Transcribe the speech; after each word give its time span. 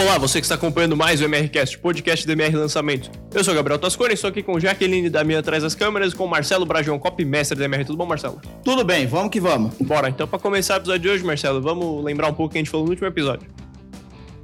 Olá, 0.00 0.16
você 0.16 0.40
que 0.40 0.44
está 0.44 0.54
acompanhando 0.54 0.96
mais 0.96 1.20
o 1.20 1.24
MRCast, 1.24 1.76
podcast 1.78 2.24
do 2.24 2.30
MR 2.30 2.54
Lançamento. 2.54 3.10
Eu 3.34 3.42
sou 3.42 3.52
o 3.52 3.56
Gabriel 3.56 3.80
Tascone, 3.80 4.14
estou 4.14 4.30
aqui 4.30 4.44
com 4.44 4.60
Jaqueline 4.60 5.10
da 5.10 5.24
minha 5.24 5.40
atrás 5.40 5.64
das 5.64 5.74
câmeras, 5.74 6.14
com 6.14 6.24
Marcelo 6.24 6.64
Brajão, 6.64 7.00
copy 7.00 7.24
mestre 7.24 7.58
do 7.58 7.64
MR. 7.64 7.84
Tudo 7.84 7.98
bom, 7.98 8.06
Marcelo? 8.06 8.40
Tudo 8.62 8.84
bem, 8.84 9.08
vamos 9.08 9.32
que 9.32 9.40
vamos. 9.40 9.74
Bora, 9.80 10.08
então 10.08 10.28
para 10.28 10.38
começar 10.38 10.74
o 10.74 10.76
episódio 10.76 11.00
de 11.00 11.08
hoje, 11.08 11.24
Marcelo, 11.24 11.60
vamos 11.60 12.04
lembrar 12.04 12.28
um 12.28 12.32
pouco 12.32 12.44
o 12.44 12.48
que 12.50 12.58
a 12.58 12.60
gente 12.60 12.70
falou 12.70 12.86
no 12.86 12.92
último 12.92 13.08
episódio. 13.08 13.48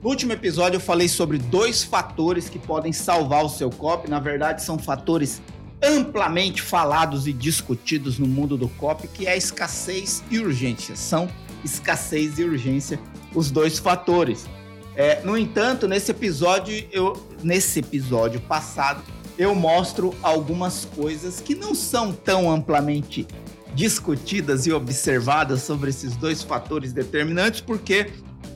No 0.02 0.08
último 0.08 0.32
episódio 0.32 0.78
eu 0.78 0.80
falei 0.80 1.06
sobre 1.06 1.38
dois 1.38 1.84
fatores 1.84 2.48
que 2.48 2.58
podem 2.58 2.92
salvar 2.92 3.44
o 3.44 3.48
seu 3.48 3.70
copy. 3.70 4.10
Na 4.10 4.18
verdade, 4.18 4.60
são 4.60 4.76
fatores 4.76 5.40
amplamente 5.80 6.62
falados 6.62 7.28
e 7.28 7.32
discutidos 7.32 8.18
no 8.18 8.26
mundo 8.26 8.56
do 8.56 8.68
copy, 8.70 9.06
que 9.06 9.28
é 9.28 9.30
a 9.30 9.36
escassez 9.36 10.24
e 10.32 10.40
urgência. 10.40 10.96
São 10.96 11.28
escassez 11.64 12.40
e 12.40 12.42
urgência 12.42 12.98
os 13.32 13.52
dois 13.52 13.78
fatores. 13.78 14.48
É, 14.96 15.20
no 15.22 15.36
entanto, 15.36 15.88
nesse 15.88 16.10
episódio, 16.10 16.86
eu, 16.92 17.20
nesse 17.42 17.80
episódio 17.80 18.40
passado, 18.40 19.02
eu 19.36 19.54
mostro 19.54 20.14
algumas 20.22 20.84
coisas 20.84 21.40
que 21.40 21.54
não 21.54 21.74
são 21.74 22.12
tão 22.12 22.50
amplamente 22.50 23.26
discutidas 23.74 24.66
e 24.66 24.72
observadas 24.72 25.62
sobre 25.62 25.90
esses 25.90 26.14
dois 26.14 26.42
fatores 26.42 26.92
determinantes, 26.92 27.60
porque 27.60 28.12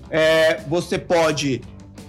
é, 0.08 0.60
você 0.68 0.96
pode 0.96 1.60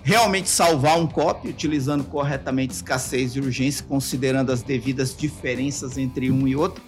realmente 0.03 0.47
salvar 0.47 0.99
um 0.99 1.07
copy 1.07 1.49
utilizando 1.49 2.03
corretamente 2.03 2.73
escassez 2.73 3.35
e 3.35 3.39
urgência, 3.39 3.83
considerando 3.87 4.51
as 4.51 4.61
devidas 4.61 5.15
diferenças 5.15 5.97
entre 5.97 6.31
um 6.31 6.47
e 6.47 6.55
outro, 6.55 6.83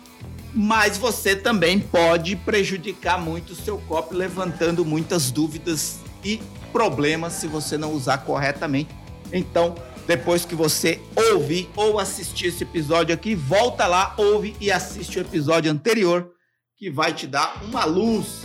mas 0.53 0.97
você 0.97 1.35
também 1.35 1.79
pode 1.79 2.35
prejudicar 2.35 3.19
muito 3.19 3.53
o 3.53 3.55
seu 3.55 3.79
copy, 3.79 4.15
levantando 4.15 4.85
muitas 4.85 5.31
dúvidas 5.31 5.97
e 6.23 6.39
problemas 6.71 7.33
se 7.33 7.47
você 7.47 7.77
não 7.77 7.93
usar 7.93 8.19
corretamente. 8.19 8.89
Então, 9.31 9.75
depois 10.07 10.45
que 10.45 10.55
você 10.55 10.99
ouvir 11.31 11.69
ou 11.75 11.99
assistir 11.99 12.47
esse 12.47 12.63
episódio 12.63 13.13
aqui, 13.13 13.35
volta 13.35 13.87
lá, 13.87 14.13
ouve 14.17 14.55
e 14.59 14.71
assiste 14.71 15.19
o 15.19 15.21
episódio 15.21 15.71
anterior, 15.71 16.31
que 16.77 16.89
vai 16.89 17.13
te 17.13 17.27
dar 17.27 17.63
uma 17.63 17.85
luz 17.85 18.41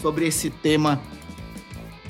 sobre 0.00 0.26
esse 0.26 0.50
tema 0.50 1.00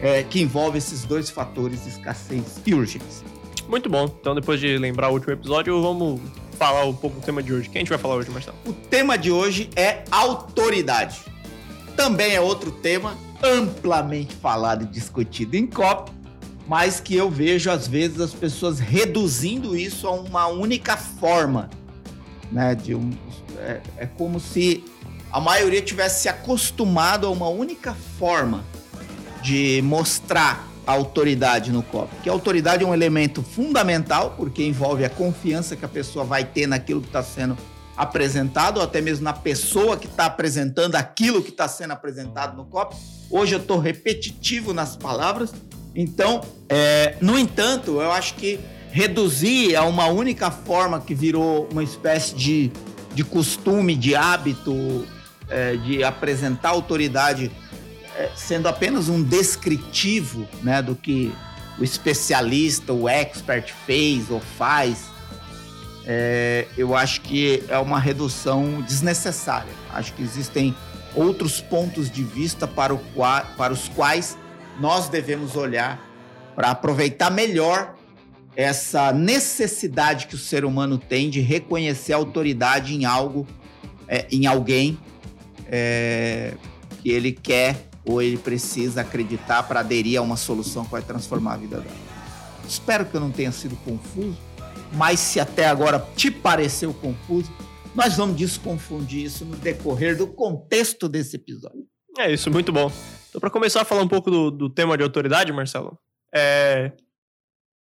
é, 0.00 0.22
que 0.22 0.40
envolve 0.40 0.78
esses 0.78 1.04
dois 1.04 1.30
fatores, 1.30 1.86
escassez 1.86 2.60
e 2.64 2.74
urgência. 2.74 3.26
Muito 3.68 3.88
bom. 3.88 4.04
Então, 4.20 4.34
depois 4.34 4.60
de 4.60 4.76
lembrar 4.78 5.08
o 5.08 5.12
último 5.12 5.32
episódio, 5.32 5.80
vamos 5.80 6.20
falar 6.58 6.84
um 6.84 6.94
pouco 6.94 7.20
do 7.20 7.24
tema 7.24 7.42
de 7.42 7.52
hoje. 7.52 7.68
Quem 7.68 7.80
a 7.80 7.82
gente 7.82 7.88
vai 7.88 7.98
falar 7.98 8.14
hoje, 8.16 8.30
Marcelo? 8.30 8.56
O 8.66 8.72
tema 8.72 9.16
de 9.16 9.30
hoje 9.30 9.70
é 9.74 10.04
autoridade. 10.10 11.20
Também 11.96 12.34
é 12.34 12.40
outro 12.40 12.70
tema 12.70 13.16
amplamente 13.44 14.34
falado 14.34 14.84
e 14.84 14.86
discutido 14.86 15.56
em 15.56 15.66
COP, 15.66 16.10
mas 16.66 16.98
que 16.98 17.14
eu 17.14 17.30
vejo 17.30 17.70
às 17.70 17.86
vezes 17.86 18.20
as 18.20 18.32
pessoas 18.32 18.78
reduzindo 18.78 19.76
isso 19.76 20.08
a 20.08 20.12
uma 20.12 20.46
única 20.46 20.96
forma, 20.96 21.68
né? 22.50 22.74
De 22.74 22.94
um, 22.94 23.10
é, 23.58 23.80
é 23.98 24.06
como 24.06 24.40
se 24.40 24.82
a 25.30 25.40
maioria 25.40 25.82
tivesse 25.82 26.22
se 26.22 26.28
acostumado 26.28 27.26
a 27.26 27.30
uma 27.30 27.48
única 27.48 27.94
forma 28.18 28.64
de 29.42 29.82
mostrar 29.82 30.66
a 30.86 30.92
autoridade 30.92 31.70
no 31.70 31.82
COP. 31.82 32.08
Que 32.22 32.28
a 32.28 32.32
autoridade 32.32 32.84
é 32.84 32.86
um 32.86 32.94
elemento 32.94 33.42
fundamental, 33.42 34.34
porque 34.36 34.64
envolve 34.64 35.04
a 35.04 35.10
confiança 35.10 35.76
que 35.76 35.84
a 35.84 35.88
pessoa 35.88 36.24
vai 36.24 36.44
ter 36.44 36.66
naquilo 36.66 37.00
que 37.00 37.08
está 37.08 37.22
sendo 37.22 37.56
apresentado, 37.96 38.78
ou 38.78 38.82
até 38.82 39.00
mesmo 39.00 39.24
na 39.24 39.32
pessoa 39.32 39.96
que 39.96 40.06
está 40.06 40.26
apresentando 40.26 40.96
aquilo 40.96 41.42
que 41.42 41.50
está 41.50 41.68
sendo 41.68 41.92
apresentado 41.92 42.56
no 42.56 42.64
COP. 42.64 42.96
Hoje 43.30 43.54
eu 43.54 43.60
estou 43.60 43.78
repetitivo 43.78 44.72
nas 44.72 44.96
palavras, 44.96 45.52
então, 45.94 46.40
é, 46.68 47.16
no 47.20 47.38
entanto, 47.38 48.00
eu 48.00 48.10
acho 48.10 48.34
que 48.34 48.58
reduzir 48.90 49.76
a 49.76 49.84
uma 49.84 50.06
única 50.06 50.50
forma 50.50 51.00
que 51.00 51.14
virou 51.14 51.68
uma 51.70 51.82
espécie 51.82 52.34
de, 52.34 52.72
de 53.14 53.22
costume, 53.22 53.94
de 53.94 54.14
hábito, 54.14 55.06
é, 55.48 55.76
de 55.76 56.02
apresentar 56.02 56.70
autoridade, 56.70 57.50
é, 58.16 58.30
sendo 58.34 58.68
apenas 58.68 59.08
um 59.08 59.22
descritivo 59.22 60.48
né, 60.62 60.82
do 60.82 60.96
que 60.96 61.32
o 61.78 61.84
especialista, 61.84 62.92
o 62.92 63.08
expert 63.08 63.72
fez 63.86 64.30
ou 64.30 64.40
faz, 64.40 65.06
é, 66.06 66.66
eu 66.76 66.94
acho 66.94 67.22
que 67.22 67.62
é 67.68 67.78
uma 67.78 67.98
redução 67.98 68.82
desnecessária. 68.82 69.72
Acho 69.92 70.12
que 70.12 70.22
existem 70.22 70.74
outros 71.14 71.60
pontos 71.60 72.10
de 72.10 72.22
vista 72.22 72.66
para, 72.66 72.94
para 73.56 73.72
os 73.72 73.88
quais 73.88 74.36
nós 74.80 75.08
devemos 75.08 75.56
olhar 75.56 76.00
para 76.54 76.70
aproveitar 76.70 77.30
melhor 77.30 77.94
essa 78.56 79.12
necessidade 79.12 80.26
que 80.26 80.34
o 80.34 80.38
ser 80.38 80.64
humano 80.64 80.98
tem 80.98 81.28
de 81.28 81.40
reconhecer 81.40 82.12
autoridade 82.12 82.94
em 82.94 83.04
algo, 83.04 83.46
é, 84.06 84.26
em 84.30 84.46
alguém 84.46 84.98
é, 85.66 86.54
que 87.02 87.10
ele 87.10 87.32
quer 87.32 87.88
ou 88.04 88.20
ele 88.20 88.36
precisa 88.36 89.00
acreditar 89.00 89.62
para 89.64 89.80
aderir 89.80 90.18
a 90.18 90.22
uma 90.22 90.36
solução 90.36 90.84
que 90.84 90.92
vai 90.92 91.02
transformar 91.02 91.54
a 91.54 91.56
vida 91.56 91.80
dela. 91.80 91.96
Espero 92.68 93.04
que 93.06 93.14
eu 93.14 93.20
não 93.20 93.30
tenha 93.30 93.50
sido 93.50 93.76
confuso 93.76 94.38
mas 94.94 95.20
se 95.20 95.40
até 95.40 95.66
agora 95.66 95.98
te 96.16 96.30
pareceu 96.30 96.92
confuso, 96.94 97.50
nós 97.94 98.16
vamos 98.16 98.36
desconfundir 98.36 99.24
isso 99.24 99.44
no 99.44 99.56
decorrer 99.56 100.16
do 100.16 100.26
contexto 100.26 101.08
desse 101.08 101.36
episódio. 101.36 101.86
É 102.18 102.32
isso, 102.32 102.50
muito 102.50 102.72
bom. 102.72 102.90
Então, 103.28 103.40
para 103.40 103.50
começar 103.50 103.82
a 103.82 103.84
falar 103.84 104.02
um 104.02 104.08
pouco 104.08 104.30
do, 104.30 104.50
do 104.50 104.70
tema 104.70 104.96
de 104.96 105.02
autoridade, 105.02 105.52
Marcelo, 105.52 105.98
é... 106.34 106.92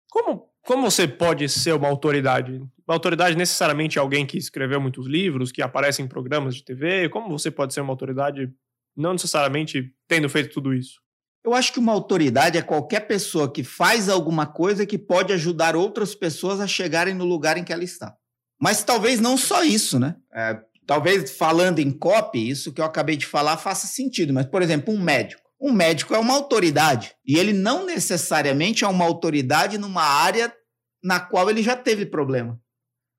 como, 0.10 0.50
como 0.66 0.90
você 0.90 1.08
pode 1.08 1.48
ser 1.50 1.74
uma 1.74 1.88
autoridade? 1.88 2.54
Uma 2.88 2.96
autoridade 2.96 3.36
necessariamente 3.36 3.98
é 3.98 4.02
alguém 4.02 4.26
que 4.26 4.38
escreveu 4.38 4.80
muitos 4.82 5.08
livros, 5.08 5.52
que 5.52 5.62
aparece 5.62 6.02
em 6.02 6.08
programas 6.08 6.56
de 6.56 6.64
TV? 6.64 7.10
Como 7.10 7.30
você 7.30 7.50
pode 7.52 7.74
ser 7.74 7.82
uma 7.82 7.94
autoridade 7.94 8.52
não 8.96 9.14
necessariamente 9.14 9.94
tendo 10.08 10.30
feito 10.30 10.54
tudo 10.54 10.74
isso? 10.74 11.05
Eu 11.46 11.54
acho 11.54 11.72
que 11.72 11.80
uma 11.80 11.92
autoridade 11.92 12.58
é 12.58 12.62
qualquer 12.64 13.02
pessoa 13.02 13.52
que 13.52 13.64
faz 13.64 14.10
alguma 14.10 14.48
coisa 14.48 14.84
que 14.84 14.98
pode 14.98 15.32
ajudar 15.32 15.76
outras 15.76 16.16
pessoas 16.16 16.60
a 16.60 16.66
chegarem 16.66 17.14
no 17.14 17.24
lugar 17.24 17.56
em 17.56 17.64
que 17.64 17.72
ela 17.72 17.84
está. 17.84 18.16
Mas 18.60 18.84
talvez 18.84 19.20
não 19.20 19.38
só 19.38 19.64
isso, 19.64 20.00
né? 20.00 20.16
É, 20.34 20.60
talvez 20.88 21.38
falando 21.38 21.78
em 21.78 21.92
copy, 21.92 22.50
isso 22.50 22.74
que 22.74 22.82
eu 22.82 22.86
acabei 22.86 23.16
de 23.16 23.28
falar 23.28 23.58
faça 23.58 23.86
sentido. 23.86 24.34
Mas, 24.34 24.48
por 24.48 24.64
exemplo, 24.64 24.92
um 24.92 25.00
médico. 25.00 25.44
Um 25.62 25.72
médico 25.72 26.16
é 26.16 26.18
uma 26.18 26.34
autoridade. 26.34 27.14
E 27.24 27.38
ele 27.38 27.54
não 27.54 27.86
necessariamente 27.86 28.84
é 28.84 28.88
uma 28.88 29.06
autoridade 29.06 29.78
numa 29.78 30.04
área 30.04 30.52
na 31.04 31.20
qual 31.20 31.48
ele 31.48 31.62
já 31.62 31.76
teve 31.76 32.08
problema. 32.08 32.60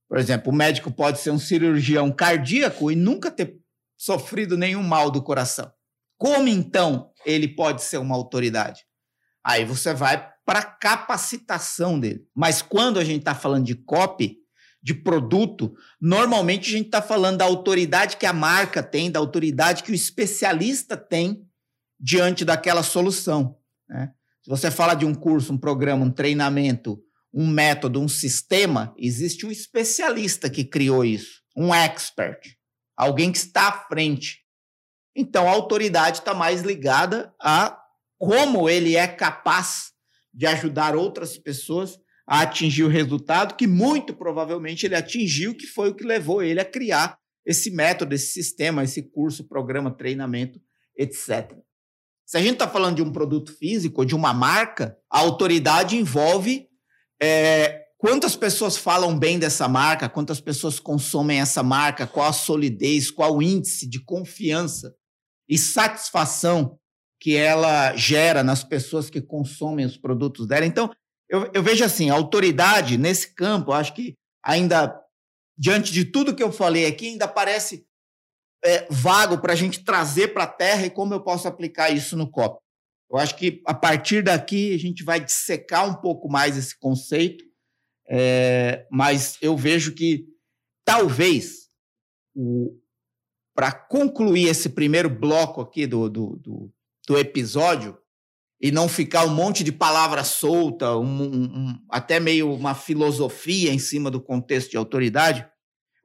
Por 0.09 0.19
exemplo, 0.19 0.53
o 0.53 0.55
médico 0.55 0.91
pode 0.91 1.21
ser 1.21 1.31
um 1.31 1.39
cirurgião 1.39 2.11
cardíaco 2.11 2.91
e 2.91 2.97
nunca 2.97 3.31
ter 3.31 3.57
sofrido 3.97 4.57
nenhum 4.57 4.83
mal 4.83 5.13
do 5.13 5.23
coração. 5.23 5.71
Como 6.19 6.49
então 6.49 7.11
ele 7.27 7.49
pode 7.49 7.83
ser 7.83 7.99
uma 7.99 8.15
autoridade? 8.15 8.85
Aí 9.45 9.65
você 9.65 9.93
vai 9.93 10.33
para 10.45 10.61
a 10.61 10.65
capacitação 10.65 11.99
dele. 11.99 12.25
Mas 12.35 12.63
quando 12.63 12.99
a 12.99 13.05
gente 13.05 13.19
está 13.19 13.35
falando 13.35 13.67
de 13.67 13.75
copy, 13.75 14.39
de 14.83 14.95
produto, 14.95 15.75
normalmente 16.01 16.69
a 16.69 16.73
gente 16.79 16.87
está 16.87 17.03
falando 17.03 17.39
da 17.39 17.45
autoridade 17.45 18.17
que 18.17 18.25
a 18.25 18.33
marca 18.33 18.83
tem, 18.83 19.11
da 19.11 19.19
autoridade 19.19 19.83
que 19.83 19.91
o 19.91 19.95
especialista 19.95 20.97
tem 20.97 21.45
diante 21.99 22.45
daquela 22.45 22.85
solução. 22.85 23.57
Né? 23.89 24.13
Se 24.43 24.49
você 24.49 24.71
fala 24.71 24.95
de 24.95 25.05
um 25.05 25.13
curso, 25.13 25.53
um 25.53 25.59
programa, 25.59 26.05
um 26.05 26.11
treinamento, 26.11 27.03
um 27.35 27.49
método, 27.49 28.01
um 28.01 28.07
sistema, 28.07 28.95
existe 28.97 29.45
um 29.45 29.51
especialista 29.51 30.49
que 30.49 30.65
criou 30.65 31.05
isso, 31.05 31.43
um 31.57 31.75
expert, 31.75 32.57
alguém 32.97 33.33
que 33.33 33.39
está 33.39 33.69
à 33.69 33.73
frente. 33.73 34.46
Então, 35.17 35.49
a 35.49 35.53
autoridade 35.53 36.19
está 36.19 36.35
mais 36.35 36.61
ligada 36.61 37.35
a 37.41 37.81
como 38.19 38.69
ele 38.69 38.97
é 38.97 39.09
capaz 39.09 39.93
de 40.33 40.47
ajudar 40.47 40.95
outras 40.95 41.39
pessoas 41.39 41.99
a 42.29 42.43
atingir 42.43 42.85
o 42.85 42.89
resultado 42.89 43.55
que 43.57 43.67
muito 43.67 44.15
provavelmente 44.15 44.85
ele 44.85 44.95
atingiu, 44.95 45.57
que 45.57 45.67
foi 45.67 45.89
o 45.89 45.95
que 45.95 46.05
levou 46.05 46.43
ele 46.43 46.61
a 46.61 46.65
criar 46.65 47.17
esse 47.47 47.71
método, 47.71 48.15
esse 48.15 48.33
sistema, 48.33 48.85
esse 48.85 49.03
curso, 49.11 49.49
programa, 49.49 49.97
treinamento, 49.97 50.61
etc. 50.99 51.57
Se 52.27 52.37
a 52.37 52.41
gente 52.41 52.55
está 52.55 52.69
falando 52.69 52.97
de 52.97 53.03
um 53.03 53.13
produto 53.13 53.57
físico, 53.57 54.05
de 54.05 54.15
uma 54.15 54.35
marca, 54.35 54.99
a 55.11 55.21
autoridade 55.21 55.97
envolve 55.97 56.67
é, 57.23 57.85
quantas 57.97 58.37
pessoas 58.37 58.77
falam 58.77 59.17
bem 59.17 59.39
dessa 59.39 59.69
marca, 59.69 60.09
quantas 60.09 60.41
pessoas 60.41 60.81
consomem 60.81 61.41
essa 61.41 61.63
marca, 61.63 62.07
qual 62.07 62.29
a 62.29 62.33
solidez, 62.33 63.11
qual 63.11 63.37
o 63.37 63.43
índice 63.43 63.89
de 63.89 64.05
confiança 64.05 64.93
e 65.49 65.57
satisfação 65.57 66.79
que 67.21 67.37
ela 67.37 67.97
gera 67.97 68.43
nas 68.43 68.63
pessoas 68.63 69.09
que 69.09 69.21
consomem 69.21 69.87
os 69.87 69.97
produtos 69.97 70.47
dela. 70.47 70.67
Então, 70.67 70.93
eu, 71.29 71.51
eu 71.53 71.63
vejo 71.63 71.85
assim, 71.85 72.11
a 72.11 72.15
autoridade 72.15 72.99
nesse 72.99 73.35
campo, 73.35 73.73
acho 73.73 73.95
que 73.95 74.15
ainda, 74.43 75.01
diante 75.59 75.93
de 75.93 76.05
tudo 76.05 76.35
que 76.35 76.43
eu 76.43 76.53
falei 76.53 76.87
aqui, 76.87 77.09
ainda 77.09 77.27
parece 77.27 77.87
é, 78.65 78.87
vago 78.91 79.39
para 79.39 79.53
a 79.53 79.57
gente 79.57 79.85
trazer 79.85 80.29
para 80.29 80.45
a 80.45 80.49
Terra 80.49 80.87
e 80.87 80.91
como 80.91 81.15
eu 81.15 81.21
posso 81.21 81.49
aplicar 81.49 81.91
isso 81.91 82.17
no 82.17 82.31
COP. 82.31 82.61
Eu 83.11 83.19
acho 83.19 83.37
que 83.37 83.63
a 83.65 83.75
partir 83.75 84.23
daqui 84.23 84.75
a 84.75 84.79
gente 84.79 85.05
vai 85.05 85.21
dissecar 85.21 85.89
um 85.89 85.95
pouco 85.95 86.29
mais 86.29 86.57
esse 86.57 86.79
conceito, 86.79 87.45
é, 88.09 88.87
mas 88.91 89.39
eu 89.41 89.57
vejo 89.57 89.95
que 89.95 90.27
talvez 90.85 91.69
para 93.57 93.73
concluir 93.73 94.49
esse 94.49 94.69
primeiro 94.69 95.09
bloco 95.09 95.63
aqui 95.63 95.87
do, 95.87 96.11
do, 96.11 96.37
do, 96.37 96.73
do, 97.09 97.19
episódio 97.19 97.97
e 98.61 98.71
não 98.71 98.87
ficar 98.87 99.25
um 99.25 99.35
monte 99.35 99.65
de 99.65 99.73
palavra 99.73 100.23
solta, 100.23 100.95
um, 100.97 101.23
um, 101.23 101.79
até 101.91 102.21
meio 102.21 102.53
uma 102.53 102.75
filosofia 102.75 103.73
em 103.73 103.79
cima 103.79 104.11
do 104.11 104.21
contexto 104.21 104.73
de 104.73 104.77
autoridade, 104.77 105.49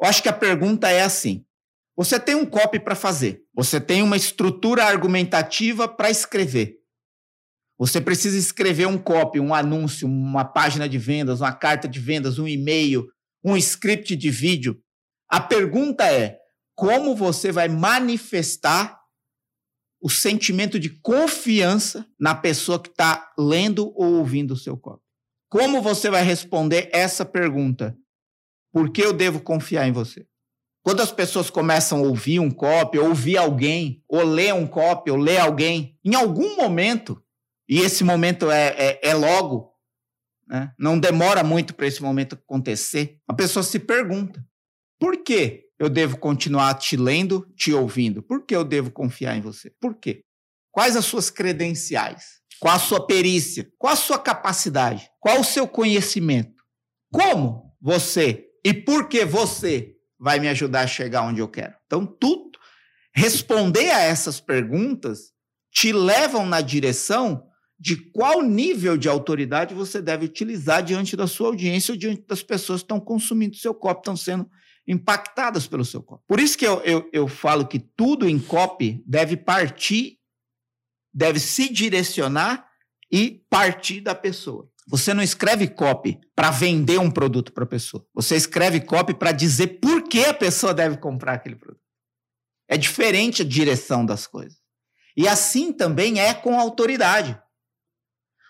eu 0.01 0.07
acho 0.07 0.24
que 0.24 0.30
a 0.30 0.33
pergunta 0.33 0.89
é 0.89 1.01
assim: 1.01 1.45
você 1.95 2.18
tem 2.18 2.36
um 2.36 2.45
copy 2.45 2.80
para 2.80 2.95
fazer, 2.95 3.44
você 3.53 3.81
tem 3.81 4.01
uma 4.01 4.15
estrutura 4.15 4.86
argumentativa 4.86 5.89
para 5.89 6.09
escrever. 6.09 6.77
Você 7.77 8.00
precisa 8.00 8.38
escrever 8.38 8.88
um 8.88 8.98
copy, 8.98 9.39
um 9.39 9.53
anúncio, 9.53 10.07
uma 10.07 10.45
página 10.45 10.88
de 10.88 10.98
vendas, 10.98 11.42
uma 11.42 11.51
carta 11.51 11.88
de 11.88 12.00
vendas, 12.00 12.39
um 12.39 12.48
e-mail, 12.48 13.07
um 13.44 13.57
script 13.57 14.15
de 14.15 14.30
vídeo. 14.30 14.80
A 15.27 15.42
pergunta 15.42 16.06
é: 16.06 16.40
como 16.81 17.15
você 17.15 17.51
vai 17.51 17.67
manifestar 17.67 18.99
o 20.01 20.09
sentimento 20.09 20.79
de 20.79 20.89
confiança 20.89 22.03
na 22.19 22.33
pessoa 22.33 22.81
que 22.81 22.89
está 22.89 23.31
lendo 23.37 23.93
ou 23.95 24.15
ouvindo 24.15 24.55
o 24.55 24.57
seu 24.57 24.75
copy? 24.75 25.03
Como 25.47 25.79
você 25.79 26.09
vai 26.09 26.23
responder 26.23 26.89
essa 26.91 27.23
pergunta? 27.23 27.95
Por 28.73 28.91
que 28.91 28.99
eu 28.99 29.13
devo 29.13 29.41
confiar 29.41 29.87
em 29.87 29.91
você? 29.91 30.25
Quando 30.83 31.01
as 31.01 31.11
pessoas 31.11 31.51
começam 31.51 31.99
a 31.99 32.07
ouvir 32.07 32.39
um 32.39 32.49
copy, 32.49 32.97
ouvir 32.97 33.37
alguém, 33.37 34.03
ou 34.07 34.23
ler 34.23 34.51
um 34.55 34.65
copy, 34.65 35.11
ou 35.11 35.17
ler 35.17 35.37
alguém, 35.37 35.99
em 36.03 36.15
algum 36.15 36.55
momento, 36.55 37.23
e 37.69 37.77
esse 37.77 38.03
momento 38.03 38.49
é, 38.49 38.69
é, 38.69 39.09
é 39.09 39.13
logo, 39.13 39.71
né? 40.47 40.73
não 40.79 40.97
demora 40.99 41.43
muito 41.43 41.75
para 41.75 41.85
esse 41.85 42.01
momento 42.01 42.33
acontecer, 42.33 43.19
a 43.27 43.35
pessoa 43.35 43.61
se 43.61 43.77
pergunta: 43.77 44.43
por 44.99 45.23
que 45.23 45.70
eu 45.81 45.89
devo 45.89 46.15
continuar 46.15 46.75
te 46.75 46.95
lendo, 46.95 47.51
te 47.55 47.73
ouvindo? 47.73 48.21
Por 48.21 48.45
que 48.45 48.55
eu 48.55 48.63
devo 48.63 48.91
confiar 48.91 49.35
em 49.35 49.41
você? 49.41 49.71
Por 49.81 49.95
quê? 49.95 50.23
Quais 50.71 50.95
as 50.95 51.05
suas 51.05 51.31
credenciais? 51.31 52.39
Qual 52.59 52.75
a 52.75 52.77
sua 52.77 53.07
perícia? 53.07 53.67
Qual 53.79 53.91
a 53.91 53.95
sua 53.95 54.19
capacidade? 54.19 55.09
Qual 55.19 55.39
o 55.39 55.43
seu 55.43 55.67
conhecimento? 55.67 56.63
Como 57.11 57.75
você 57.81 58.45
e 58.63 58.75
por 58.75 59.09
que 59.09 59.25
você 59.25 59.95
vai 60.19 60.39
me 60.39 60.47
ajudar 60.49 60.81
a 60.81 60.87
chegar 60.87 61.23
onde 61.23 61.41
eu 61.41 61.47
quero? 61.47 61.73
Então, 61.87 62.05
tudo, 62.05 62.59
responder 63.11 63.89
a 63.89 64.01
essas 64.01 64.39
perguntas 64.39 65.31
te 65.73 65.91
levam 65.91 66.45
na 66.45 66.61
direção 66.61 67.43
de 67.79 67.95
qual 67.95 68.43
nível 68.43 68.97
de 68.97 69.09
autoridade 69.09 69.73
você 69.73 69.99
deve 69.99 70.25
utilizar 70.25 70.83
diante 70.83 71.17
da 71.17 71.25
sua 71.25 71.47
audiência 71.47 71.93
ou 71.93 71.97
diante 71.97 72.23
das 72.27 72.43
pessoas 72.43 72.81
que 72.81 72.85
estão 72.85 72.99
consumindo 72.99 73.55
seu 73.55 73.73
copo, 73.73 74.01
estão 74.01 74.15
sendo 74.15 74.47
impactadas 74.87 75.67
pelo 75.67 75.85
seu 75.85 76.01
copo. 76.01 76.23
Por 76.27 76.39
isso 76.39 76.57
que 76.57 76.65
eu, 76.65 76.81
eu, 76.81 77.09
eu 77.13 77.27
falo 77.27 77.67
que 77.67 77.79
tudo 77.79 78.27
em 78.27 78.39
copy 78.39 79.03
deve 79.05 79.37
partir, 79.37 80.19
deve 81.13 81.39
se 81.39 81.69
direcionar 81.69 82.67
e 83.11 83.43
partir 83.49 84.01
da 84.01 84.15
pessoa. 84.15 84.69
Você 84.87 85.13
não 85.13 85.23
escreve 85.23 85.67
copy 85.67 86.19
para 86.35 86.49
vender 86.49 86.99
um 86.99 87.11
produto 87.11 87.53
para 87.53 87.63
a 87.63 87.67
pessoa. 87.67 88.05
Você 88.13 88.35
escreve 88.35 88.81
copy 88.81 89.13
para 89.13 89.31
dizer 89.31 89.79
por 89.79 90.03
que 90.03 90.25
a 90.25 90.33
pessoa 90.33 90.73
deve 90.73 90.97
comprar 90.97 91.33
aquele 91.33 91.55
produto. 91.55 91.81
É 92.67 92.77
diferente 92.77 93.41
a 93.41 93.45
direção 93.45 94.05
das 94.05 94.25
coisas. 94.25 94.59
E 95.15 95.27
assim 95.27 95.71
também 95.71 96.19
é 96.19 96.33
com 96.33 96.59
autoridade. 96.59 97.39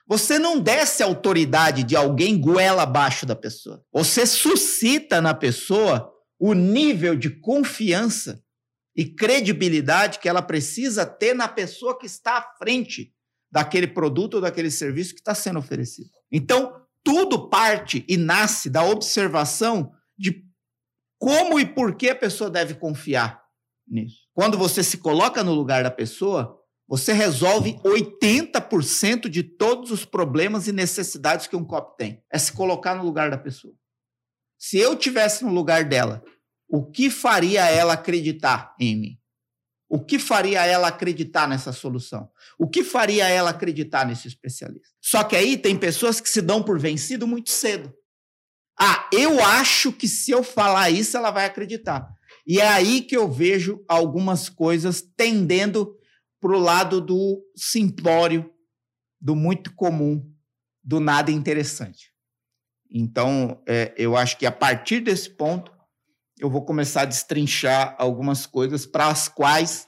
Você 0.07 0.37
não 0.37 0.59
desce 0.59 1.01
a 1.01 1.05
autoridade 1.05 1.83
de 1.83 1.95
alguém 1.95 2.39
goela 2.39 2.83
abaixo 2.83 3.25
da 3.25 3.35
pessoa. 3.35 3.83
Você 3.91 4.25
suscita 4.25 5.21
na 5.21 5.33
pessoa 5.33 6.11
o 6.41 6.55
nível 6.55 7.15
de 7.15 7.29
confiança 7.29 8.43
e 8.95 9.05
credibilidade 9.05 10.17
que 10.17 10.27
ela 10.27 10.41
precisa 10.41 11.05
ter 11.05 11.35
na 11.35 11.47
pessoa 11.47 11.97
que 11.97 12.07
está 12.07 12.39
à 12.39 12.41
frente 12.57 13.13
daquele 13.51 13.85
produto 13.85 14.35
ou 14.35 14.41
daquele 14.41 14.71
serviço 14.71 15.13
que 15.13 15.19
está 15.19 15.35
sendo 15.35 15.59
oferecido. 15.59 16.09
Então, 16.31 16.81
tudo 17.03 17.47
parte 17.47 18.03
e 18.07 18.17
nasce 18.17 18.71
da 18.71 18.83
observação 18.83 19.93
de 20.17 20.43
como 21.19 21.59
e 21.59 21.65
por 21.65 21.95
que 21.95 22.09
a 22.09 22.15
pessoa 22.15 22.49
deve 22.49 22.73
confiar 22.73 23.39
nisso. 23.87 24.21
Quando 24.33 24.57
você 24.57 24.81
se 24.81 24.97
coloca 24.97 25.43
no 25.43 25.53
lugar 25.53 25.83
da 25.83 25.91
pessoa, 25.91 26.59
você 26.87 27.13
resolve 27.13 27.79
80% 27.85 29.29
de 29.29 29.43
todos 29.43 29.91
os 29.91 30.05
problemas 30.05 30.67
e 30.67 30.71
necessidades 30.71 31.45
que 31.45 31.55
um 31.55 31.63
copo 31.63 31.95
tem. 31.97 32.23
É 32.31 32.39
se 32.39 32.51
colocar 32.51 32.95
no 32.95 33.03
lugar 33.03 33.29
da 33.29 33.37
pessoa. 33.37 33.75
Se 34.61 34.77
eu 34.77 34.95
tivesse 34.95 35.43
no 35.43 35.51
lugar 35.51 35.85
dela, 35.85 36.23
o 36.69 36.85
que 36.85 37.09
faria 37.09 37.65
ela 37.65 37.93
acreditar 37.93 38.75
em 38.79 38.95
mim? 38.95 39.19
O 39.89 39.99
que 39.99 40.19
faria 40.19 40.63
ela 40.63 40.89
acreditar 40.89 41.47
nessa 41.47 41.73
solução? 41.73 42.29
O 42.59 42.69
que 42.69 42.83
faria 42.83 43.27
ela 43.27 43.49
acreditar 43.49 44.05
nesse 44.05 44.27
especialista? 44.27 44.87
Só 45.01 45.23
que 45.23 45.35
aí 45.35 45.57
tem 45.57 45.75
pessoas 45.75 46.21
que 46.21 46.29
se 46.29 46.43
dão 46.43 46.61
por 46.61 46.79
vencido 46.79 47.25
muito 47.25 47.49
cedo. 47.49 47.91
Ah, 48.79 49.09
eu 49.11 49.43
acho 49.43 49.91
que 49.91 50.07
se 50.07 50.29
eu 50.29 50.43
falar 50.43 50.91
isso, 50.91 51.17
ela 51.17 51.31
vai 51.31 51.45
acreditar. 51.45 52.07
E 52.45 52.59
é 52.59 52.67
aí 52.67 53.01
que 53.01 53.17
eu 53.17 53.27
vejo 53.27 53.83
algumas 53.87 54.47
coisas 54.47 55.01
tendendo 55.17 55.97
para 56.39 56.55
o 56.55 56.59
lado 56.59 57.01
do 57.01 57.43
simplório, 57.55 58.47
do 59.19 59.35
muito 59.35 59.73
comum, 59.73 60.23
do 60.83 60.99
nada 60.99 61.31
interessante. 61.31 62.10
Então, 62.91 63.61
é, 63.67 63.93
eu 63.97 64.17
acho 64.17 64.37
que 64.37 64.45
a 64.45 64.51
partir 64.51 64.99
desse 64.99 65.29
ponto, 65.29 65.71
eu 66.39 66.49
vou 66.49 66.65
começar 66.65 67.03
a 67.03 67.05
destrinchar 67.05 67.95
algumas 67.97 68.45
coisas 68.45 68.85
para 68.85 69.07
as 69.07 69.29
quais 69.29 69.87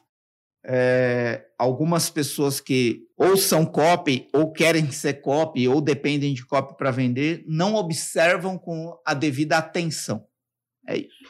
é, 0.65 1.45
algumas 1.59 2.09
pessoas 2.09 2.61
que 2.61 3.01
ou 3.17 3.35
são 3.35 3.65
copy, 3.65 4.27
ou 4.33 4.51
querem 4.51 4.89
ser 4.91 5.15
copy, 5.15 5.67
ou 5.67 5.81
dependem 5.81 6.33
de 6.33 6.45
copy 6.45 6.75
para 6.77 6.91
vender, 6.91 7.43
não 7.47 7.75
observam 7.75 8.57
com 8.57 8.97
a 9.05 9.13
devida 9.13 9.57
atenção. 9.57 10.25
É 10.87 10.97
isso. 10.97 11.23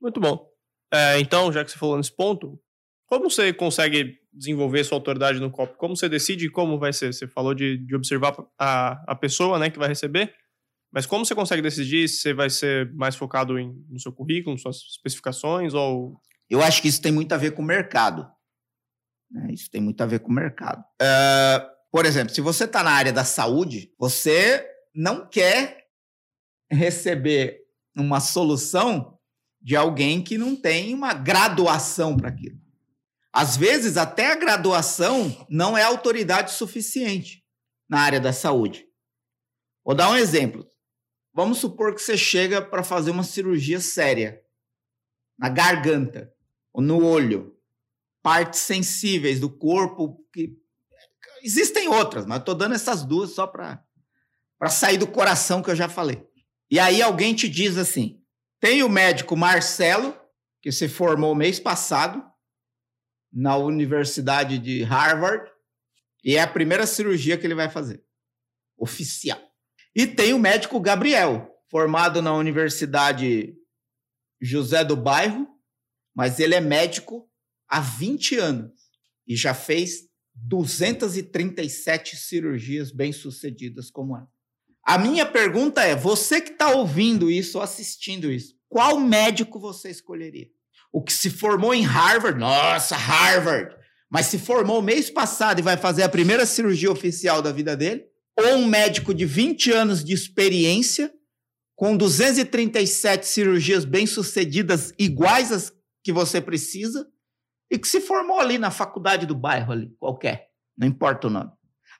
Muito 0.00 0.20
bom. 0.20 0.48
É, 0.92 1.18
então, 1.20 1.52
já 1.52 1.64
que 1.64 1.70
você 1.70 1.78
falou 1.78 1.96
nesse 1.96 2.14
ponto, 2.14 2.60
como 3.06 3.30
você 3.30 3.52
consegue 3.52 4.18
desenvolver 4.32 4.84
sua 4.84 4.96
autoridade 4.96 5.38
no 5.38 5.50
copy? 5.50 5.76
Como 5.76 5.96
você 5.96 6.08
decide 6.08 6.50
como 6.50 6.78
vai 6.78 6.92
ser? 6.92 7.12
Você 7.12 7.26
falou 7.26 7.54
de, 7.54 7.78
de 7.78 7.94
observar 7.94 8.34
a, 8.58 9.12
a 9.12 9.14
pessoa 9.14 9.58
né, 9.58 9.70
que 9.70 9.78
vai 9.78 9.88
receber. 9.88 10.34
Mas 10.92 11.06
como 11.06 11.24
você 11.24 11.34
consegue 11.34 11.62
decidir 11.62 12.08
se 12.08 12.18
você 12.18 12.34
vai 12.34 12.50
ser 12.50 12.92
mais 12.92 13.16
focado 13.16 13.58
em, 13.58 13.72
no 13.88 13.98
seu 13.98 14.12
currículo, 14.12 14.58
suas 14.58 14.76
especificações 14.76 15.72
ou... 15.72 16.20
Eu 16.50 16.62
acho 16.62 16.82
que 16.82 16.88
isso 16.88 17.00
tem 17.00 17.10
muito 17.10 17.32
a 17.32 17.38
ver 17.38 17.52
com 17.52 17.62
o 17.62 17.64
mercado. 17.64 18.30
Né? 19.30 19.48
Isso 19.52 19.70
tem 19.70 19.80
muito 19.80 20.02
a 20.02 20.06
ver 20.06 20.20
com 20.20 20.30
o 20.30 20.34
mercado. 20.34 20.84
Uh, 21.00 21.66
por 21.90 22.04
exemplo, 22.04 22.34
se 22.34 22.42
você 22.42 22.64
está 22.64 22.82
na 22.82 22.90
área 22.90 23.12
da 23.12 23.24
saúde, 23.24 23.90
você 23.98 24.68
não 24.94 25.26
quer 25.26 25.86
receber 26.70 27.60
uma 27.96 28.20
solução 28.20 29.18
de 29.60 29.76
alguém 29.76 30.22
que 30.22 30.36
não 30.36 30.54
tem 30.54 30.92
uma 30.92 31.14
graduação 31.14 32.16
para 32.16 32.28
aquilo. 32.28 32.60
Às 33.32 33.56
vezes, 33.56 33.96
até 33.96 34.30
a 34.30 34.36
graduação 34.36 35.46
não 35.48 35.76
é 35.76 35.82
autoridade 35.82 36.52
suficiente 36.52 37.42
na 37.88 38.00
área 38.00 38.20
da 38.20 38.32
saúde. 38.32 38.86
Vou 39.84 39.94
dar 39.94 40.10
um 40.10 40.16
exemplo. 40.16 40.66
Vamos 41.34 41.58
supor 41.58 41.94
que 41.94 42.02
você 42.02 42.16
chega 42.16 42.60
para 42.60 42.82
fazer 42.82 43.10
uma 43.10 43.22
cirurgia 43.22 43.80
séria 43.80 44.42
na 45.38 45.48
garganta 45.48 46.32
ou 46.72 46.82
no 46.82 47.04
olho, 47.04 47.56
partes 48.22 48.60
sensíveis 48.60 49.40
do 49.40 49.50
corpo 49.50 50.24
que 50.32 50.56
existem 51.42 51.88
outras, 51.88 52.26
mas 52.26 52.38
estou 52.38 52.54
dando 52.54 52.74
essas 52.74 53.02
duas 53.02 53.30
só 53.30 53.46
para 53.46 53.84
para 54.58 54.70
sair 54.70 54.96
do 54.96 55.08
coração 55.08 55.60
que 55.60 55.70
eu 55.70 55.74
já 55.74 55.88
falei. 55.88 56.24
E 56.70 56.78
aí 56.78 57.02
alguém 57.02 57.34
te 57.34 57.48
diz 57.48 57.76
assim: 57.76 58.22
tem 58.60 58.82
o 58.84 58.88
médico 58.88 59.36
Marcelo 59.36 60.16
que 60.60 60.70
se 60.70 60.88
formou 60.88 61.34
mês 61.34 61.58
passado 61.58 62.24
na 63.32 63.56
Universidade 63.56 64.58
de 64.58 64.84
Harvard 64.84 65.50
e 66.22 66.36
é 66.36 66.40
a 66.40 66.46
primeira 66.46 66.86
cirurgia 66.86 67.36
que 67.36 67.44
ele 67.44 67.56
vai 67.56 67.68
fazer, 67.68 68.04
oficial. 68.76 69.51
E 69.94 70.06
tem 70.06 70.32
o 70.32 70.38
médico 70.38 70.80
Gabriel, 70.80 71.48
formado 71.70 72.22
na 72.22 72.34
Universidade 72.34 73.54
José 74.40 74.84
do 74.84 74.96
Bairro, 74.96 75.46
mas 76.14 76.40
ele 76.40 76.54
é 76.54 76.60
médico 76.60 77.28
há 77.68 77.80
20 77.80 78.38
anos 78.38 78.72
e 79.26 79.36
já 79.36 79.54
fez 79.54 80.08
237 80.34 82.16
cirurgias 82.16 82.90
bem-sucedidas 82.90 83.90
como 83.90 84.16
essa. 84.16 84.28
A 84.84 84.98
minha 84.98 85.24
pergunta 85.24 85.82
é: 85.82 85.94
você 85.94 86.40
que 86.40 86.52
está 86.52 86.70
ouvindo 86.70 87.30
isso 87.30 87.60
assistindo 87.60 88.32
isso, 88.32 88.54
qual 88.68 88.98
médico 88.98 89.60
você 89.60 89.90
escolheria? 89.90 90.48
O 90.92 91.02
que 91.02 91.12
se 91.12 91.30
formou 91.30 91.74
em 91.74 91.82
Harvard? 91.82 92.38
Nossa, 92.38 92.96
Harvard! 92.96 93.82
mas 94.12 94.26
se 94.26 94.38
formou 94.38 94.82
mês 94.82 95.08
passado 95.08 95.58
e 95.58 95.62
vai 95.62 95.78
fazer 95.78 96.02
a 96.02 96.08
primeira 96.08 96.44
cirurgia 96.44 96.92
oficial 96.92 97.40
da 97.40 97.50
vida 97.50 97.74
dele, 97.74 98.04
ou 98.38 98.56
um 98.56 98.66
médico 98.66 99.14
de 99.14 99.24
20 99.24 99.72
anos 99.72 100.04
de 100.04 100.12
experiência, 100.12 101.12
com 101.76 101.96
237 101.96 103.26
cirurgias 103.26 103.84
bem-sucedidas 103.84 104.92
iguais 104.98 105.52
às 105.52 105.72
que 106.04 106.12
você 106.12 106.40
precisa, 106.40 107.08
e 107.70 107.78
que 107.78 107.88
se 107.88 108.00
formou 108.00 108.38
ali 108.38 108.58
na 108.58 108.70
faculdade 108.70 109.24
do 109.24 109.34
bairro 109.34 109.72
ali, 109.72 109.94
qualquer, 109.98 110.50
não 110.76 110.86
importa 110.86 111.26
o 111.26 111.30
nome. 111.30 111.50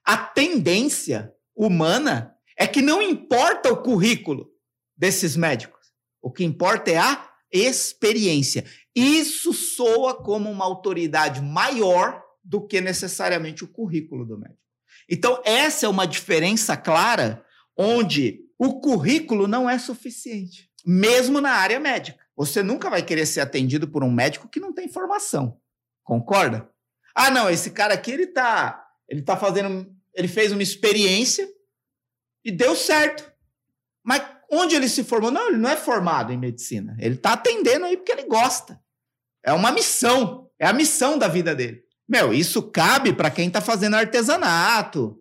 A 0.04 0.16
tendência 0.18 1.32
humana 1.56 2.36
é 2.58 2.66
que 2.66 2.82
não 2.82 3.00
importa 3.00 3.72
o 3.72 3.82
currículo 3.82 4.50
desses 4.96 5.36
médicos. 5.36 5.92
O 6.20 6.30
que 6.30 6.44
importa 6.44 6.90
é 6.90 6.98
a 6.98 7.32
experiência. 7.50 8.64
Isso 8.94 9.52
soa 9.52 10.14
como 10.22 10.50
uma 10.50 10.64
autoridade 10.64 11.40
maior 11.40 12.22
do 12.42 12.66
que 12.66 12.80
necessariamente 12.80 13.64
o 13.64 13.68
currículo 13.68 14.26
do 14.26 14.38
médico. 14.38 14.61
Então, 15.12 15.42
essa 15.44 15.84
é 15.84 15.88
uma 15.90 16.06
diferença 16.06 16.74
clara 16.74 17.44
onde 17.76 18.46
o 18.58 18.80
currículo 18.80 19.46
não 19.46 19.68
é 19.68 19.78
suficiente, 19.78 20.70
mesmo 20.86 21.38
na 21.38 21.50
área 21.50 21.78
médica. 21.78 22.18
Você 22.34 22.62
nunca 22.62 22.88
vai 22.88 23.02
querer 23.02 23.26
ser 23.26 23.40
atendido 23.40 23.86
por 23.86 24.02
um 24.02 24.10
médico 24.10 24.48
que 24.48 24.58
não 24.58 24.72
tem 24.72 24.88
formação. 24.88 25.60
Concorda? 26.02 26.66
Ah, 27.14 27.30
não, 27.30 27.50
esse 27.50 27.72
cara 27.72 27.92
aqui 27.92 28.10
ele 28.10 28.26
tá, 28.26 28.88
ele 29.06 29.20
tá 29.20 29.36
fazendo, 29.36 29.94
ele 30.14 30.28
fez 30.28 30.50
uma 30.50 30.62
experiência 30.62 31.46
e 32.42 32.50
deu 32.50 32.74
certo. 32.74 33.30
Mas 34.02 34.22
onde 34.50 34.74
ele 34.74 34.88
se 34.88 35.04
formou? 35.04 35.30
Não, 35.30 35.48
ele 35.48 35.58
não 35.58 35.68
é 35.68 35.76
formado 35.76 36.32
em 36.32 36.38
medicina. 36.38 36.96
Ele 36.98 37.16
está 37.16 37.34
atendendo 37.34 37.84
aí 37.84 37.98
porque 37.98 38.12
ele 38.12 38.24
gosta. 38.24 38.80
É 39.44 39.52
uma 39.52 39.72
missão. 39.72 40.50
É 40.58 40.66
a 40.66 40.72
missão 40.72 41.18
da 41.18 41.28
vida 41.28 41.54
dele. 41.54 41.84
Meu, 42.12 42.34
isso 42.34 42.60
cabe 42.60 43.14
para 43.14 43.30
quem 43.30 43.48
está 43.48 43.62
fazendo 43.62 43.96
artesanato, 43.96 45.16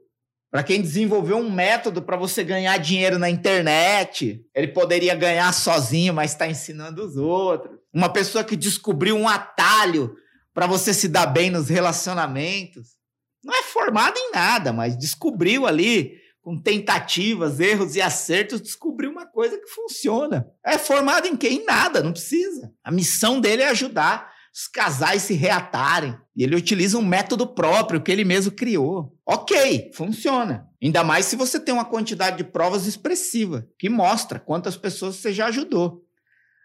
para 0.52 0.62
quem 0.62 0.82
desenvolveu 0.82 1.38
um 1.38 1.50
método 1.50 2.02
para 2.02 2.18
você 2.18 2.44
ganhar 2.44 2.78
dinheiro 2.80 3.18
na 3.18 3.30
internet. 3.30 4.46
Ele 4.54 4.68
poderia 4.68 5.16
ganhar 5.16 5.54
sozinho, 5.54 6.14
mas 6.14 6.32
está 6.32 6.50
ensinando 6.50 7.02
os 7.06 7.16
outros. 7.16 7.78
Uma 7.94 8.12
pessoa 8.12 8.44
que 8.44 8.58
descobriu 8.58 9.16
um 9.16 9.26
atalho 9.26 10.18
para 10.54 10.68
você 10.68 10.94
se 10.94 11.08
dar 11.08 11.28
bem 11.28 11.50
nos 11.50 11.70
relacionamentos. 11.70 12.90
Não 13.42 13.56
é 13.56 13.64
formado 13.64 14.18
em 14.18 14.34
nada, 14.34 14.74
mas 14.74 14.98
descobriu 14.98 15.66
ali 15.66 16.20
com 16.42 16.62
tentativas, 16.62 17.62
erros 17.62 17.96
e 17.96 18.02
acertos, 18.02 18.60
descobriu 18.60 19.12
uma 19.12 19.26
coisa 19.26 19.58
que 19.58 19.68
funciona. 19.70 20.46
É 20.66 20.78
formado 20.78 21.26
em 21.26 21.38
quem? 21.38 21.60
Em 21.60 21.66
nada, 21.66 22.04
não 22.04 22.12
precisa. 22.12 22.70
A 22.84 22.92
missão 22.92 23.40
dele 23.40 23.62
é 23.62 23.70
ajudar 23.70 24.31
os 24.54 24.68
casais 24.68 25.24
se 25.24 25.34
reatarem. 25.34 26.18
E 26.36 26.44
ele 26.44 26.56
utiliza 26.56 26.98
um 26.98 27.06
método 27.06 27.48
próprio 27.48 28.02
que 28.02 28.12
ele 28.12 28.24
mesmo 28.24 28.52
criou. 28.52 29.18
Ok, 29.26 29.92
funciona. 29.94 30.68
Ainda 30.82 31.04
mais 31.04 31.26
se 31.26 31.36
você 31.36 31.60
tem 31.60 31.74
uma 31.74 31.86
quantidade 31.86 32.38
de 32.38 32.44
provas 32.44 32.86
expressiva, 32.86 33.68
que 33.80 33.90
mostra 33.90 34.40
quantas 34.40 34.76
pessoas 34.76 35.16
você 35.16 35.32
já 35.34 35.48
ajudou. 35.48 36.04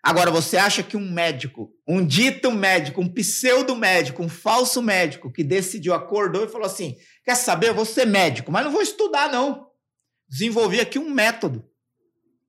Agora, 0.02 0.30
você 0.30 0.56
acha 0.56 0.84
que 0.84 0.96
um 0.96 1.10
médico, 1.10 1.72
um 1.86 2.04
dito 2.04 2.52
médico, 2.52 3.00
um 3.00 3.08
pseudo 3.08 3.74
médico, 3.74 4.22
um 4.22 4.28
falso 4.28 4.80
médico 4.80 5.32
que 5.32 5.42
decidiu, 5.42 5.94
acordou 5.94 6.44
e 6.44 6.48
falou 6.48 6.66
assim: 6.66 6.96
quer 7.24 7.34
saber, 7.34 7.70
eu 7.70 7.74
vou 7.74 7.84
ser 7.84 8.06
médico, 8.06 8.52
mas 8.52 8.64
não 8.64 8.70
vou 8.70 8.82
estudar, 8.82 9.30
não 9.30 9.66
desenvolvi 10.28 10.80
aqui 10.80 10.98
um 10.98 11.10
método 11.10 11.64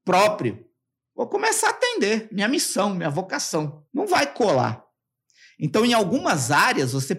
próprio. 0.03 0.65
Vou 1.15 1.27
começar 1.27 1.67
a 1.67 1.72
atender 1.72 2.27
minha 2.32 2.48
missão, 2.48 2.94
minha 2.94 3.10
vocação. 3.10 3.84
Não 3.94 4.06
vai 4.06 4.32
colar. 4.32 4.87
Então, 5.60 5.84
em 5.84 5.94
algumas 5.94 6.52
áreas, 6.52 6.94
você 6.94 7.16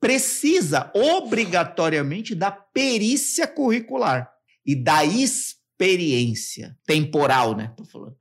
precisa 0.00 0.92
obrigatoriamente 0.94 2.34
da 2.34 2.50
perícia 2.50 3.46
curricular 3.46 4.30
e 4.64 4.74
da 4.74 5.04
experiência 5.04 6.76
temporal, 6.84 7.56
né? 7.56 7.72
Tô 7.76 7.84
falando. 7.84 8.16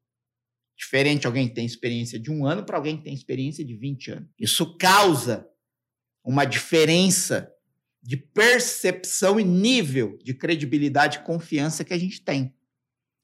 Diferente 0.78 1.28
alguém 1.28 1.48
que 1.48 1.54
tem 1.54 1.66
experiência 1.66 2.20
de 2.20 2.32
um 2.32 2.46
ano 2.46 2.64
para 2.64 2.78
alguém 2.78 2.98
que 2.98 3.04
tem 3.04 3.14
experiência 3.14 3.64
de 3.64 3.76
20 3.76 4.12
anos. 4.12 4.30
Isso 4.40 4.78
causa 4.78 5.48
uma 6.24 6.46
diferença 6.46 7.52
de 8.02 8.18
percepção 8.18 9.40
e 9.40 9.44
nível 9.44 10.18
de 10.24 10.34
credibilidade 10.34 11.20
e 11.20 11.24
confiança 11.24 11.84
que 11.84 11.94
a 11.94 11.98
gente 11.98 12.24
tem. 12.24 12.56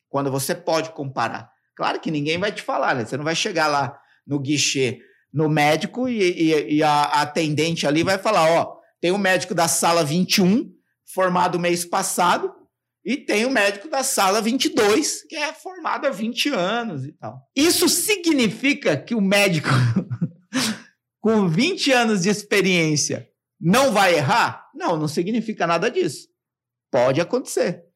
Quando 0.10 0.30
você 0.30 0.54
pode 0.54 0.92
comparar. 0.92 1.52
Claro 1.76 2.00
que 2.00 2.12
ninguém 2.12 2.38
vai 2.38 2.52
te 2.52 2.62
falar, 2.62 2.96
né? 2.96 3.06
Você 3.06 3.18
não 3.18 3.24
vai 3.24 3.36
chegar 3.36 3.68
lá 3.68 4.00
no 4.26 4.40
guichê, 4.40 5.00
no 5.34 5.50
médico, 5.50 6.08
e, 6.08 6.22
e, 6.22 6.76
e 6.76 6.84
a, 6.84 7.04
atendente 7.22 7.86
ali 7.86 8.04
vai 8.04 8.18
falar: 8.18 8.50
ó, 8.50 8.78
tem 9.02 9.12
o 9.12 9.18
médico 9.18 9.54
da 9.54 9.68
sala 9.68 10.04
21, 10.04 10.72
formado 11.14 11.60
mês 11.60 11.86
passado, 11.86 12.54
e 13.06 13.16
tem 13.16 13.46
o 13.46 13.50
médico 13.50 13.90
da 13.90 14.04
sala 14.04 14.42
22, 14.42 15.24
que 15.24 15.36
é 15.36 15.54
formado 15.54 16.08
há 16.08 16.10
20 16.10 16.50
anos 16.50 17.06
e 17.06 17.14
tal. 17.14 17.42
Isso 17.56 17.88
significa 17.88 18.98
que 18.98 19.16
o 19.16 19.22
médico 19.22 19.70
com 21.22 21.48
20 21.48 21.92
anos 21.92 22.24
de 22.24 22.30
experiência 22.30 23.30
não 23.60 23.92
vai 23.92 24.16
errar? 24.16 24.68
Não, 24.76 24.98
não 24.98 25.08
significa 25.08 25.66
nada 25.66 25.90
disso. 25.90 26.28
Pode 26.92 27.22
acontecer. 27.22 27.87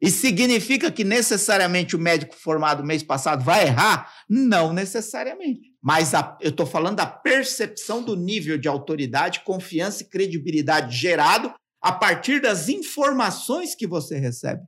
E 0.00 0.10
significa 0.10 0.90
que 0.90 1.04
necessariamente 1.04 1.96
o 1.96 1.98
médico 1.98 2.34
formado 2.34 2.84
mês 2.84 3.02
passado 3.02 3.42
vai 3.42 3.66
errar? 3.66 4.12
Não 4.28 4.72
necessariamente. 4.72 5.72
Mas 5.82 6.14
a, 6.14 6.36
eu 6.40 6.50
estou 6.50 6.66
falando 6.66 6.96
da 6.96 7.06
percepção 7.06 8.02
do 8.02 8.16
nível 8.16 8.58
de 8.58 8.68
autoridade, 8.68 9.40
confiança 9.44 10.02
e 10.02 10.08
credibilidade 10.08 10.96
gerado 10.96 11.52
a 11.80 11.92
partir 11.92 12.40
das 12.40 12.68
informações 12.68 13.74
que 13.74 13.86
você 13.86 14.18
recebe. 14.18 14.62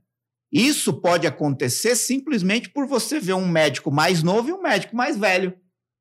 Isso 0.52 1.00
pode 1.00 1.26
acontecer 1.26 1.96
simplesmente 1.96 2.70
por 2.70 2.86
você 2.86 3.18
ver 3.18 3.34
um 3.34 3.48
médico 3.48 3.90
mais 3.90 4.22
novo 4.22 4.48
e 4.48 4.52
um 4.52 4.62
médico 4.62 4.94
mais 4.94 5.16
velho. 5.16 5.54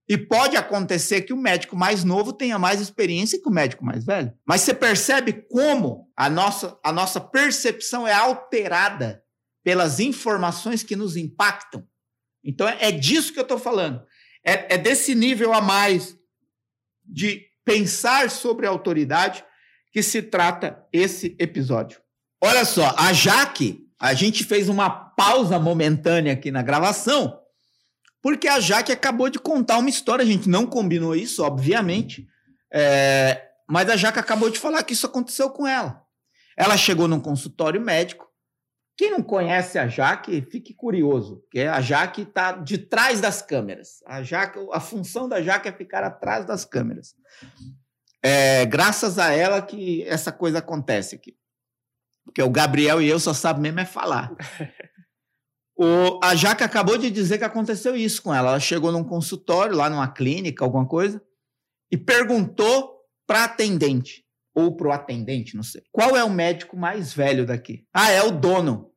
E 0.07 0.17
pode 0.17 0.55
acontecer 0.55 1.21
que 1.21 1.33
o 1.33 1.37
médico 1.37 1.75
mais 1.75 2.03
novo 2.03 2.31
tenha 2.31 2.59
mais 2.59 2.79
experiência 2.79 3.41
que 3.41 3.49
o 3.49 3.51
médico 3.51 3.83
mais 3.83 4.05
velho. 4.05 4.31
Mas 4.45 4.61
você 4.61 4.73
percebe 4.73 5.33
como 5.49 6.11
a 6.15 6.29
nossa, 6.29 6.77
a 6.83 6.91
nossa 6.91 7.19
percepção 7.19 8.07
é 8.07 8.13
alterada 8.13 9.23
pelas 9.63 9.99
informações 9.99 10.83
que 10.83 10.95
nos 10.95 11.17
impactam. 11.17 11.83
Então 12.43 12.67
é, 12.67 12.77
é 12.81 12.91
disso 12.91 13.33
que 13.33 13.39
eu 13.39 13.43
estou 13.43 13.57
falando. 13.57 14.05
É, 14.45 14.75
é 14.75 14.77
desse 14.77 15.15
nível 15.15 15.51
a 15.51 15.59
mais 15.59 16.15
de 17.03 17.43
pensar 17.65 18.29
sobre 18.29 18.67
a 18.67 18.69
autoridade 18.69 19.43
que 19.91 20.03
se 20.03 20.21
trata 20.21 20.85
esse 20.93 21.35
episódio. 21.39 21.99
Olha 22.43 22.63
só, 22.63 22.93
a 22.95 23.11
Jaque, 23.11 23.79
a 23.99 24.13
gente 24.13 24.43
fez 24.43 24.69
uma 24.69 24.87
pausa 24.87 25.57
momentânea 25.57 26.33
aqui 26.33 26.51
na 26.51 26.61
gravação 26.61 27.39
porque 28.25 28.47
a 28.47 28.59
Jaque 28.59 28.91
acabou 28.91 29.29
de 29.29 29.37
contar 29.37 29.77
uma 29.77 29.87
história, 29.87 30.23
a 30.23 30.25
gente 30.25 30.49
não 30.49 30.65
combinou 30.65 31.15
isso, 31.15 31.43
obviamente, 31.43 32.27
é, 32.73 33.49
mas 33.69 33.87
a 33.87 33.95
Jaque 33.95 34.17
acabou 34.17 34.49
de 34.49 34.57
falar 34.57 34.81
que 34.81 34.93
isso 34.93 35.05
aconteceu 35.05 35.51
com 35.51 35.67
ela. 35.67 36.03
Ela 36.57 36.75
chegou 36.75 37.07
num 37.07 37.19
consultório 37.19 37.79
médico. 37.79 38.27
Quem 38.97 39.11
não 39.11 39.21
conhece 39.21 39.77
a 39.77 39.87
Jaque, 39.87 40.41
fique 40.41 40.73
curioso, 40.73 41.41
porque 41.41 41.61
a 41.61 41.79
Jaque 41.81 42.23
está 42.23 42.53
de 42.53 42.79
trás 42.79 43.21
das 43.21 43.43
câmeras. 43.43 44.01
A, 44.07 44.23
Jaque, 44.23 44.57
a 44.71 44.79
função 44.79 45.29
da 45.29 45.39
Jaque 45.39 45.67
é 45.67 45.71
ficar 45.71 46.03
atrás 46.03 46.47
das 46.47 46.65
câmeras. 46.65 47.13
É 48.23 48.65
graças 48.65 49.19
a 49.19 49.33
ela 49.33 49.61
que 49.61 50.01
essa 50.01 50.31
coisa 50.31 50.57
acontece 50.57 51.13
aqui. 51.13 51.37
Porque 52.23 52.41
o 52.41 52.49
Gabriel 52.49 52.99
e 52.99 53.07
eu 53.07 53.19
só 53.19 53.35
sabem 53.35 53.61
mesmo 53.61 53.81
é 53.81 53.85
falar. 53.85 54.31
O, 55.77 56.19
a 56.23 56.35
Jaque 56.35 56.63
acabou 56.63 56.97
de 56.97 57.11
dizer 57.11 57.37
que 57.37 57.43
aconteceu 57.43 57.95
isso 57.95 58.21
com 58.21 58.33
ela. 58.33 58.49
Ela 58.49 58.59
chegou 58.59 58.91
num 58.91 59.03
consultório, 59.03 59.75
lá 59.75 59.89
numa 59.89 60.07
clínica, 60.07 60.63
alguma 60.63 60.87
coisa, 60.87 61.21
e 61.91 61.97
perguntou 61.97 62.95
para 63.27 63.43
atendente, 63.43 64.23
ou 64.53 64.75
para 64.75 64.87
o 64.87 64.91
atendente, 64.91 65.55
não 65.55 65.63
sei, 65.63 65.83
qual 65.91 66.15
é 66.15 66.23
o 66.23 66.29
médico 66.29 66.77
mais 66.77 67.13
velho 67.13 67.45
daqui? 67.45 67.85
Ah, 67.93 68.11
é 68.11 68.23
o 68.23 68.31
dono. 68.31 68.91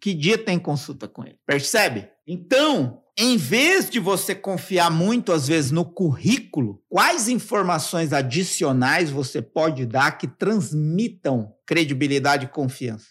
Que 0.00 0.14
dia 0.14 0.38
tem 0.38 0.58
consulta 0.58 1.08
com 1.08 1.24
ele? 1.24 1.38
Percebe? 1.44 2.08
Então, 2.26 3.02
em 3.16 3.36
vez 3.36 3.90
de 3.90 3.98
você 3.98 4.32
confiar 4.32 4.90
muito, 4.90 5.32
às 5.32 5.48
vezes, 5.48 5.72
no 5.72 5.84
currículo, 5.84 6.80
quais 6.88 7.28
informações 7.28 8.12
adicionais 8.12 9.10
você 9.10 9.42
pode 9.42 9.84
dar 9.86 10.12
que 10.18 10.28
transmitam 10.28 11.52
credibilidade 11.66 12.44
e 12.44 12.48
confiança 12.48 13.08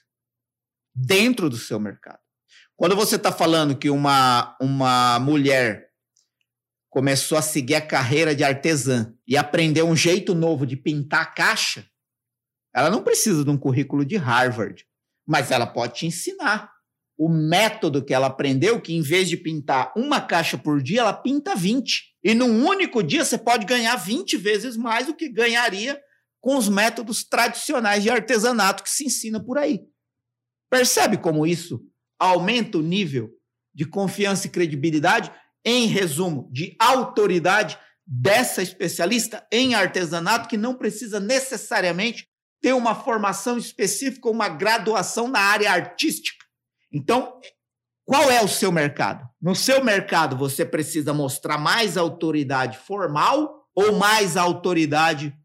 dentro 0.96 1.50
do 1.50 1.58
seu 1.58 1.78
mercado? 1.78 2.20
Quando 2.78 2.96
você 2.96 3.16
está 3.16 3.32
falando 3.32 3.76
que 3.76 3.90
uma, 3.90 4.56
uma 4.62 5.20
mulher 5.20 5.88
começou 6.92 7.36
a 7.36 7.42
seguir 7.42 7.74
a 7.74 7.82
carreira 7.82 8.36
de 8.36 8.44
artesã 8.44 9.16
e 9.28 9.36
aprendeu 9.36 9.88
um 9.88 9.96
jeito 9.96 10.36
novo 10.36 10.64
de 10.64 10.78
pintar 10.78 11.24
a 11.24 11.26
caixa, 11.26 11.88
ela 12.76 12.92
não 12.92 13.04
precisa 13.04 13.44
de 13.44 13.50
um 13.50 13.58
currículo 13.58 14.06
de 14.06 14.16
Harvard, 14.16 14.86
mas 15.28 15.50
ela 15.50 15.66
pode 15.66 15.96
te 15.96 16.06
ensinar 16.06 16.72
o 17.18 17.28
método 17.28 18.06
que 18.06 18.14
ela 18.14 18.28
aprendeu, 18.28 18.80
que 18.80 18.94
em 18.94 19.02
vez 19.02 19.28
de 19.28 19.38
pintar 19.38 19.92
uma 19.98 20.22
caixa 20.22 20.56
por 20.56 20.80
dia, 20.80 21.00
ela 21.00 21.14
pinta 21.14 21.56
20. 21.56 22.16
E 22.24 22.36
num 22.36 22.64
único 22.64 23.02
dia 23.02 23.26
você 23.26 23.40
pode 23.40 23.66
ganhar 23.66 23.96
20 23.96 24.38
vezes 24.38 24.78
mais 24.78 25.08
do 25.08 25.16
que 25.16 25.28
ganharia 25.28 26.00
com 26.40 26.56
os 26.56 26.70
métodos 26.70 27.24
tradicionais 27.24 28.04
de 28.04 28.12
artesanato 28.12 28.84
que 28.84 28.90
se 28.92 29.04
ensina 29.04 29.44
por 29.44 29.58
aí. 29.58 29.80
Percebe 30.70 31.18
como 31.18 31.48
isso 31.48 31.84
aumenta 32.20 32.78
o 32.78 32.82
nível 32.82 33.30
de 33.74 33.86
confiança 33.86 34.48
e 34.48 34.50
credibilidade? 34.50 35.32
Em 35.66 35.86
resumo, 35.88 36.50
de 36.52 36.76
autoridade 36.80 37.78
dessa 38.06 38.62
especialista 38.62 39.46
em 39.52 39.76
artesanato 39.76 40.48
que 40.48 40.56
não 40.58 40.76
precisa 40.76 41.20
necessariamente 41.20 42.26
ter 42.62 42.74
uma 42.74 42.96
formação 42.96 43.58
específica, 43.58 44.30
uma 44.30 44.48
graduação 44.48 45.28
na 45.28 45.40
área 45.40 45.72
artística. 45.72 46.46
Então, 46.92 47.40
qual 48.06 48.32
é 48.32 48.42
o 48.42 48.48
seu 48.48 48.72
mercado? 48.72 49.28
No 49.42 49.54
seu 49.54 49.84
mercado, 49.84 50.38
você 50.38 50.66
precisa 50.66 51.14
mostrar 51.14 51.58
mais 51.58 51.98
autoridade 51.98 52.78
formal 52.78 53.68
ou 53.76 53.98
mais 53.98 54.38
autoridade, 54.38 55.36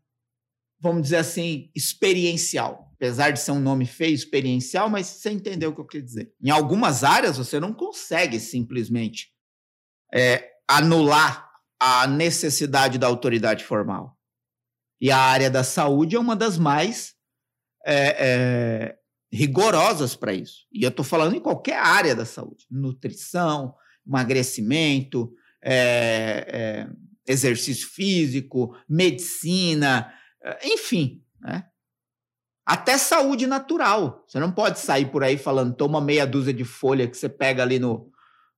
vamos 0.81 1.03
dizer 1.03 1.17
assim, 1.17 1.71
experiencial? 1.75 2.92
Apesar 3.03 3.33
de 3.33 3.41
ser 3.41 3.51
um 3.51 3.59
nome 3.59 3.85
feio, 3.85 4.15
experiencial, 4.15 4.89
mas 4.89 5.09
você 5.09 5.33
entendeu 5.33 5.71
o 5.71 5.75
que 5.75 5.81
eu 5.81 5.87
quero 5.87 6.05
dizer. 6.05 6.33
Em 6.41 6.51
algumas 6.51 7.03
áreas, 7.03 7.37
você 7.37 7.59
não 7.59 7.75
consegue 7.75 8.39
simplesmente 8.39 9.33
é, 10.15 10.53
anular 10.69 11.51
a 11.81 12.07
necessidade 12.07 12.99
da 12.99 13.09
autoridade 13.09 13.65
formal. 13.65 14.17
E 15.01 15.11
a 15.11 15.19
área 15.19 15.51
da 15.51 15.65
saúde 15.65 16.15
é 16.15 16.21
uma 16.21 16.37
das 16.37 16.57
mais 16.57 17.17
é, 17.85 18.15
é, 18.19 18.99
rigorosas 19.33 20.15
para 20.15 20.33
isso. 20.33 20.69
E 20.73 20.85
eu 20.85 20.91
estou 20.91 21.05
falando 21.05 21.35
em 21.35 21.41
qualquer 21.41 21.81
área 21.81 22.15
da 22.15 22.25
saúde: 22.25 22.69
nutrição, 22.71 23.75
emagrecimento, 24.07 25.35
é, 25.61 26.87
é 26.87 26.89
exercício 27.27 27.89
físico, 27.89 28.77
medicina, 28.89 30.15
enfim. 30.63 31.21
Né? 31.41 31.67
Até 32.65 32.97
saúde 32.97 33.47
natural. 33.47 34.25
Você 34.27 34.39
não 34.39 34.53
pode 34.53 34.79
sair 34.79 35.07
por 35.07 35.25
aí 35.25 35.37
falando, 35.37 35.75
toma 35.75 36.01
meia 36.01 36.27
dúzia 36.27 36.53
de 36.53 36.65
folha 36.65 37.09
que 37.09 37.17
você 37.17 37.29
pega 37.29 37.63
ali 37.63 37.79
no, 37.79 38.09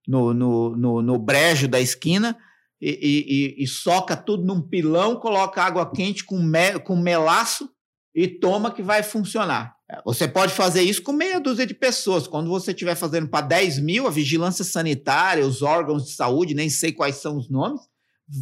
no, 0.07 0.35
no, 0.35 0.77
no, 0.77 1.03
no 1.03 1.19
brejo 1.19 1.67
da 1.67 1.81
esquina 1.81 2.37
e, 2.81 3.57
e, 3.59 3.65
e, 3.65 3.67
soca 3.67 4.15
tudo 4.15 4.45
num 4.45 4.61
pilão, 4.61 5.17
coloca 5.17 5.63
água 5.63 5.91
quente 5.91 6.23
com, 6.25 6.39
me, 6.39 6.79
com 6.81 6.97
melaço 6.97 7.71
e 8.15 8.29
toma 8.29 8.71
que 8.71 8.83
vai 8.83 9.03
funcionar. 9.03 9.75
Você 10.05 10.29
pode 10.29 10.53
fazer 10.53 10.83
isso 10.83 11.03
com 11.03 11.13
meia 11.13 11.41
dúzia 11.41 11.67
de 11.67 11.75
pessoas. 11.75 12.27
Quando 12.27 12.51
você 12.51 12.73
estiver 12.73 12.95
fazendo 12.95 13.29
para 13.29 13.47
10 13.47 13.81
mil, 13.81 14.07
a 14.07 14.11
vigilância 14.11 14.65
sanitária, 14.65 15.47
os 15.47 15.63
órgãos 15.63 16.05
de 16.05 16.13
saúde, 16.13 16.55
nem 16.55 16.69
sei 16.69 16.93
quais 16.93 17.17
são 17.17 17.37
os 17.37 17.49
nomes, 17.49 17.81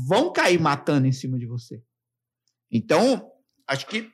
vão 0.08 0.32
cair 0.32 0.60
matando 0.60 1.06
em 1.06 1.12
cima 1.12 1.38
de 1.38 1.46
você. 1.46 1.82
Então, 2.70 3.30
acho 3.66 3.86
que 3.86 4.10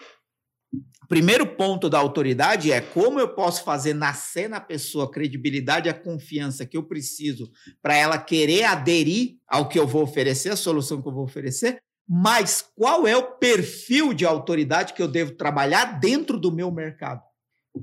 primeiro 1.09 1.47
ponto 1.47 1.89
da 1.89 1.99
autoridade 1.99 2.71
é 2.71 2.81
como 2.81 3.19
eu 3.19 3.35
posso 3.35 3.65
fazer 3.65 3.95
nascer 3.95 4.49
na 4.49 4.61
pessoa 4.61 5.07
a 5.07 5.11
credibilidade 5.11 5.89
e 5.89 5.91
a 5.91 5.95
confiança 5.99 6.67
que 6.67 6.77
eu 6.77 6.83
preciso 6.83 7.51
para 7.83 7.97
ela 7.97 8.19
querer 8.19 8.65
aderir 8.65 9.39
ao 9.47 9.69
que 9.69 9.79
eu 9.79 9.87
vou 9.87 10.03
oferecer, 10.03 10.51
a 10.51 10.57
solução 10.57 11.01
que 11.01 11.09
eu 11.09 11.15
vou 11.15 11.25
oferecer, 11.25 11.81
mas 12.09 12.63
qual 12.75 13.07
é 13.07 13.17
o 13.17 13.37
perfil 13.39 14.13
de 14.13 14.25
autoridade 14.25 14.93
que 14.93 15.03
eu 15.03 15.09
devo 15.09 15.33
trabalhar 15.33 15.99
dentro 15.99 16.39
do 16.39 16.53
meu 16.53 16.71
mercado. 16.71 17.23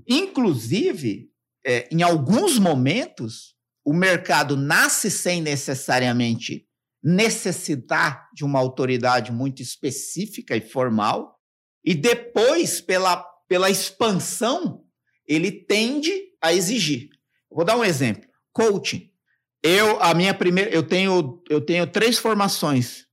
Inclusive, 0.08 1.30
é, 1.66 1.88
em 1.92 2.02
alguns 2.04 2.60
momentos, 2.60 3.56
o 3.86 3.94
mercado 3.94 4.58
nasce 4.58 5.12
sem 5.12 5.42
necessariamente 5.42 6.68
necessitar 7.04 8.28
de 8.34 8.44
uma 8.44 8.58
autoridade 8.58 9.32
muito 9.32 9.62
específica 9.62 10.56
e 10.56 10.62
formal, 10.62 11.35
e 11.86 11.94
depois, 11.94 12.82
pela, 12.82 13.18
pela 13.48 13.70
expansão, 13.70 14.84
ele 15.28 15.52
tende 15.52 16.12
a 16.42 16.52
exigir. 16.52 17.10
Vou 17.50 17.64
dar 17.64 17.78
um 17.78 17.84
exemplo. 17.84 18.28
Coaching. 18.52 19.12
Eu, 19.62 20.02
a 20.02 20.14
minha 20.16 20.34
primeira, 20.34 20.72
eu 20.72 20.82
tenho, 20.82 21.44
eu 21.48 21.62
tenho 21.62 21.86
três 21.86 22.18
formações 22.18 23.06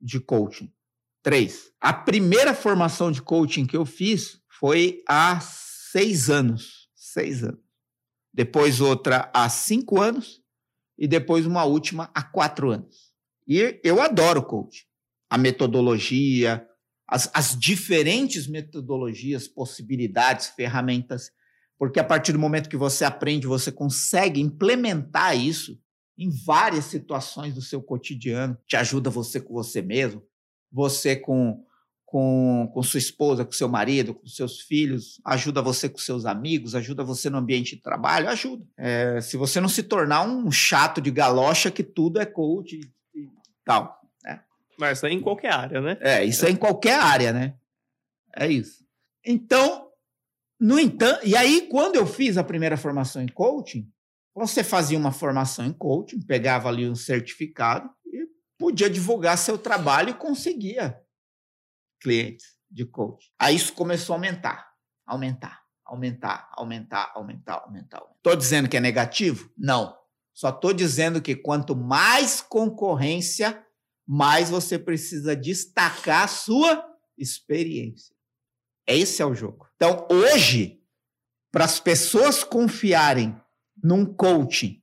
de 0.00 0.18
coaching. 0.18 0.72
Três. 1.22 1.70
A 1.78 1.92
primeira 1.92 2.54
formação 2.54 3.12
de 3.12 3.20
coaching 3.20 3.66
que 3.66 3.76
eu 3.76 3.84
fiz 3.84 4.40
foi 4.48 5.02
há 5.06 5.38
seis 5.40 6.30
anos. 6.30 6.88
Seis 6.94 7.44
anos. 7.44 7.60
Depois 8.32 8.80
outra 8.80 9.30
há 9.34 9.48
cinco 9.48 10.00
anos. 10.00 10.40
E 10.98 11.06
depois 11.06 11.46
uma 11.46 11.64
última 11.64 12.10
há 12.14 12.22
quatro 12.22 12.70
anos. 12.70 13.10
E 13.46 13.80
eu 13.82 14.00
adoro 14.00 14.42
coaching. 14.42 14.84
A 15.28 15.38
metodologia, 15.38 16.66
as, 17.10 17.28
as 17.34 17.58
diferentes 17.58 18.46
metodologias, 18.46 19.48
possibilidades, 19.48 20.46
ferramentas, 20.46 21.32
porque 21.76 21.98
a 21.98 22.04
partir 22.04 22.32
do 22.32 22.38
momento 22.38 22.68
que 22.68 22.76
você 22.76 23.04
aprende, 23.04 23.48
você 23.48 23.72
consegue 23.72 24.40
implementar 24.40 25.36
isso 25.36 25.76
em 26.16 26.30
várias 26.30 26.84
situações 26.84 27.54
do 27.54 27.62
seu 27.62 27.82
cotidiano. 27.82 28.56
Te 28.66 28.76
ajuda 28.76 29.10
você 29.10 29.40
com 29.40 29.54
você 29.54 29.82
mesmo, 29.82 30.22
você 30.70 31.16
com, 31.16 31.64
com, 32.04 32.70
com 32.72 32.82
sua 32.82 32.98
esposa, 32.98 33.44
com 33.44 33.52
seu 33.52 33.68
marido, 33.68 34.14
com 34.14 34.26
seus 34.26 34.60
filhos, 34.60 35.20
ajuda 35.24 35.60
você 35.60 35.88
com 35.88 35.98
seus 35.98 36.26
amigos, 36.26 36.76
ajuda 36.76 37.02
você 37.02 37.28
no 37.28 37.38
ambiente 37.38 37.74
de 37.74 37.82
trabalho, 37.82 38.28
ajuda. 38.28 38.64
É, 38.76 39.20
se 39.20 39.36
você 39.36 39.60
não 39.60 39.68
se 39.68 39.82
tornar 39.82 40.22
um 40.22 40.48
chato 40.52 41.00
de 41.00 41.10
galocha 41.10 41.72
que 41.72 41.82
tudo 41.82 42.20
é 42.20 42.26
coach 42.26 42.78
e, 42.78 43.18
e 43.18 43.28
tal. 43.64 43.99
Mas 44.80 44.98
isso 44.98 45.06
é 45.06 45.12
em 45.12 45.20
qualquer 45.20 45.52
área, 45.52 45.80
né? 45.80 45.98
É, 46.00 46.24
isso 46.24 46.46
é 46.46 46.50
em 46.50 46.56
qualquer 46.56 46.98
área, 46.98 47.32
né? 47.32 47.54
É 48.34 48.48
isso. 48.48 48.84
Então, 49.24 49.90
no 50.58 50.78
entanto, 50.78 51.26
e 51.26 51.36
aí 51.36 51.68
quando 51.68 51.96
eu 51.96 52.06
fiz 52.06 52.38
a 52.38 52.44
primeira 52.44 52.76
formação 52.76 53.22
em 53.22 53.28
coaching, 53.28 53.88
você 54.34 54.64
fazia 54.64 54.96
uma 54.96 55.12
formação 55.12 55.66
em 55.66 55.72
coaching, 55.72 56.20
pegava 56.22 56.68
ali 56.68 56.88
um 56.88 56.94
certificado 56.94 57.90
e 58.06 58.26
podia 58.58 58.88
divulgar 58.88 59.36
seu 59.36 59.58
trabalho 59.58 60.10
e 60.10 60.14
conseguia 60.14 60.98
clientes 62.00 62.56
de 62.70 62.86
coaching. 62.86 63.28
Aí 63.38 63.56
isso 63.56 63.74
começou 63.74 64.14
a 64.14 64.16
aumentar, 64.16 64.72
aumentar, 65.06 65.60
aumentar, 65.84 66.48
aumentar, 66.52 67.12
aumentar, 67.14 67.62
aumentar. 67.64 68.02
Estou 68.16 68.36
dizendo 68.36 68.68
que 68.68 68.76
é 68.76 68.80
negativo? 68.80 69.52
Não. 69.58 69.98
Só 70.32 70.48
estou 70.48 70.72
dizendo 70.72 71.20
que 71.20 71.34
quanto 71.34 71.76
mais 71.76 72.40
concorrência, 72.40 73.62
mais 74.12 74.50
você 74.50 74.76
precisa 74.76 75.36
destacar 75.36 76.24
a 76.24 76.26
sua 76.26 76.84
experiência. 77.16 78.12
Esse 78.84 79.22
é 79.22 79.24
o 79.24 79.36
jogo. 79.36 79.68
Então, 79.76 80.04
hoje, 80.10 80.82
para 81.52 81.64
as 81.64 81.78
pessoas 81.78 82.42
confiarem 82.42 83.40
num 83.80 84.04
coaching, 84.04 84.82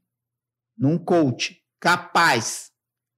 num 0.78 0.98
coach 0.98 1.62
capaz 1.78 2.72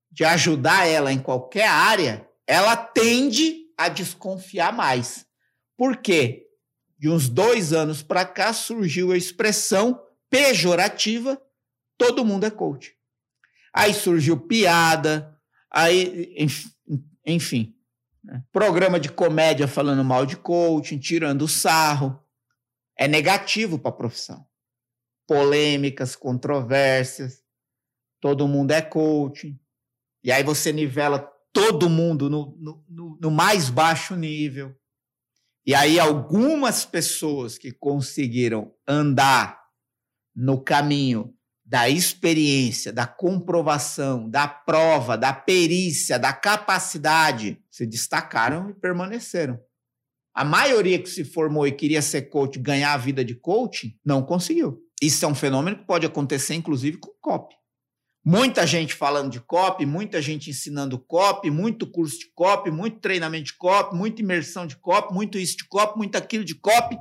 de 0.09 0.25
ajudar 0.25 0.87
ela 0.87 1.13
em 1.13 1.21
qualquer 1.21 1.67
área, 1.67 2.27
ela 2.47 2.75
tende 2.75 3.67
a 3.77 3.87
desconfiar 3.87 4.73
mais. 4.73 5.27
Por 5.77 5.97
quê? 5.97 6.47
De 6.97 7.07
uns 7.07 7.29
dois 7.29 7.71
anos 7.71 8.01
para 8.01 8.25
cá 8.25 8.51
surgiu 8.51 9.11
a 9.11 9.17
expressão 9.17 10.03
pejorativa: 10.27 11.39
todo 11.99 12.25
mundo 12.25 12.47
é 12.47 12.49
coach. 12.49 12.97
Aí 13.71 13.93
surgiu 13.93 14.47
piada, 14.47 15.38
Aí, 15.71 16.35
enfim, 17.25 17.75
né? 18.23 18.43
programa 18.51 18.99
de 18.99 19.09
comédia 19.09 19.67
falando 19.67 20.03
mal 20.03 20.25
de 20.25 20.35
coaching, 20.35 20.97
tirando 20.97 21.47
sarro. 21.47 22.19
É 22.97 23.07
negativo 23.07 23.79
para 23.79 23.89
a 23.89 23.93
profissão. 23.93 24.45
Polêmicas, 25.27 26.15
controvérsias, 26.15 27.43
todo 28.19 28.47
mundo 28.47 28.71
é 28.71 28.81
coaching. 28.81 29.59
E 30.23 30.31
aí 30.31 30.43
você 30.43 30.73
nivela 30.73 31.19
todo 31.53 31.89
mundo 31.89 32.29
no, 32.29 32.57
no, 32.89 33.17
no 33.19 33.31
mais 33.31 33.69
baixo 33.69 34.15
nível. 34.15 34.75
E 35.65 35.75
aí 35.75 35.99
algumas 35.99 36.83
pessoas 36.83 37.57
que 37.57 37.71
conseguiram 37.71 38.73
andar 38.87 39.63
no 40.35 40.61
caminho 40.61 41.33
da 41.69 41.87
experiência, 41.87 42.91
da 42.91 43.05
comprovação, 43.05 44.27
da 44.27 44.47
prova, 44.47 45.15
da 45.15 45.31
perícia, 45.31 46.17
da 46.17 46.33
capacidade, 46.33 47.61
se 47.69 47.85
destacaram 47.85 48.71
e 48.71 48.73
permaneceram. 48.73 49.59
A 50.33 50.43
maioria 50.43 50.97
que 50.97 51.07
se 51.07 51.23
formou 51.23 51.67
e 51.67 51.71
queria 51.71 52.01
ser 52.01 52.23
coach, 52.23 52.57
ganhar 52.57 52.93
a 52.93 52.97
vida 52.97 53.23
de 53.23 53.35
coaching, 53.35 53.95
não 54.03 54.23
conseguiu. 54.23 54.79
Isso 54.99 55.23
é 55.23 55.27
um 55.27 55.35
fenômeno 55.35 55.77
que 55.77 55.85
pode 55.85 56.07
acontecer, 56.07 56.55
inclusive, 56.55 56.97
com 56.97 57.11
copy. 57.21 57.55
Muita 58.25 58.65
gente 58.65 58.95
falando 58.95 59.31
de 59.31 59.39
copy, 59.39 59.85
muita 59.85 60.19
gente 60.19 60.49
ensinando 60.49 60.97
copy, 60.97 61.51
muito 61.51 61.85
curso 61.85 62.17
de 62.17 62.31
copy, 62.33 62.71
muito 62.71 62.99
treinamento 62.99 63.45
de 63.45 63.53
copy, 63.55 63.95
muita 63.95 64.23
imersão 64.23 64.65
de 64.65 64.75
copy, 64.75 65.13
muito 65.13 65.37
isso 65.37 65.57
de 65.57 65.67
copy, 65.67 65.99
muito 65.99 66.15
aquilo 66.15 66.43
de 66.43 66.55
copy. 66.55 66.97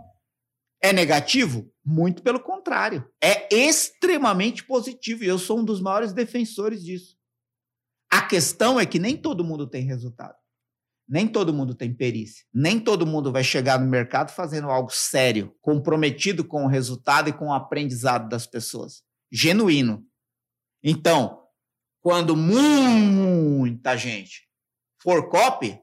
É 0.82 0.92
negativo? 0.92 1.72
Muito 1.90 2.22
pelo 2.22 2.38
contrário. 2.38 3.10
É 3.18 3.48
extremamente 3.50 4.62
positivo 4.62 5.24
e 5.24 5.26
eu 5.26 5.38
sou 5.38 5.60
um 5.60 5.64
dos 5.64 5.80
maiores 5.80 6.12
defensores 6.12 6.84
disso. 6.84 7.16
A 8.12 8.20
questão 8.20 8.78
é 8.78 8.84
que 8.84 8.98
nem 8.98 9.16
todo 9.16 9.42
mundo 9.42 9.66
tem 9.66 9.86
resultado. 9.86 10.36
Nem 11.08 11.26
todo 11.26 11.54
mundo 11.54 11.74
tem 11.74 11.94
perícia. 11.94 12.44
Nem 12.52 12.78
todo 12.78 13.06
mundo 13.06 13.32
vai 13.32 13.42
chegar 13.42 13.80
no 13.80 13.86
mercado 13.86 14.30
fazendo 14.30 14.68
algo 14.68 14.90
sério, 14.90 15.56
comprometido 15.62 16.44
com 16.44 16.64
o 16.64 16.68
resultado 16.68 17.30
e 17.30 17.32
com 17.32 17.46
o 17.46 17.54
aprendizado 17.54 18.28
das 18.28 18.46
pessoas. 18.46 19.02
Genuíno. 19.32 20.06
Então, 20.84 21.42
quando 22.02 22.36
muita 22.36 23.96
gente 23.96 24.46
for 25.02 25.30
copy, 25.30 25.80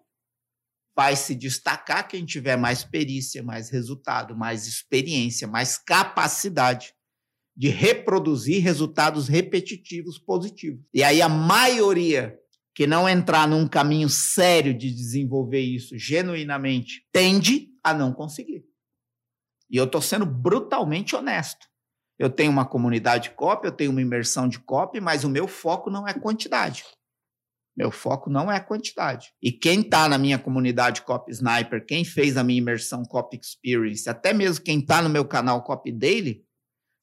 vai 0.96 1.16
se 1.16 1.36
destacar 1.36 2.08
quem 2.08 2.26
tiver 2.26 2.56
mais 2.56 2.84
perícia, 2.84 3.44
mais 3.44 3.70
resultado, 3.70 4.36
mais 4.36 4.66
experiência, 4.66 5.48
mais 5.48 5.78
capacidade 5.78 6.94
de 7.56 7.70
reproduzir 7.70 8.62
resultados 8.62 9.28
repetitivos 9.28 10.18
positivos. 10.18 10.84
E 10.94 11.04
aí 11.04 11.22
a 11.22 11.30
maioria 11.30 12.38
que 12.74 12.86
não 12.86 13.08
entrar 13.08 13.48
num 13.48 13.68
caminho 13.68 14.10
sério 14.10 14.74
de 14.78 14.92
desenvolver 14.92 15.62
isso 15.62 15.98
genuinamente 15.98 17.06
tende 17.12 17.70
a 17.82 17.94
não 17.94 18.12
conseguir. 18.12 18.66
E 19.70 19.78
eu 19.78 19.86
estou 19.86 20.02
sendo 20.02 20.26
brutalmente 20.26 21.16
honesto. 21.16 21.68
Eu 22.20 22.30
tenho 22.30 22.52
uma 22.52 22.66
comunidade 22.66 23.30
de 23.30 23.36
copy, 23.36 23.68
eu 23.68 23.72
tenho 23.72 23.92
uma 23.92 24.02
imersão 24.02 24.48
de 24.48 24.60
copy, 24.60 25.00
mas 25.00 25.24
o 25.24 25.30
meu 25.30 25.48
foco 25.48 25.90
não 25.90 26.08
é 26.08 26.14
quantidade. 26.14 26.84
Meu 27.76 27.92
foco 27.92 28.30
não 28.30 28.50
é 28.50 28.60
quantidade. 28.60 29.34
E 29.42 29.52
quem 29.52 29.82
está 29.82 30.08
na 30.08 30.18
minha 30.18 30.40
comunidade 30.40 31.02
Copy 31.02 31.32
Sniper, 31.32 31.86
quem 31.86 32.06
fez 32.06 32.38
a 32.38 32.44
minha 32.44 32.60
imersão 32.60 33.04
Copy 33.04 33.38
Experience, 33.38 34.10
até 34.10 34.34
mesmo 34.34 34.64
quem 34.64 34.80
está 34.80 35.02
no 35.02 35.10
meu 35.10 35.26
canal 35.26 35.62
Copy 35.64 35.92
Daily, 35.92 36.46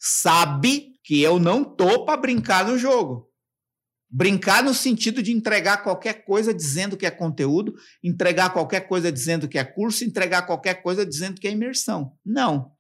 sabe 0.01 0.93
que 1.05 1.21
eu 1.21 1.39
não 1.39 1.63
tô 1.63 2.07
para 2.07 2.17
brincar 2.17 2.67
no 2.67 2.79
jogo. 2.79 3.31
Brincar 4.09 4.63
no 4.63 4.75
sentido 4.75 5.23
de 5.23 5.33
entregar 5.33 5.83
qualquer 5.83 6.25
coisa 6.25 6.53
dizendo 6.53 6.97
que 6.97 7.07
é 7.07 7.11
conteúdo, 7.11 7.75
entregar 8.03 8.51
qualquer 8.51 8.81
coisa 8.89 9.13
dizendo 9.13 9.49
que 9.49 9.59
é 9.59 9.65
curso, 9.65 10.05
entregar 10.05 10.43
qualquer 10.43 10.83
coisa 10.83 11.05
dizendo 11.05 11.41
que 11.41 11.49
é 11.49 11.51
imersão. 11.51 12.17
Não. 12.25 12.73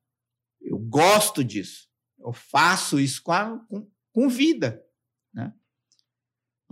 Eu 0.60 0.78
gosto 0.78 1.42
disso. 1.42 1.88
Eu 2.18 2.32
faço 2.32 3.00
isso 3.00 3.22
com, 3.22 3.32
a, 3.32 3.58
com, 3.68 3.86
com 4.12 4.28
vida. 4.28 4.82
Né? 5.34 5.52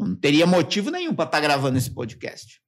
Não 0.04 0.16
teria 0.16 0.46
motivo 0.46 0.90
nenhum 0.90 1.14
para 1.14 1.26
estar 1.26 1.38
tá 1.38 1.42
gravando 1.42 1.78
esse 1.78 1.92
podcast. 1.92 2.60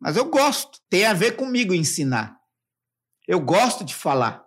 Mas 0.00 0.16
eu 0.16 0.26
gosto. 0.26 0.78
Tem 0.88 1.04
a 1.04 1.12
ver 1.12 1.36
comigo 1.36 1.74
ensinar. 1.74 2.38
Eu 3.26 3.40
gosto 3.40 3.84
de 3.84 3.94
falar. 3.94 4.46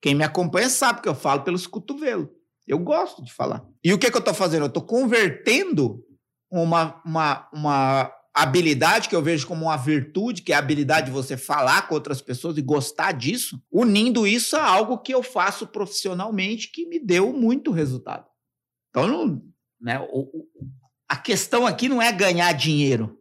Quem 0.00 0.14
me 0.14 0.24
acompanha 0.24 0.68
sabe 0.68 1.02
que 1.02 1.08
eu 1.08 1.14
falo 1.14 1.42
pelos 1.42 1.66
cotovelos. 1.66 2.28
Eu 2.66 2.78
gosto 2.78 3.22
de 3.24 3.32
falar. 3.32 3.64
E 3.82 3.92
o 3.92 3.98
que, 3.98 4.10
que 4.10 4.16
eu 4.16 4.20
estou 4.20 4.34
fazendo? 4.34 4.64
Eu 4.64 4.68
estou 4.68 4.82
convertendo 4.82 6.04
uma, 6.50 7.00
uma, 7.04 7.48
uma 7.52 8.12
habilidade 8.34 9.08
que 9.08 9.16
eu 9.16 9.22
vejo 9.22 9.46
como 9.46 9.64
uma 9.66 9.76
virtude, 9.76 10.42
que 10.42 10.52
é 10.52 10.56
a 10.56 10.58
habilidade 10.58 11.06
de 11.06 11.12
você 11.12 11.36
falar 11.36 11.88
com 11.88 11.94
outras 11.94 12.20
pessoas 12.20 12.56
e 12.56 12.62
gostar 12.62 13.12
disso, 13.12 13.60
unindo 13.72 14.26
isso 14.26 14.56
a 14.56 14.64
algo 14.64 14.98
que 14.98 15.12
eu 15.12 15.22
faço 15.22 15.66
profissionalmente 15.66 16.70
que 16.70 16.86
me 16.86 16.98
deu 16.98 17.32
muito 17.32 17.72
resultado. 17.72 18.26
Então, 18.90 19.42
né, 19.80 19.98
a 21.08 21.16
questão 21.16 21.66
aqui 21.66 21.88
não 21.88 22.02
é 22.02 22.12
ganhar 22.12 22.52
dinheiro 22.52 23.18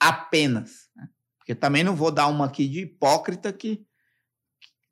apenas. 0.00 0.88
Né? 0.96 1.08
Porque 1.38 1.54
também 1.54 1.84
não 1.84 1.94
vou 1.94 2.10
dar 2.10 2.26
uma 2.28 2.46
aqui 2.46 2.66
de 2.66 2.80
hipócrita 2.80 3.52
que. 3.52 3.86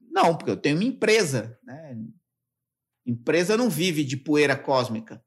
Não, 0.00 0.36
porque 0.36 0.50
eu 0.50 0.56
tenho 0.56 0.76
uma 0.76 0.84
empresa. 0.84 1.58
Né? 1.62 1.96
Empresa 3.06 3.56
não 3.56 3.70
vive 3.70 4.04
de 4.04 4.16
poeira 4.16 4.56
cósmica, 4.56 5.24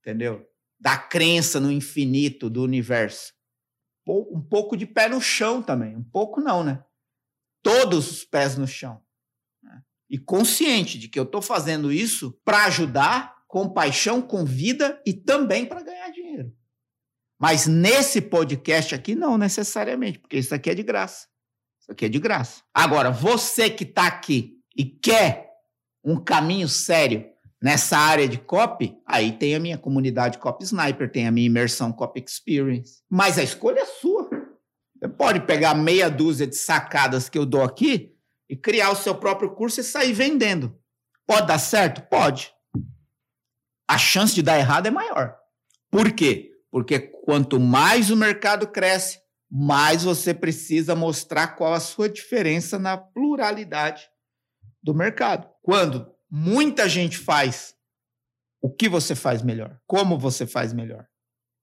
entendeu? 0.00 0.46
Da 0.78 0.98
crença 0.98 1.60
no 1.60 1.70
infinito 1.70 2.50
do 2.50 2.62
universo. 2.62 3.32
Um 4.06 4.40
pouco 4.40 4.76
de 4.76 4.86
pé 4.86 5.08
no 5.08 5.20
chão 5.20 5.62
também. 5.62 5.96
Um 5.96 6.02
pouco 6.02 6.40
não, 6.40 6.64
né? 6.64 6.82
Todos 7.62 8.10
os 8.10 8.24
pés 8.24 8.56
no 8.56 8.66
chão. 8.66 9.00
Né? 9.62 9.82
E 10.08 10.18
consciente 10.18 10.98
de 10.98 11.08
que 11.08 11.18
eu 11.18 11.22
estou 11.22 11.40
fazendo 11.40 11.92
isso 11.92 12.32
para 12.44 12.64
ajudar, 12.64 13.39
com 13.50 13.68
paixão, 13.68 14.22
com 14.22 14.44
vida 14.44 15.02
e 15.04 15.12
também 15.12 15.66
para 15.66 15.82
ganhar 15.82 16.08
dinheiro. 16.10 16.52
Mas 17.38 17.66
nesse 17.66 18.20
podcast 18.20 18.94
aqui, 18.94 19.16
não 19.16 19.36
necessariamente, 19.36 20.20
porque 20.20 20.38
isso 20.38 20.54
aqui 20.54 20.70
é 20.70 20.74
de 20.74 20.84
graça. 20.84 21.26
Isso 21.80 21.90
aqui 21.90 22.04
é 22.04 22.08
de 22.08 22.20
graça. 22.20 22.62
Agora, 22.72 23.10
você 23.10 23.68
que 23.68 23.82
está 23.82 24.06
aqui 24.06 24.56
e 24.76 24.84
quer 24.84 25.50
um 26.04 26.16
caminho 26.16 26.68
sério 26.68 27.28
nessa 27.60 27.98
área 27.98 28.28
de 28.28 28.38
copy, 28.38 28.96
aí 29.04 29.32
tem 29.32 29.56
a 29.56 29.60
minha 29.60 29.76
comunidade 29.76 30.38
Copy 30.38 30.64
Sniper, 30.64 31.10
tem 31.10 31.26
a 31.26 31.32
minha 31.32 31.46
imersão 31.46 31.92
Copy 31.92 32.24
Experience. 32.24 33.02
Mas 33.10 33.36
a 33.36 33.42
escolha 33.42 33.80
é 33.80 33.84
sua. 33.84 34.30
Você 34.96 35.08
pode 35.08 35.40
pegar 35.40 35.74
meia 35.74 36.08
dúzia 36.08 36.46
de 36.46 36.56
sacadas 36.56 37.28
que 37.28 37.36
eu 37.36 37.44
dou 37.44 37.64
aqui 37.64 38.14
e 38.48 38.54
criar 38.54 38.90
o 38.90 38.96
seu 38.96 39.14
próprio 39.14 39.50
curso 39.54 39.80
e 39.80 39.84
sair 39.84 40.12
vendendo. 40.12 40.78
Pode 41.26 41.48
dar 41.48 41.58
certo? 41.58 42.02
Pode. 42.02 42.52
A 43.90 43.98
chance 43.98 44.32
de 44.32 44.40
dar 44.40 44.56
errado 44.56 44.86
é 44.86 44.90
maior. 44.92 45.36
Por 45.90 46.12
quê? 46.12 46.52
Porque 46.70 47.00
quanto 47.00 47.58
mais 47.58 48.08
o 48.08 48.16
mercado 48.16 48.68
cresce, 48.68 49.18
mais 49.50 50.04
você 50.04 50.32
precisa 50.32 50.94
mostrar 50.94 51.56
qual 51.56 51.74
a 51.74 51.80
sua 51.80 52.08
diferença 52.08 52.78
na 52.78 52.96
pluralidade 52.96 54.08
do 54.80 54.94
mercado. 54.94 55.50
Quando 55.60 56.08
muita 56.30 56.88
gente 56.88 57.18
faz 57.18 57.74
o 58.62 58.70
que 58.70 58.88
você 58.88 59.16
faz 59.16 59.42
melhor, 59.42 59.76
como 59.88 60.16
você 60.16 60.46
faz 60.46 60.72
melhor. 60.72 61.04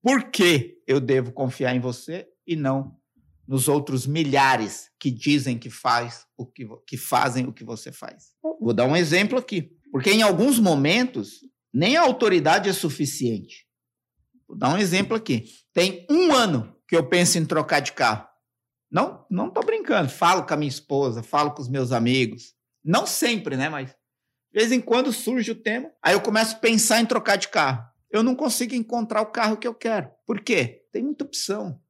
Por 0.04 0.30
que 0.30 0.84
eu 0.86 1.00
devo 1.00 1.32
confiar 1.32 1.78
em 1.78 1.80
você 1.80 2.28
e 2.46 2.58
não 2.58 3.00
nos 3.48 3.70
outros 3.70 4.06
milhares 4.06 4.92
que 5.00 5.10
dizem 5.10 5.58
que 5.58 5.70
faz 5.70 6.28
o 6.36 6.46
que, 6.46 6.68
que 6.86 6.98
fazem 6.98 7.48
o 7.48 7.54
que 7.54 7.64
você 7.64 7.90
faz? 7.90 8.34
Vou 8.60 8.74
dar 8.74 8.84
um 8.84 8.98
exemplo 8.98 9.40
aqui, 9.40 9.72
porque 9.94 10.12
em 10.12 10.24
alguns 10.24 10.60
momentos 10.60 11.40
nem 11.74 11.98
a 11.98 12.02
autoridade 12.02 12.70
é 12.70 12.74
suficiente. 12.74 13.66
Vou 14.48 14.58
dar 14.58 14.74
um 14.74 14.78
exemplo 14.78 15.16
aqui. 15.16 15.46
Tem 15.74 16.06
um 16.10 16.34
ano 16.34 16.76
que 16.88 16.96
eu 16.96 17.08
penso 17.08 17.38
em 17.38 17.46
trocar 17.46 17.82
de 17.82 17.92
carro. 17.92 18.28
Não, 18.90 19.26
não 19.30 19.48
estou 19.48 19.64
brincando. 19.64 20.10
Falo 20.10 20.46
com 20.46 20.54
a 20.54 20.58
minha 20.58 20.70
esposa, 20.70 21.22
falo 21.22 21.52
com 21.52 21.62
os 21.62 21.70
meus 21.70 21.92
amigos. 21.92 22.54
Não 22.84 23.06
sempre, 23.06 23.58
né? 23.58 23.68
Mas 23.70 23.90
de 23.90 24.60
vez 24.60 24.72
em 24.72 24.80
quando 24.80 25.12
surge 25.12 25.52
o 25.52 25.62
tema. 25.62 25.92
Aí 26.02 26.14
eu 26.14 26.22
começo 26.22 26.56
a 26.56 26.60
pensar 26.60 27.02
em 27.02 27.06
trocar 27.06 27.36
de 27.36 27.50
carro. 27.50 27.84
Eu 28.10 28.24
não 28.24 28.36
consigo 28.36 28.74
encontrar 28.74 29.22
o 29.22 29.32
carro 29.32 29.58
que 29.58 29.68
eu 29.68 29.74
quero. 29.74 30.10
Por 30.26 30.40
quê? 30.42 30.86
Tem 30.92 31.04
muita 31.04 31.26
opção. 31.26 31.82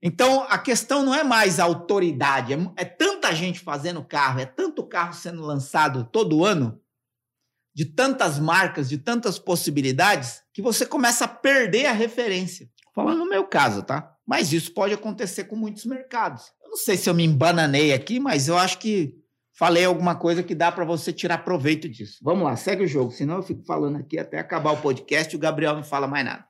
Então, 0.00 0.46
a 0.48 0.58
questão 0.58 1.02
não 1.02 1.14
é 1.14 1.24
mais 1.24 1.58
a 1.58 1.64
autoridade. 1.64 2.52
É, 2.52 2.58
é 2.76 2.84
tanta 2.84 3.34
gente 3.34 3.60
fazendo 3.60 4.04
carro, 4.04 4.38
é 4.38 4.46
tanto 4.46 4.86
carro 4.86 5.14
sendo 5.14 5.42
lançado 5.42 6.04
todo 6.04 6.44
ano, 6.44 6.80
de 7.74 7.84
tantas 7.84 8.38
marcas, 8.38 8.88
de 8.88 8.98
tantas 8.98 9.38
possibilidades, 9.38 10.42
que 10.52 10.62
você 10.62 10.86
começa 10.86 11.24
a 11.24 11.28
perder 11.28 11.86
a 11.86 11.92
referência. 11.92 12.68
Falando 12.94 13.18
no 13.18 13.28
meu 13.28 13.44
caso, 13.44 13.82
tá? 13.82 14.14
Mas 14.24 14.52
isso 14.52 14.72
pode 14.72 14.94
acontecer 14.94 15.44
com 15.44 15.56
muitos 15.56 15.84
mercados. 15.84 16.52
Eu 16.62 16.70
não 16.70 16.76
sei 16.76 16.96
se 16.96 17.10
eu 17.10 17.14
me 17.14 17.24
embananei 17.24 17.92
aqui, 17.92 18.20
mas 18.20 18.46
eu 18.46 18.56
acho 18.56 18.78
que 18.78 19.16
falei 19.52 19.84
alguma 19.84 20.14
coisa 20.14 20.42
que 20.42 20.54
dá 20.54 20.70
para 20.70 20.84
você 20.84 21.12
tirar 21.12 21.38
proveito 21.38 21.88
disso. 21.88 22.18
Vamos 22.22 22.44
lá, 22.44 22.56
segue 22.56 22.84
o 22.84 22.88
jogo, 22.88 23.10
senão 23.10 23.36
eu 23.36 23.42
fico 23.42 23.64
falando 23.64 23.96
aqui 23.96 24.18
até 24.18 24.38
acabar 24.38 24.72
o 24.72 24.80
podcast 24.80 25.34
e 25.34 25.36
o 25.36 25.40
Gabriel 25.40 25.74
não 25.74 25.84
fala 25.84 26.06
mais 26.06 26.24
nada. 26.24 26.46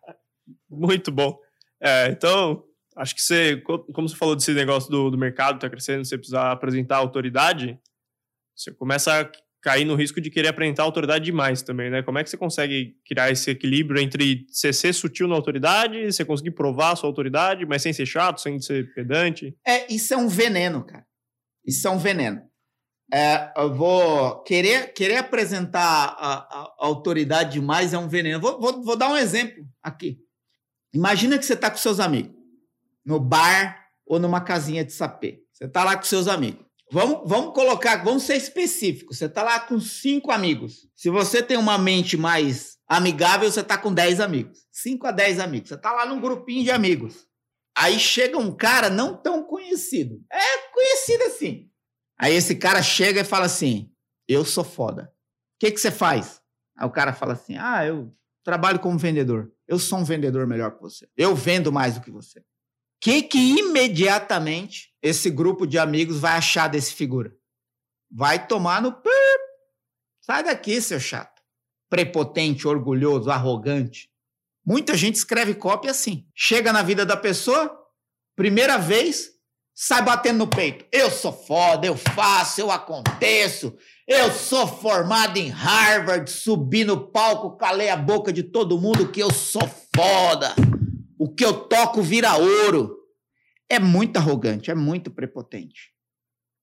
Muito 0.69 1.11
bom. 1.11 1.39
É, 1.81 2.09
então, 2.09 2.63
acho 2.97 3.15
que 3.15 3.23
você, 3.23 3.57
como 3.63 4.09
você 4.09 4.17
falou 4.17 4.37
desse 4.37 4.53
negócio 4.53 4.91
do, 4.91 5.11
do 5.11 5.19
mercado 5.19 5.59
tá 5.59 5.71
crescendo, 5.71 6.05
você 6.05 6.17
precisa 6.17 6.51
apresentar 6.51 6.99
autoridade, 6.99 7.79
você 8.55 8.71
começa 8.71 9.21
a 9.21 9.31
cair 9.65 9.87
no 9.87 9.95
risco 9.95 10.21
de 10.21 10.29
querer 10.29 10.49
apresentar 10.49 10.83
autoridade 10.83 11.25
demais 11.25 11.63
também, 11.63 11.89
né? 11.89 12.03
Como 12.03 12.19
é 12.19 12.23
que 12.23 12.29
você 12.29 12.37
consegue 12.37 12.99
criar 13.07 13.31
esse 13.31 13.51
equilíbrio 13.51 13.99
entre 13.99 14.47
você 14.51 14.75
ser 14.75 14.93
sutil 14.93 15.27
na 15.27 15.35
autoridade, 15.35 16.13
você 16.13 16.23
conseguir 16.23 16.51
provar 16.51 16.93
a 16.93 16.97
sua 16.97 17.09
autoridade, 17.09 17.65
mas 17.65 17.81
sem 17.81 17.91
ser 17.91 18.05
chato, 18.05 18.43
sem 18.43 18.61
ser 18.61 18.93
pedante? 18.93 19.57
É, 19.67 19.91
isso 19.91 20.13
é 20.13 20.19
um 20.19 20.29
veneno, 20.29 20.85
cara. 20.85 21.07
Isso 21.67 21.89
é 21.89 21.91
um 21.91 21.97
veneno. 21.97 22.43
É, 23.11 23.53
eu 23.57 23.75
vou 23.75 24.43
querer, 24.43 24.93
querer 24.93 25.17
apresentar 25.17 26.15
a, 26.19 26.35
a, 26.35 26.75
a 26.79 26.87
autoridade 26.87 27.55
demais 27.55 27.95
é 27.95 27.99
um 27.99 28.09
veneno. 28.09 28.39
Vou, 28.41 28.61
vou, 28.61 28.85
vou, 28.85 28.97
dar 28.97 29.09
um 29.09 29.17
exemplo 29.17 29.67
aqui. 29.83 30.19
Imagina 30.93 31.39
que 31.39 31.45
você 31.47 31.55
está 31.55 31.71
com 31.71 31.79
seus 31.79 32.01
amigos 32.01 32.35
no 33.03 33.19
bar 33.19 33.89
ou 34.07 34.19
numa 34.19 34.43
casinha 34.43 34.85
de 34.85 34.93
sapê. 34.93 35.43
Você 35.53 35.65
está 35.65 35.85
lá 35.85 35.97
com 35.97 36.03
seus 36.03 36.29
amigos. 36.29 36.64
Vamos, 36.95 37.29
vamos 37.29 37.53
colocar, 37.53 38.05
vamos 38.05 38.23
ser 38.23 38.37
específicos. 38.37 39.19
Você 39.19 39.25
está 39.25 39.43
lá 39.43 39.59
com 39.59 39.81
cinco 39.81 40.31
amigos. 40.31 40.89
Se 40.95 41.11
você 41.11 41.43
tem 41.43 41.57
uma 41.57 41.77
mente 41.77 42.17
mais 42.17 42.79
amigável, 42.87 43.51
você 43.51 43.63
está 43.63 43.77
com 43.77 43.93
dez 43.93 44.21
amigos. 44.21 44.65
Cinco 44.71 45.05
a 45.05 45.11
dez 45.11 45.41
amigos. 45.41 45.71
Você 45.71 45.75
está 45.75 45.91
lá 45.91 46.07
num 46.07 46.21
grupinho 46.21 46.63
de 46.63 46.71
amigos. 46.71 47.27
Aí 47.77 47.99
chega 47.99 48.39
um 48.39 48.55
cara 48.55 48.89
não 48.89 49.17
tão 49.17 49.43
conhecido. 49.43 50.25
É 50.31 50.59
conhecido 50.73 51.25
assim. 51.25 51.69
Aí 52.17 52.33
esse 52.33 52.55
cara 52.55 52.81
chega 52.81 53.23
e 53.23 53.25
fala 53.25 53.47
assim: 53.47 53.91
Eu 54.29 54.45
sou 54.45 54.63
foda. 54.63 55.13
O 55.57 55.59
que, 55.59 55.73
que 55.73 55.81
você 55.81 55.91
faz? 55.91 56.41
Aí 56.79 56.87
o 56.87 56.93
cara 56.93 57.13
fala 57.13 57.33
assim: 57.33 57.57
Ah, 57.59 57.85
eu 57.85 58.15
trabalho 58.45 58.79
como 58.79 58.97
vendedor. 58.97 59.53
Eu 59.67 59.81
sou 59.81 59.99
um 59.99 60.05
vendedor 60.05 60.47
melhor 60.47 60.77
que 60.77 60.81
você. 60.81 61.09
Eu 61.17 61.35
vendo 61.35 61.73
mais 61.73 61.97
do 61.97 62.03
que 62.03 62.11
você. 62.13 62.41
Que 63.01 63.23
que 63.23 63.39
imediatamente 63.59 64.93
esse 65.03 65.31
grupo 65.31 65.67
de 65.67 65.79
amigos 65.79 66.19
vai 66.19 66.33
achar 66.33 66.69
desse 66.69 66.95
figura? 66.95 67.35
Vai 68.11 68.47
tomar 68.47 68.81
no 68.81 68.93
Sai 70.21 70.43
daqui, 70.43 70.81
seu 70.81 70.99
chato. 70.99 71.43
Prepotente, 71.91 72.67
orgulhoso, 72.67 73.31
arrogante. 73.31 74.09
Muita 74.65 74.97
gente 74.97 75.17
escreve 75.17 75.55
cópia 75.55 75.91
assim. 75.91 76.27
Chega 76.35 76.73
na 76.73 76.83
vida 76.83 77.05
da 77.05 77.17
pessoa, 77.17 77.79
primeira 78.35 78.79
vez, 78.79 79.33
sai 79.75 80.03
batendo 80.03 80.39
no 80.39 80.47
peito. 80.47 80.87
Eu 80.91 81.11
sou 81.11 81.33
foda, 81.33 81.87
eu 81.87 81.97
faço, 81.97 82.61
eu 82.61 82.71
aconteço. 82.71 83.77
Eu 84.09 84.33
sou 84.33 84.67
formado 84.67 85.37
em 85.37 85.49
Harvard, 85.49 86.31
subi 86.31 86.85
no 86.85 87.09
palco, 87.09 87.57
calei 87.57 87.91
a 87.91 87.97
boca 87.97 88.33
de 88.33 88.43
todo 88.43 88.81
mundo 88.81 89.11
que 89.11 89.21
eu 89.21 89.31
sou 89.31 89.69
foda. 89.95 90.55
O 91.19 91.33
que 91.33 91.45
eu 91.45 91.69
toco 91.69 92.03
vira 92.03 92.37
ouro. 92.37 92.99
É 93.69 93.79
muito 93.79 94.17
arrogante, 94.17 94.71
é 94.71 94.75
muito 94.75 95.11
prepotente. 95.11 95.93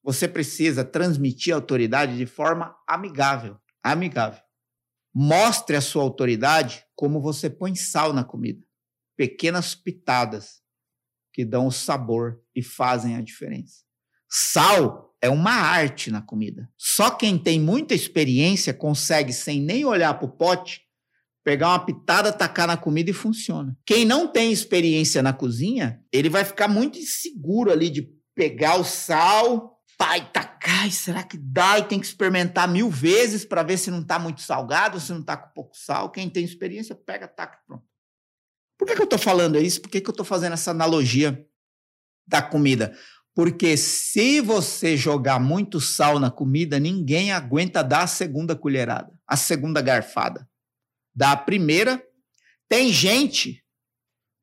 Você 0.04 0.28
precisa 0.28 0.84
transmitir 0.84 1.54
a 1.54 1.58
autoridade 1.58 2.18
de 2.18 2.26
forma 2.26 2.76
amigável. 2.88 3.58
Amigável. 3.84 4.42
Mostre 5.14 5.76
a 5.76 5.82
sua 5.82 6.04
autoridade 6.04 6.86
como 6.96 7.22
você 7.22 7.50
põe 7.50 7.76
sal 7.76 8.14
na 8.14 8.24
comida. 8.24 8.64
Pequenas 9.18 9.76
pitadas 9.76 10.62
que 11.34 11.46
dão 11.46 11.68
o 11.68 11.72
sabor 11.72 12.42
e 12.56 12.62
fazem 12.62 13.16
a 13.16 13.22
diferença. 13.22 13.84
Sal 14.30 15.16
é 15.22 15.30
uma 15.30 15.52
arte 15.52 16.10
na 16.10 16.22
comida. 16.22 16.70
Só 16.78 17.12
quem 17.12 17.38
tem 17.38 17.60
muita 17.60 17.94
experiência 17.94 18.74
consegue, 18.74 19.32
sem 19.32 19.62
nem 19.62 19.86
olhar 19.86 20.14
para 20.16 20.26
o 20.26 20.32
pote, 20.32 20.82
pegar 21.43 21.69
uma 21.69 21.86
pitada, 21.86 22.32
tacar 22.32 22.67
na 22.67 22.77
comida 22.77 23.10
e 23.10 23.13
funciona. 23.13 23.75
Quem 23.86 24.06
não 24.06 24.27
tem 24.27 24.51
experiência 24.51 25.21
na 25.21 25.34
cozinha, 25.34 25.99
ele 26.12 26.30
vai 26.30 26.45
ficar 26.45 26.67
muito 26.67 26.99
inseguro 26.99 27.71
ali 27.71 27.89
de 27.89 28.10
pegar 28.36 28.80
o 28.80 28.84
sal, 28.84 29.71
e 30.17 30.21
tacar, 30.34 30.88
e 30.88 30.91
será 30.91 31.23
que 31.23 31.38
dá? 31.38 31.77
E 31.77 31.84
tem 31.84 31.99
que 31.99 32.06
experimentar 32.06 32.67
mil 32.67 32.89
vezes 32.89 33.45
para 33.45 33.62
ver 33.62 33.77
se 33.77 33.91
não 33.91 34.01
está 34.01 34.17
muito 34.17 34.41
salgado, 34.41 34.99
se 34.99 35.12
não 35.12 35.21
está 35.21 35.38
com 35.38 35.54
pouco 35.54 35.77
sal. 35.77 36.10
Quem 36.10 36.30
tem 36.30 36.43
experiência, 36.43 36.95
pega, 36.95 37.27
taca, 37.27 37.60
pronto. 37.67 37.84
Por 38.77 38.88
que, 38.88 38.95
que 38.95 39.01
eu 39.01 39.06
estou 39.06 39.19
falando 39.19 39.60
isso? 39.60 39.80
Por 39.80 39.91
que, 39.91 40.01
que 40.01 40.10
eu 40.10 40.12
estou 40.12 40.25
fazendo 40.25 40.54
essa 40.54 40.71
analogia 40.71 41.45
da 42.27 42.41
comida? 42.41 42.97
Porque 43.36 43.77
se 43.77 44.41
você 44.41 44.97
jogar 44.97 45.39
muito 45.39 45.80
sal 45.80 46.19
na 46.19 46.32
comida, 46.32 46.80
ninguém 46.80 47.32
aguenta 47.32 47.84
dar 47.84 48.04
a 48.04 48.08
segunda 48.08 48.56
colherada, 48.56 49.13
a 49.27 49.38
segunda 49.38 49.82
garfada. 49.82 50.49
Dá 51.13 51.34
a 51.34 51.38
primeira. 51.38 52.04
Tem 52.67 52.91
gente. 52.91 53.63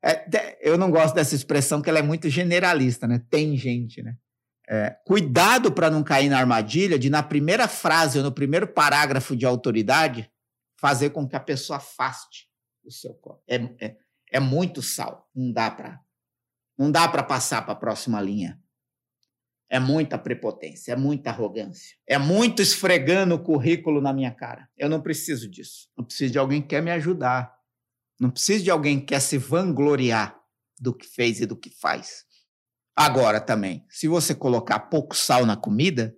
É, 0.03 0.57
eu 0.61 0.77
não 0.77 0.91
gosto 0.91 1.15
dessa 1.15 1.35
expressão, 1.35 1.81
que 1.81 1.89
ela 1.89 1.99
é 1.99 2.03
muito 2.03 2.29
generalista, 2.29 3.07
né? 3.07 3.21
Tem 3.29 3.57
gente, 3.57 4.01
né? 4.01 4.15
É, 4.67 4.91
cuidado 5.05 5.71
para 5.71 5.89
não 5.89 6.03
cair 6.03 6.29
na 6.29 6.37
armadilha 6.37 6.99
de, 6.99 7.09
na 7.09 7.23
primeira 7.23 7.67
frase 7.67 8.19
ou 8.19 8.23
no 8.23 8.31
primeiro 8.31 8.67
parágrafo 8.67 9.35
de 9.35 9.45
autoridade, 9.45 10.31
fazer 10.79 11.09
com 11.09 11.27
que 11.27 11.35
a 11.35 11.39
pessoa 11.39 11.77
afaste 11.77 12.47
o 12.83 12.91
seu 12.91 13.13
corpo. 13.15 13.41
É, 13.47 13.55
é, 13.79 13.97
é 14.31 14.39
muito 14.39 14.81
sal. 14.81 15.27
Não 15.35 15.51
dá 15.51 15.71
para 15.71 15.99
não 16.79 16.89
dá 16.89 17.05
para 17.09 17.21
passar 17.21 17.63
para 17.63 17.73
a 17.73 17.75
próxima 17.75 18.21
linha. 18.21 18.57
É 19.69 19.79
muita 19.79 20.17
prepotência, 20.17 20.93
é 20.93 20.95
muita 20.95 21.29
arrogância. 21.29 21.95
É 22.07 22.17
muito 22.17 22.61
esfregando 22.61 23.35
o 23.35 23.43
currículo 23.43 24.01
na 24.01 24.11
minha 24.11 24.31
cara. 24.31 24.67
Eu 24.75 24.89
não 24.89 24.99
preciso 24.99 25.47
disso. 25.47 25.87
Eu 25.95 26.03
preciso 26.03 26.31
de 26.31 26.39
alguém 26.39 26.61
que 26.61 26.69
quer 26.69 26.81
me 26.81 26.89
ajudar. 26.91 27.55
Não 28.19 28.31
preciso 28.31 28.63
de 28.63 28.71
alguém 28.71 28.99
que 28.99 29.07
quer 29.07 29.19
se 29.19 29.37
vangloriar 29.37 30.39
do 30.79 30.93
que 30.93 31.05
fez 31.05 31.39
e 31.39 31.45
do 31.45 31.55
que 31.55 31.69
faz. 31.69 32.25
Agora 32.95 33.39
também, 33.39 33.85
se 33.89 34.07
você 34.07 34.33
colocar 34.33 34.79
pouco 34.79 35.15
sal 35.15 35.45
na 35.45 35.55
comida, 35.55 36.17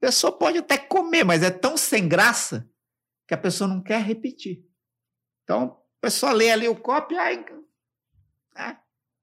a 0.00 0.06
pessoa 0.06 0.32
pode 0.32 0.58
até 0.58 0.78
comer, 0.78 1.24
mas 1.24 1.42
é 1.42 1.50
tão 1.50 1.76
sem 1.76 2.08
graça 2.08 2.70
que 3.26 3.34
a 3.34 3.38
pessoa 3.38 3.68
não 3.68 3.82
quer 3.82 4.02
repetir. 4.02 4.64
Então, 5.42 5.82
a 5.98 6.00
pessoa 6.00 6.32
lê 6.32 6.50
ali 6.50 6.68
o 6.68 6.76
copo 6.76 7.12
e 7.12 7.18
ai, 7.18 7.44
é, 8.56 8.76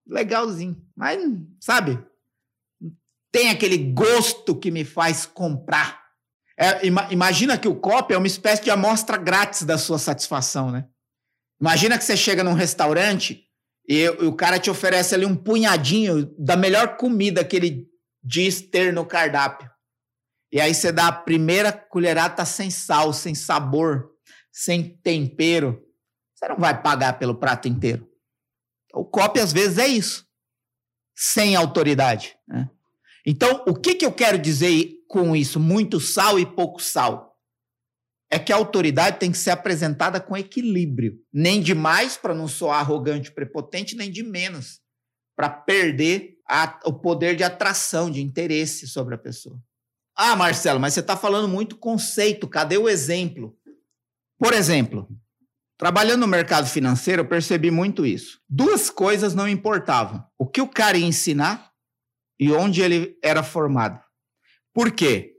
legalzinho. 0.06 0.86
Mas, 0.96 1.20
sabe, 1.60 2.04
tem 3.32 3.50
aquele 3.50 3.78
gosto 3.78 4.56
que 4.56 4.70
me 4.70 4.84
faz 4.84 5.26
comprar. 5.26 6.02
É, 6.58 6.86
imagina 7.12 7.58
que 7.58 7.68
o 7.68 7.76
copo 7.76 8.14
é 8.14 8.18
uma 8.18 8.28
espécie 8.28 8.64
de 8.64 8.70
amostra 8.70 9.18
grátis 9.18 9.64
da 9.64 9.78
sua 9.78 9.98
satisfação, 9.98 10.70
né? 10.70 10.88
Imagina 11.60 11.98
que 11.98 12.04
você 12.04 12.18
chega 12.18 12.44
num 12.44 12.54
restaurante 12.54 13.48
e, 13.88 14.04
e 14.04 14.10
o 14.10 14.34
cara 14.34 14.60
te 14.60 14.70
oferece 14.70 15.16
ali 15.16 15.26
um 15.26 15.36
punhadinho 15.36 16.26
da 16.38 16.58
melhor 16.58 16.98
comida 16.98 17.46
que 17.46 17.56
ele 17.56 17.88
diz 18.24 18.62
ter 18.62 18.92
no 18.92 19.06
cardápio. 19.06 19.70
E 20.52 20.60
aí 20.60 20.74
você 20.74 20.92
dá 20.92 21.08
a 21.08 21.14
primeira 21.14 21.72
colherada 21.72 22.44
sem 22.46 22.70
sal, 22.70 23.14
sem 23.14 23.34
sabor, 23.34 24.12
sem 24.52 24.98
tempero. 24.98 25.82
Você 26.36 26.48
não 26.50 26.58
vai 26.58 26.80
pagar 26.80 27.18
pelo 27.18 27.36
prato 27.36 27.68
inteiro. 27.68 28.10
O 28.94 29.06
copo 29.06 29.40
às 29.40 29.54
vezes 29.54 29.78
é 29.78 29.88
isso, 29.88 30.28
sem 31.16 31.56
autoridade. 31.56 32.38
Né? 32.48 32.70
Então, 33.26 33.64
o 33.68 33.76
que, 33.76 33.96
que 33.96 34.06
eu 34.06 34.12
quero 34.12 34.38
dizer 34.38 34.94
com 35.08 35.36
isso? 35.36 35.60
Muito 35.60 36.00
sal 36.00 36.40
e 36.40 36.46
pouco 36.46 36.82
sal. 36.82 37.38
É 38.30 38.40
que 38.40 38.54
a 38.54 38.56
autoridade 38.56 39.20
tem 39.20 39.32
que 39.32 39.38
ser 39.38 39.52
apresentada 39.52 40.20
com 40.20 40.38
equilíbrio. 40.38 41.20
Nem 41.34 41.62
de 41.62 41.76
mais, 41.76 42.16
para 42.18 42.34
não 42.34 42.48
soar 42.48 42.80
arrogante 42.80 43.32
prepotente, 43.32 43.96
nem 43.96 44.10
de 44.10 44.24
menos, 44.24 44.80
para 45.36 45.50
perder 45.50 46.38
a, 46.48 46.80
o 46.86 46.94
poder 46.94 47.36
de 47.36 47.44
atração, 47.44 48.10
de 48.10 48.22
interesse 48.22 48.88
sobre 48.88 49.16
a 49.16 49.18
pessoa. 49.18 49.62
Ah, 50.16 50.36
Marcelo, 50.36 50.80
mas 50.80 50.94
você 50.94 51.00
está 51.00 51.16
falando 51.16 51.48
muito 51.48 51.78
conceito, 51.78 52.48
cadê 52.48 52.78
o 52.78 52.90
exemplo? 52.90 53.58
Por 54.38 54.54
exemplo, 54.54 55.08
trabalhando 55.78 56.22
no 56.22 56.28
mercado 56.28 56.68
financeiro, 56.68 57.22
eu 57.22 57.28
percebi 57.28 57.72
muito 57.72 58.06
isso. 58.06 58.40
Duas 58.50 58.90
coisas 58.90 59.34
não 59.34 59.48
importavam: 59.48 60.24
o 60.38 60.48
que 60.48 60.62
o 60.62 60.68
cara 60.68 60.98
ia 60.98 61.06
ensinar 61.06 61.71
e 62.42 62.52
onde 62.52 62.82
ele 62.82 63.16
era 63.24 63.44
formado. 63.44 64.04
Por 64.74 64.92
quê? 64.92 65.36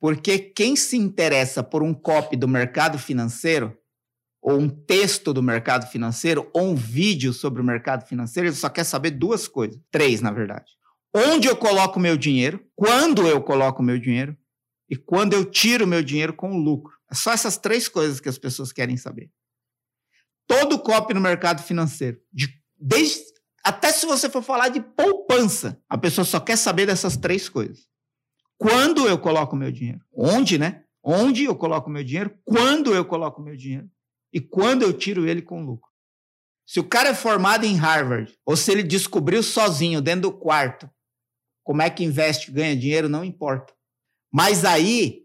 Porque 0.00 0.38
quem 0.38 0.74
se 0.74 0.96
interessa 0.96 1.62
por 1.62 1.82
um 1.82 1.92
copy 1.92 2.36
do 2.36 2.48
mercado 2.48 2.98
financeiro, 2.98 3.76
ou 4.40 4.58
um 4.58 4.68
texto 4.68 5.34
do 5.34 5.42
mercado 5.42 5.86
financeiro, 5.86 6.50
ou 6.54 6.70
um 6.70 6.74
vídeo 6.74 7.34
sobre 7.34 7.60
o 7.60 7.64
mercado 7.64 8.06
financeiro, 8.06 8.48
ele 8.48 8.56
só 8.56 8.70
quer 8.70 8.84
saber 8.84 9.10
duas 9.10 9.46
coisas. 9.46 9.78
Três, 9.90 10.22
na 10.22 10.30
verdade. 10.30 10.72
Onde 11.14 11.48
eu 11.48 11.54
coloco 11.54 12.00
meu 12.00 12.16
dinheiro, 12.16 12.66
quando 12.74 13.28
eu 13.28 13.42
coloco 13.42 13.82
meu 13.82 13.98
dinheiro, 13.98 14.34
e 14.88 14.96
quando 14.96 15.34
eu 15.34 15.44
tiro 15.44 15.86
meu 15.86 16.02
dinheiro 16.02 16.34
com 16.34 16.56
lucro. 16.56 16.94
É 17.10 17.14
só 17.14 17.32
essas 17.32 17.58
três 17.58 17.88
coisas 17.88 18.20
que 18.20 18.28
as 18.28 18.38
pessoas 18.38 18.72
querem 18.72 18.96
saber. 18.96 19.30
Todo 20.46 20.78
copy 20.78 21.14
no 21.14 21.20
mercado 21.20 21.62
financeiro, 21.62 22.18
de, 22.32 22.48
desde 22.78 23.31
até 23.64 23.92
se 23.92 24.06
você 24.06 24.28
for 24.28 24.42
falar 24.42 24.68
de 24.68 24.80
poupança, 24.80 25.80
a 25.88 25.96
pessoa 25.96 26.24
só 26.24 26.40
quer 26.40 26.56
saber 26.56 26.86
dessas 26.86 27.16
três 27.16 27.48
coisas. 27.48 27.86
Quando 28.58 29.06
eu 29.08 29.18
coloco 29.18 29.56
meu 29.56 29.70
dinheiro? 29.70 30.00
Onde, 30.12 30.58
né? 30.58 30.84
Onde 31.02 31.44
eu 31.44 31.54
coloco 31.54 31.90
meu 31.90 32.04
dinheiro? 32.04 32.36
Quando 32.44 32.94
eu 32.94 33.04
coloco 33.04 33.42
meu 33.42 33.56
dinheiro? 33.56 33.90
E 34.32 34.40
quando 34.40 34.82
eu 34.82 34.92
tiro 34.92 35.26
ele 35.26 35.42
com 35.42 35.64
lucro? 35.64 35.90
Se 36.66 36.80
o 36.80 36.84
cara 36.84 37.10
é 37.10 37.14
formado 37.14 37.64
em 37.64 37.74
Harvard, 37.74 38.32
ou 38.46 38.56
se 38.56 38.70
ele 38.70 38.82
descobriu 38.82 39.42
sozinho, 39.42 40.00
dentro 40.00 40.22
do 40.22 40.32
quarto, 40.32 40.88
como 41.64 41.82
é 41.82 41.90
que 41.90 42.04
investe 42.04 42.50
ganha 42.50 42.76
dinheiro, 42.76 43.08
não 43.08 43.24
importa. 43.24 43.74
Mas 44.32 44.64
aí 44.64 45.22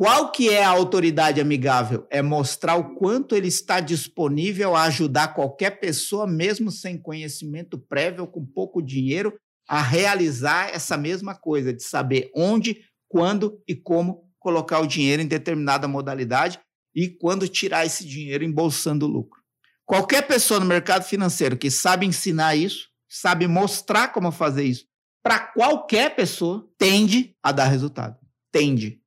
qual 0.00 0.32
que 0.32 0.48
é 0.48 0.64
a 0.64 0.70
autoridade 0.70 1.42
amigável? 1.42 2.06
É 2.08 2.22
mostrar 2.22 2.74
o 2.74 2.94
quanto 2.94 3.36
ele 3.36 3.48
está 3.48 3.80
disponível 3.80 4.74
a 4.74 4.84
ajudar 4.84 5.34
qualquer 5.34 5.78
pessoa, 5.78 6.26
mesmo 6.26 6.70
sem 6.70 6.96
conhecimento 6.96 7.78
prévio, 7.78 8.26
com 8.26 8.42
pouco 8.42 8.80
dinheiro, 8.80 9.38
a 9.68 9.82
realizar 9.82 10.70
essa 10.70 10.96
mesma 10.96 11.34
coisa, 11.34 11.70
de 11.70 11.82
saber 11.82 12.30
onde, 12.34 12.80
quando 13.10 13.62
e 13.68 13.76
como 13.76 14.24
colocar 14.38 14.80
o 14.80 14.86
dinheiro 14.86 15.20
em 15.20 15.26
determinada 15.26 15.86
modalidade 15.86 16.58
e 16.96 17.06
quando 17.06 17.46
tirar 17.46 17.84
esse 17.84 18.02
dinheiro 18.02 18.42
embolsando 18.42 19.06
lucro. 19.06 19.38
Qualquer 19.84 20.26
pessoa 20.26 20.58
no 20.58 20.64
mercado 20.64 21.04
financeiro 21.04 21.58
que 21.58 21.70
sabe 21.70 22.06
ensinar 22.06 22.56
isso, 22.56 22.88
sabe 23.06 23.46
mostrar 23.46 24.14
como 24.14 24.32
fazer 24.32 24.64
isso, 24.64 24.86
para 25.22 25.40
qualquer 25.40 26.16
pessoa, 26.16 26.66
tende 26.78 27.36
a 27.42 27.52
dar 27.52 27.66
resultado. 27.66 28.16
Tende 28.50 29.00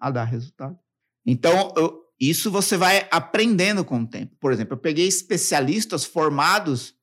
a 0.00 0.10
dar 0.10 0.24
resultado. 0.24 0.78
Então, 1.26 1.72
eu, 1.76 2.00
isso 2.18 2.50
você 2.50 2.76
vai 2.76 3.06
aprendendo 3.10 3.84
com 3.84 4.00
o 4.00 4.06
tempo. 4.06 4.34
Por 4.40 4.52
exemplo, 4.52 4.74
eu 4.74 4.80
peguei 4.80 5.06
especialistas 5.06 6.04
formados 6.04 6.94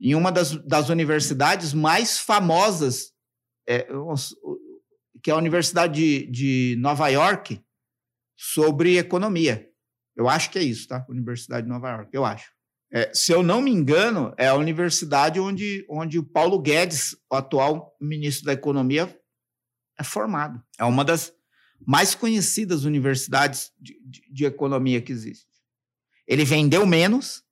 em 0.00 0.14
uma 0.14 0.32
das, 0.32 0.52
das 0.66 0.88
universidades 0.88 1.74
mais 1.74 2.18
famosas, 2.18 3.12
é, 3.68 3.86
que 5.22 5.30
é 5.30 5.34
a 5.34 5.36
Universidade 5.36 5.94
de, 5.94 6.30
de 6.30 6.76
Nova 6.78 7.08
York, 7.08 7.62
sobre 8.36 8.98
economia. 8.98 9.68
Eu 10.16 10.28
acho 10.28 10.50
que 10.50 10.58
é 10.58 10.62
isso, 10.62 10.88
tá? 10.88 11.04
Universidade 11.08 11.62
de 11.64 11.68
Nova 11.68 11.90
York, 11.90 12.10
eu 12.12 12.24
acho. 12.24 12.50
É, 12.92 13.12
se 13.14 13.30
eu 13.32 13.42
não 13.42 13.60
me 13.60 13.70
engano, 13.70 14.34
é 14.36 14.48
a 14.48 14.56
universidade 14.56 15.38
onde, 15.38 15.86
onde 15.88 16.18
o 16.18 16.24
Paulo 16.24 16.60
Guedes, 16.60 17.16
o 17.30 17.36
atual 17.36 17.96
ministro 18.00 18.46
da 18.46 18.52
Economia, 18.52 19.14
é 19.98 20.02
formado. 20.02 20.60
É 20.78 20.84
uma 20.84 21.04
das 21.04 21.32
mais 21.86 22.14
conhecidas 22.14 22.84
universidades 22.84 23.72
de, 23.78 23.98
de, 24.04 24.22
de 24.30 24.44
economia 24.44 25.00
que 25.00 25.12
existe. 25.12 25.46
Ele 26.26 26.44
vendeu 26.44 26.86
menos 26.86 27.42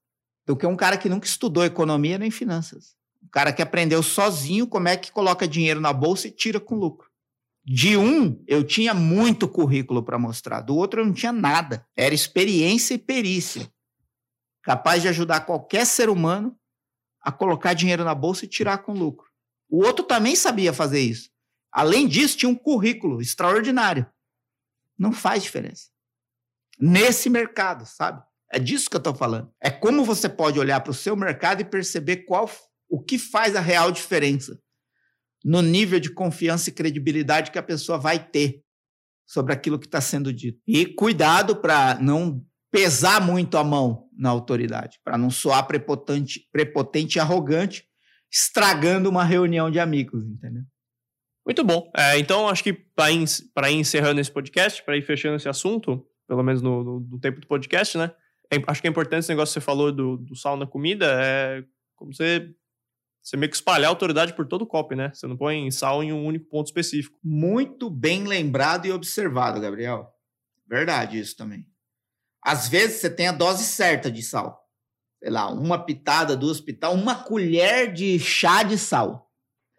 do 0.46 0.56
que 0.56 0.66
um 0.66 0.76
cara 0.76 0.96
que 0.96 1.08
nunca 1.08 1.26
estudou 1.26 1.64
economia 1.64 2.18
nem 2.18 2.30
finanças. 2.30 2.96
Um 3.22 3.28
cara 3.28 3.52
que 3.52 3.62
aprendeu 3.62 4.02
sozinho 4.02 4.66
como 4.66 4.88
é 4.88 4.96
que 4.96 5.12
coloca 5.12 5.48
dinheiro 5.48 5.80
na 5.80 5.92
bolsa 5.92 6.28
e 6.28 6.30
tira 6.30 6.60
com 6.60 6.76
lucro. 6.76 7.08
De 7.64 7.96
um, 7.96 8.42
eu 8.46 8.64
tinha 8.64 8.94
muito 8.94 9.46
currículo 9.46 10.02
para 10.02 10.18
mostrar, 10.18 10.62
do 10.62 10.74
outro, 10.74 11.00
eu 11.00 11.06
não 11.06 11.12
tinha 11.12 11.32
nada. 11.32 11.86
Era 11.94 12.14
experiência 12.14 12.94
e 12.94 12.98
perícia 12.98 13.70
capaz 14.68 15.00
de 15.00 15.08
ajudar 15.08 15.46
qualquer 15.46 15.86
ser 15.86 16.10
humano 16.10 16.54
a 17.22 17.32
colocar 17.32 17.72
dinheiro 17.72 18.04
na 18.04 18.14
bolsa 18.14 18.44
e 18.44 18.48
tirar 18.48 18.78
com 18.78 18.92
lucro. 18.92 19.26
O 19.66 19.82
outro 19.82 20.04
também 20.04 20.36
sabia 20.36 20.74
fazer 20.74 21.00
isso. 21.00 21.30
Além 21.72 22.06
disso, 22.06 22.36
tinha 22.36 22.50
um 22.50 22.54
currículo 22.54 23.20
extraordinário. 23.20 24.06
Não 24.98 25.12
faz 25.12 25.42
diferença. 25.42 25.88
Nesse 26.78 27.30
mercado, 27.30 27.86
sabe? 27.86 28.22
É 28.50 28.58
disso 28.58 28.88
que 28.88 28.96
eu 28.96 28.98
estou 28.98 29.14
falando. 29.14 29.52
É 29.60 29.70
como 29.70 30.04
você 30.04 30.28
pode 30.28 30.58
olhar 30.58 30.80
para 30.80 30.90
o 30.90 30.94
seu 30.94 31.14
mercado 31.14 31.60
e 31.60 31.64
perceber 31.64 32.18
qual 32.18 32.50
o 32.88 33.02
que 33.02 33.18
faz 33.18 33.54
a 33.54 33.60
real 33.60 33.92
diferença 33.92 34.58
no 35.44 35.62
nível 35.62 36.00
de 36.00 36.12
confiança 36.12 36.68
e 36.68 36.72
credibilidade 36.72 37.50
que 37.50 37.58
a 37.58 37.62
pessoa 37.62 37.98
vai 37.98 38.18
ter 38.18 38.62
sobre 39.26 39.52
aquilo 39.52 39.78
que 39.78 39.86
está 39.86 40.00
sendo 40.00 40.32
dito. 40.32 40.60
E 40.66 40.86
cuidado 40.86 41.56
para 41.56 41.98
não 42.00 42.44
pesar 42.70 43.20
muito 43.20 43.56
a 43.56 43.64
mão 43.64 44.08
na 44.16 44.30
autoridade, 44.30 44.98
para 45.04 45.18
não 45.18 45.30
soar 45.30 45.66
prepotente, 45.66 46.48
prepotente 46.50 47.18
e 47.18 47.20
arrogante, 47.20 47.84
estragando 48.30 49.08
uma 49.08 49.24
reunião 49.24 49.70
de 49.70 49.78
amigos, 49.78 50.24
entendeu? 50.24 50.62
Muito 51.48 51.64
bom. 51.64 51.90
É, 51.96 52.18
então, 52.18 52.46
acho 52.46 52.62
que 52.62 52.74
para 52.74 53.10
ir, 53.10 53.74
encerrando 53.74 54.20
esse 54.20 54.30
podcast, 54.30 54.84
para 54.84 54.98
ir 54.98 55.02
fechando 55.02 55.36
esse 55.36 55.48
assunto, 55.48 56.06
pelo 56.26 56.42
menos 56.42 56.60
no, 56.60 56.84
no, 56.84 57.00
no 57.00 57.18
tempo 57.18 57.40
do 57.40 57.46
podcast, 57.46 57.96
né? 57.96 58.12
É, 58.52 58.62
acho 58.66 58.82
que 58.82 58.86
é 58.86 58.90
importante 58.90 59.20
esse 59.20 59.30
negócio 59.30 59.54
que 59.54 59.60
você 59.60 59.64
falou 59.64 59.90
do, 59.90 60.18
do 60.18 60.36
sal 60.36 60.58
na 60.58 60.66
comida, 60.66 61.06
é 61.06 61.64
como 61.96 62.12
você, 62.12 62.50
você 63.22 63.34
meio 63.38 63.48
que 63.48 63.56
espalhar 63.56 63.86
a 63.86 63.88
autoridade 63.88 64.34
por 64.34 64.46
todo 64.46 64.60
o 64.60 64.66
copo, 64.66 64.94
né? 64.94 65.10
Você 65.14 65.26
não 65.26 65.38
põe 65.38 65.70
sal 65.70 66.04
em 66.04 66.12
um 66.12 66.22
único 66.26 66.44
ponto 66.50 66.66
específico. 66.66 67.18
Muito 67.24 67.88
bem 67.88 68.24
lembrado 68.24 68.84
e 68.84 68.92
observado, 68.92 69.58
Gabriel. 69.58 70.06
Verdade 70.68 71.18
isso 71.18 71.34
também. 71.34 71.66
Às 72.44 72.68
vezes 72.68 73.00
você 73.00 73.08
tem 73.08 73.26
a 73.26 73.32
dose 73.32 73.64
certa 73.64 74.10
de 74.10 74.22
sal. 74.22 74.68
Sei 75.18 75.30
lá, 75.30 75.48
uma 75.50 75.82
pitada, 75.82 76.36
duas 76.36 76.60
pitadas, 76.60 77.00
uma 77.00 77.14
colher 77.14 77.90
de 77.90 78.18
chá 78.18 78.62
de 78.62 78.76
sal. 78.76 79.27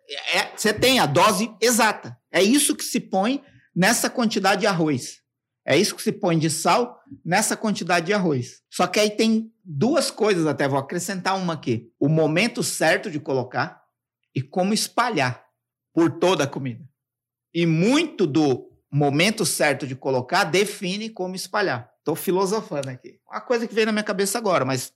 É, 0.10 0.56
você 0.56 0.74
tem 0.74 1.00
a 1.00 1.06
dose 1.06 1.54
exata. 1.62 2.18
É 2.32 2.42
isso 2.42 2.76
que 2.76 2.84
se 2.84 3.00
põe 3.00 3.44
nessa 3.76 4.10
quantidade 4.10 4.62
de 4.62 4.68
arroz. 4.68 5.20
É 5.66 5.78
isso 5.78 5.96
que 5.96 6.02
se 6.02 6.12
põe 6.12 6.40
de 6.40 6.50
sal 6.50 7.00
nessa 7.24 7.56
quantidade 7.56 8.08
de 8.08 8.14
arroz. 8.14 8.64
Só 8.72 8.88
que 8.88 9.00
aí 9.00 9.12
tem 9.12 9.54
duas 9.64 10.10
coisas 10.10 10.48
até, 10.48 10.68
vou 10.68 10.80
acrescentar 10.80 11.38
uma 11.38 11.54
aqui. 11.54 11.92
O 12.00 12.10
momento 12.10 12.64
certo 12.64 13.12
de 13.12 13.20
colocar 13.20 13.84
e 14.34 14.42
como 14.42 14.74
espalhar 14.74 15.46
por 15.94 16.20
toda 16.20 16.46
a 16.46 16.48
comida. 16.48 16.84
E 17.54 17.66
muito 17.66 18.26
do 18.26 18.70
momento 18.92 19.46
certo 19.46 19.86
de 19.86 19.96
colocar 19.96 20.44
define 20.44 21.10
como 21.10 21.36
espalhar. 21.36 21.90
Estou 22.00 22.16
filosofando 22.16 22.90
aqui. 22.90 23.20
Uma 23.30 23.42
coisa 23.42 23.68
que 23.68 23.74
veio 23.74 23.86
na 23.86 23.92
minha 23.92 24.04
cabeça 24.04 24.38
agora, 24.38 24.66
mas. 24.66 24.92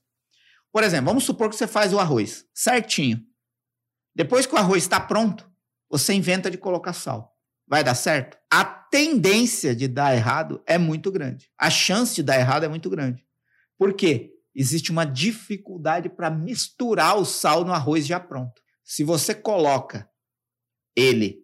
Por 0.72 0.82
exemplo, 0.82 1.06
vamos 1.06 1.22
supor 1.22 1.48
que 1.48 1.54
você 1.54 1.68
faz 1.68 1.92
o 1.92 2.00
arroz 2.00 2.44
certinho. 2.52 3.24
Depois 4.14 4.46
que 4.46 4.54
o 4.54 4.58
arroz 4.58 4.82
está 4.82 5.00
pronto, 5.00 5.50
você 5.90 6.12
inventa 6.12 6.50
de 6.50 6.58
colocar 6.58 6.92
sal. 6.92 7.34
Vai 7.66 7.82
dar 7.82 7.94
certo? 7.94 8.36
A 8.50 8.64
tendência 8.64 9.74
de 9.74 9.88
dar 9.88 10.14
errado 10.14 10.62
é 10.66 10.78
muito 10.78 11.10
grande. 11.10 11.50
A 11.58 11.70
chance 11.70 12.14
de 12.14 12.22
dar 12.22 12.38
errado 12.38 12.64
é 12.64 12.68
muito 12.68 12.90
grande. 12.90 13.24
Por 13.78 13.94
quê? 13.94 14.32
Existe 14.54 14.92
uma 14.92 15.04
dificuldade 15.04 16.08
para 16.08 16.30
misturar 16.30 17.16
o 17.16 17.24
sal 17.24 17.64
no 17.64 17.72
arroz 17.72 18.06
já 18.06 18.20
pronto. 18.20 18.62
Se 18.84 19.02
você 19.02 19.34
coloca 19.34 20.08
ele 20.94 21.42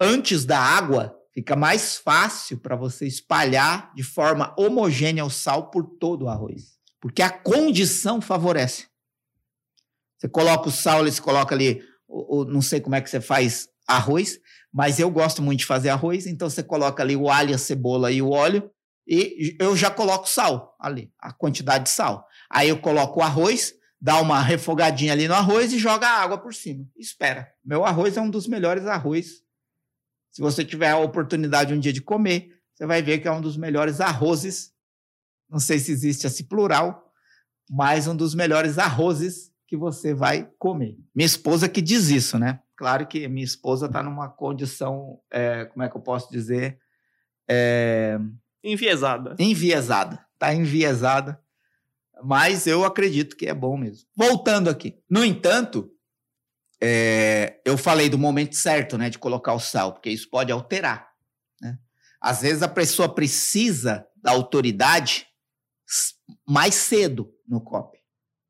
antes 0.00 0.44
da 0.44 0.58
água, 0.58 1.14
fica 1.32 1.54
mais 1.54 1.98
fácil 1.98 2.58
para 2.58 2.74
você 2.74 3.06
espalhar 3.06 3.92
de 3.94 4.02
forma 4.02 4.54
homogênea 4.58 5.24
o 5.24 5.30
sal 5.30 5.70
por 5.70 5.84
todo 5.98 6.24
o 6.24 6.28
arroz. 6.28 6.78
Porque 7.00 7.20
a 7.20 7.30
condição 7.30 8.20
favorece. 8.20 8.86
Você 10.16 10.28
coloca 10.28 10.68
o 10.68 10.72
sal, 10.72 11.04
você 11.04 11.20
coloca 11.20 11.54
ali, 11.54 11.82
o, 12.08 12.38
o, 12.38 12.44
não 12.44 12.62
sei 12.62 12.80
como 12.80 12.96
é 12.96 13.00
que 13.00 13.10
você 13.10 13.20
faz 13.20 13.68
arroz, 13.86 14.40
mas 14.72 14.98
eu 14.98 15.10
gosto 15.10 15.42
muito 15.42 15.60
de 15.60 15.66
fazer 15.66 15.90
arroz, 15.90 16.26
então 16.26 16.50
você 16.50 16.62
coloca 16.62 17.02
ali 17.02 17.14
o 17.14 17.30
alho, 17.30 17.54
a 17.54 17.58
cebola 17.58 18.10
e 18.10 18.20
o 18.20 18.30
óleo, 18.30 18.70
e 19.06 19.56
eu 19.58 19.76
já 19.76 19.90
coloco 19.90 20.28
sal 20.28 20.76
ali, 20.78 21.10
a 21.18 21.32
quantidade 21.32 21.84
de 21.84 21.90
sal. 21.90 22.26
Aí 22.50 22.68
eu 22.68 22.78
coloco 22.78 23.20
o 23.20 23.22
arroz, 23.22 23.74
dá 24.00 24.20
uma 24.20 24.40
refogadinha 24.42 25.12
ali 25.12 25.26
no 25.26 25.34
arroz 25.34 25.72
e 25.72 25.78
joga 25.78 26.06
a 26.06 26.22
água 26.22 26.38
por 26.38 26.54
cima. 26.54 26.86
Espera. 26.96 27.50
Meu 27.64 27.84
arroz 27.84 28.16
é 28.16 28.20
um 28.20 28.28
dos 28.28 28.46
melhores 28.46 28.86
arroz 28.86 29.42
se 30.38 30.40
você 30.40 30.64
tiver 30.64 30.90
a 30.90 30.98
oportunidade 30.98 31.74
um 31.74 31.80
dia 31.80 31.92
de 31.92 32.00
comer, 32.00 32.56
você 32.72 32.86
vai 32.86 33.02
ver 33.02 33.18
que 33.18 33.26
é 33.26 33.32
um 33.32 33.40
dos 33.40 33.56
melhores 33.56 34.00
arrozes. 34.00 34.72
Não 35.50 35.58
sei 35.58 35.80
se 35.80 35.90
existe 35.90 36.28
esse 36.28 36.44
plural, 36.44 37.12
mas 37.68 38.06
um 38.06 38.14
dos 38.14 38.36
melhores 38.36 38.78
arrozes 38.78 39.50
que 39.68 39.76
você 39.76 40.14
vai 40.14 40.50
comer. 40.58 40.96
Minha 41.14 41.26
esposa 41.26 41.68
que 41.68 41.82
diz 41.82 42.08
isso, 42.08 42.38
né? 42.38 42.60
Claro 42.74 43.06
que 43.06 43.28
minha 43.28 43.44
esposa 43.44 43.84
está 43.84 44.02
numa 44.02 44.28
condição, 44.28 45.20
é, 45.30 45.66
como 45.66 45.82
é 45.82 45.90
que 45.90 45.96
eu 45.96 46.00
posso 46.00 46.32
dizer? 46.32 46.80
É... 47.46 48.18
Enviesada. 48.64 49.36
Enviesada. 49.38 50.26
Está 50.32 50.54
enviesada. 50.54 51.38
Mas 52.24 52.66
eu 52.66 52.84
acredito 52.84 53.36
que 53.36 53.46
é 53.46 53.54
bom 53.54 53.76
mesmo. 53.76 54.08
Voltando 54.16 54.70
aqui. 54.70 54.98
No 55.08 55.22
entanto, 55.22 55.90
é, 56.80 57.60
eu 57.64 57.76
falei 57.76 58.08
do 58.08 58.18
momento 58.18 58.56
certo, 58.56 58.96
né, 58.96 59.10
de 59.10 59.18
colocar 59.18 59.52
o 59.52 59.60
sal, 59.60 59.92
porque 59.92 60.08
isso 60.08 60.30
pode 60.30 60.50
alterar. 60.50 61.10
Né? 61.60 61.78
Às 62.22 62.40
vezes 62.40 62.62
a 62.62 62.68
pessoa 62.68 63.14
precisa 63.14 64.06
da 64.16 64.30
autoridade 64.30 65.26
mais 66.46 66.74
cedo 66.74 67.30
no 67.46 67.60
COP. 67.60 67.97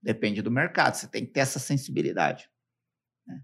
Depende 0.09 0.41
do 0.41 0.51
mercado, 0.51 0.95
você 0.95 1.07
tem 1.07 1.27
que 1.27 1.33
ter 1.33 1.41
essa 1.41 1.59
sensibilidade. 1.59 2.49
Né? 3.27 3.43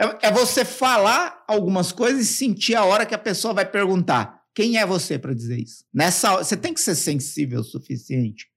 É, 0.00 0.28
é 0.28 0.32
você 0.32 0.64
falar 0.64 1.44
algumas 1.46 1.92
coisas 1.92 2.22
e 2.22 2.32
sentir 2.32 2.74
a 2.74 2.82
hora 2.82 3.04
que 3.04 3.14
a 3.14 3.18
pessoa 3.18 3.52
vai 3.52 3.70
perguntar: 3.70 4.42
quem 4.54 4.78
é 4.78 4.86
você 4.86 5.18
para 5.18 5.34
dizer 5.34 5.58
isso? 5.58 5.84
Nessa, 5.92 6.38
você 6.38 6.56
tem 6.56 6.72
que 6.72 6.80
ser 6.80 6.94
sensível 6.94 7.60
o 7.60 7.62
suficiente 7.62 8.50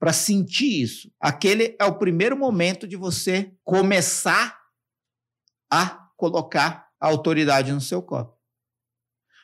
para 0.00 0.10
sentir 0.10 0.80
isso. 0.80 1.12
Aquele 1.20 1.76
é 1.78 1.84
o 1.84 1.98
primeiro 1.98 2.34
momento 2.34 2.88
de 2.88 2.96
você 2.96 3.54
começar 3.62 4.58
a 5.70 6.08
colocar 6.16 6.88
a 6.98 7.08
autoridade 7.08 7.72
no 7.72 7.80
seu 7.82 8.00
copo. 8.00 8.40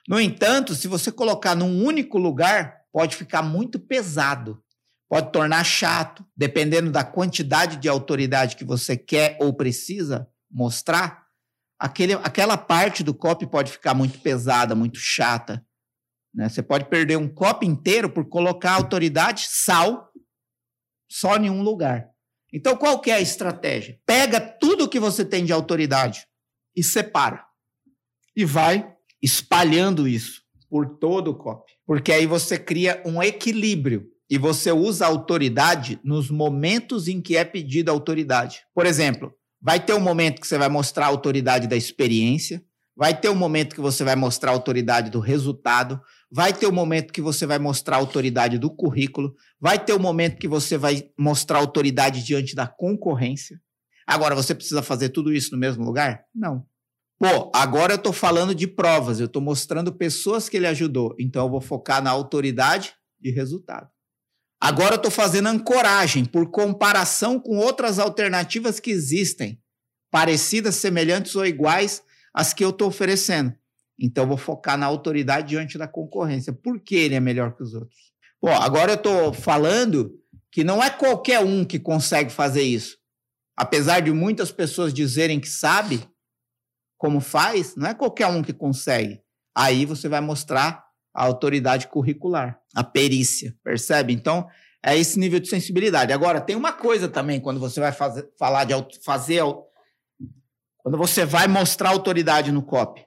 No 0.08 0.18
entanto, 0.18 0.74
se 0.74 0.88
você 0.88 1.12
colocar 1.12 1.54
num 1.54 1.84
único 1.84 2.16
lugar, 2.16 2.86
pode 2.90 3.14
ficar 3.14 3.42
muito 3.42 3.78
pesado, 3.78 4.64
pode 5.12 5.30
tornar 5.30 5.62
chato, 5.62 6.24
dependendo 6.34 6.90
da 6.90 7.04
quantidade 7.04 7.76
de 7.76 7.86
autoridade 7.86 8.56
que 8.56 8.64
você 8.64 8.96
quer 8.96 9.36
ou 9.42 9.52
precisa 9.52 10.26
mostrar. 10.50 11.26
Aquele, 11.78 12.14
aquela 12.14 12.56
parte 12.56 13.04
do 13.04 13.12
copo 13.12 13.46
pode 13.46 13.70
ficar 13.70 13.92
muito 13.92 14.18
pesada, 14.20 14.74
muito 14.74 14.98
chata. 14.98 15.62
Né? 16.34 16.48
Você 16.48 16.62
pode 16.62 16.86
perder 16.86 17.18
um 17.18 17.28
copo 17.28 17.62
inteiro 17.62 18.08
por 18.08 18.26
colocar 18.26 18.72
autoridade, 18.72 19.48
sal, 19.50 20.10
só 21.10 21.36
em 21.36 21.50
um 21.50 21.60
lugar. 21.60 22.08
Então, 22.50 22.74
qual 22.74 22.98
que 22.98 23.10
é 23.10 23.16
a 23.16 23.20
estratégia? 23.20 24.00
Pega 24.06 24.40
tudo 24.40 24.88
que 24.88 24.98
você 24.98 25.26
tem 25.26 25.44
de 25.44 25.52
autoridade 25.52 26.26
e 26.74 26.82
separa. 26.82 27.44
E 28.34 28.46
vai 28.46 28.96
espalhando 29.20 30.08
isso 30.08 30.40
por 30.70 30.96
todo 30.96 31.32
o 31.32 31.36
COP. 31.36 31.70
Porque 31.84 32.10
aí 32.10 32.24
você 32.24 32.58
cria 32.58 33.02
um 33.04 33.22
equilíbrio 33.22 34.10
e 34.32 34.38
você 34.38 34.72
usa 34.72 35.04
autoridade 35.04 36.00
nos 36.02 36.30
momentos 36.30 37.06
em 37.06 37.20
que 37.20 37.36
é 37.36 37.44
pedida 37.44 37.90
autoridade. 37.90 38.62
Por 38.74 38.86
exemplo, 38.86 39.30
vai 39.60 39.78
ter 39.78 39.92
um 39.92 40.00
momento 40.00 40.40
que 40.40 40.48
você 40.48 40.56
vai 40.56 40.70
mostrar 40.70 41.04
a 41.04 41.08
autoridade 41.10 41.66
da 41.66 41.76
experiência, 41.76 42.64
vai 42.96 43.14
ter 43.14 43.28
um 43.28 43.34
momento 43.34 43.74
que 43.74 43.80
você 43.82 44.02
vai 44.02 44.16
mostrar 44.16 44.50
a 44.50 44.54
autoridade 44.54 45.10
do 45.10 45.20
resultado, 45.20 46.00
vai 46.30 46.50
ter 46.50 46.66
um 46.66 46.72
momento 46.72 47.12
que 47.12 47.20
você 47.20 47.44
vai 47.44 47.58
mostrar 47.58 47.96
a 47.96 47.98
autoridade 47.98 48.56
do 48.56 48.70
currículo, 48.74 49.34
vai 49.60 49.78
ter 49.78 49.92
um 49.92 49.98
momento 49.98 50.38
que 50.38 50.48
você 50.48 50.78
vai 50.78 51.10
mostrar 51.18 51.58
a 51.58 51.60
autoridade 51.60 52.24
diante 52.24 52.54
da 52.54 52.66
concorrência. 52.66 53.60
Agora, 54.06 54.34
você 54.34 54.54
precisa 54.54 54.80
fazer 54.80 55.10
tudo 55.10 55.30
isso 55.30 55.50
no 55.52 55.58
mesmo 55.58 55.84
lugar? 55.84 56.24
Não. 56.34 56.64
Pô, 57.18 57.52
agora 57.54 57.92
eu 57.92 57.98
estou 57.98 58.14
falando 58.14 58.54
de 58.54 58.66
provas, 58.66 59.20
eu 59.20 59.26
estou 59.26 59.42
mostrando 59.42 59.92
pessoas 59.92 60.48
que 60.48 60.56
ele 60.56 60.68
ajudou, 60.68 61.14
então 61.20 61.44
eu 61.44 61.50
vou 61.50 61.60
focar 61.60 62.02
na 62.02 62.10
autoridade 62.10 62.94
de 63.20 63.30
resultado. 63.30 63.91
Agora 64.62 64.94
eu 64.94 64.96
estou 64.96 65.10
fazendo 65.10 65.48
ancoragem 65.48 66.24
por 66.24 66.48
comparação 66.48 67.40
com 67.40 67.56
outras 67.56 67.98
alternativas 67.98 68.78
que 68.78 68.92
existem, 68.92 69.60
parecidas, 70.08 70.76
semelhantes 70.76 71.34
ou 71.34 71.44
iguais 71.44 72.00
às 72.32 72.54
que 72.54 72.64
eu 72.64 72.70
estou 72.70 72.86
oferecendo. 72.86 73.52
Então, 73.98 74.24
vou 74.24 74.36
focar 74.36 74.78
na 74.78 74.86
autoridade 74.86 75.48
diante 75.48 75.76
da 75.76 75.88
concorrência. 75.88 76.52
Por 76.52 76.78
que 76.78 76.94
ele 76.94 77.16
é 77.16 77.20
melhor 77.20 77.56
que 77.56 77.64
os 77.64 77.74
outros? 77.74 78.12
Bom, 78.40 78.52
agora 78.52 78.92
eu 78.92 78.96
estou 78.96 79.32
falando 79.32 80.16
que 80.48 80.62
não 80.62 80.80
é 80.80 80.90
qualquer 80.90 81.40
um 81.40 81.64
que 81.64 81.80
consegue 81.80 82.30
fazer 82.30 82.62
isso. 82.62 82.98
Apesar 83.56 83.98
de 83.98 84.12
muitas 84.12 84.52
pessoas 84.52 84.94
dizerem 84.94 85.40
que 85.40 85.48
sabe 85.48 86.08
como 86.96 87.18
faz, 87.18 87.74
não 87.74 87.88
é 87.88 87.94
qualquer 87.94 88.28
um 88.28 88.44
que 88.44 88.52
consegue. 88.52 89.20
Aí 89.56 89.84
você 89.84 90.08
vai 90.08 90.20
mostrar 90.20 90.86
a 91.14 91.24
autoridade 91.24 91.88
curricular, 91.88 92.58
a 92.74 92.82
perícia, 92.82 93.54
percebe? 93.62 94.12
Então, 94.12 94.46
é 94.84 94.98
esse 94.98 95.18
nível 95.18 95.38
de 95.38 95.48
sensibilidade. 95.48 96.12
Agora, 96.12 96.40
tem 96.40 96.56
uma 96.56 96.72
coisa 96.72 97.08
também 97.08 97.40
quando 97.40 97.60
você 97.60 97.78
vai 97.78 97.92
fazer, 97.92 98.28
falar 98.38 98.64
de 98.64 98.74
fazer 99.04 99.42
quando 100.78 100.98
você 100.98 101.24
vai 101.24 101.46
mostrar 101.46 101.90
autoridade 101.90 102.50
no 102.50 102.62
copy, 102.62 103.06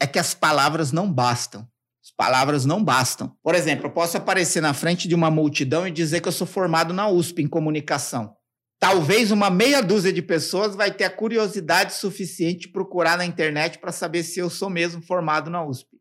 é 0.00 0.06
que 0.06 0.18
as 0.18 0.34
palavras 0.34 0.90
não 0.90 1.10
bastam. 1.10 1.66
As 2.02 2.10
palavras 2.10 2.64
não 2.64 2.82
bastam. 2.82 3.36
Por 3.42 3.54
exemplo, 3.54 3.86
eu 3.86 3.90
posso 3.90 4.16
aparecer 4.16 4.60
na 4.60 4.74
frente 4.74 5.06
de 5.06 5.14
uma 5.14 5.30
multidão 5.30 5.86
e 5.86 5.92
dizer 5.92 6.20
que 6.20 6.28
eu 6.28 6.32
sou 6.32 6.46
formado 6.46 6.92
na 6.92 7.08
USP 7.08 7.42
em 7.42 7.48
comunicação. 7.48 8.34
Talvez 8.80 9.30
uma 9.30 9.50
meia 9.50 9.82
dúzia 9.82 10.12
de 10.12 10.22
pessoas 10.22 10.74
vai 10.74 10.90
ter 10.90 11.04
a 11.04 11.10
curiosidade 11.10 11.92
suficiente 11.94 12.60
de 12.60 12.72
procurar 12.72 13.18
na 13.18 13.26
internet 13.26 13.78
para 13.78 13.92
saber 13.92 14.22
se 14.22 14.40
eu 14.40 14.48
sou 14.48 14.70
mesmo 14.70 15.02
formado 15.02 15.50
na 15.50 15.64
USP. 15.64 15.97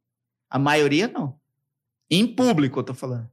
A 0.50 0.58
maioria 0.58 1.08
não. 1.08 1.40
Em 2.10 2.26
público, 2.26 2.80
eu 2.80 2.82
estou 2.82 2.96
falando. 2.96 3.30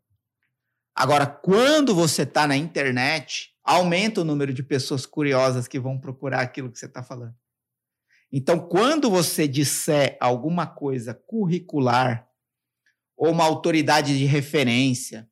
Agora, 0.95 1.27
quando 1.27 1.95
você 1.95 2.23
está 2.23 2.47
na 2.47 2.57
internet, 2.57 3.55
aumenta 3.65 4.21
o 4.21 4.25
número 4.25 4.53
de 4.53 4.63
pessoas 4.63 5.07
curiosas 5.07 5.67
que 5.67 5.81
vão 5.81 5.99
procurar 5.99 6.41
aquilo 6.41 6.71
que 6.71 6.79
você 6.79 6.87
está 6.87 7.03
falando. 7.03 7.35
Então, 8.33 8.59
quando 8.59 9.11
você 9.11 9.47
disser 9.47 10.17
alguma 10.21 10.67
coisa 10.67 11.15
curricular 11.15 12.29
ou 13.17 13.31
uma 13.31 13.45
autoridade 13.45 14.19
de 14.19 14.25
referência, 14.25 15.29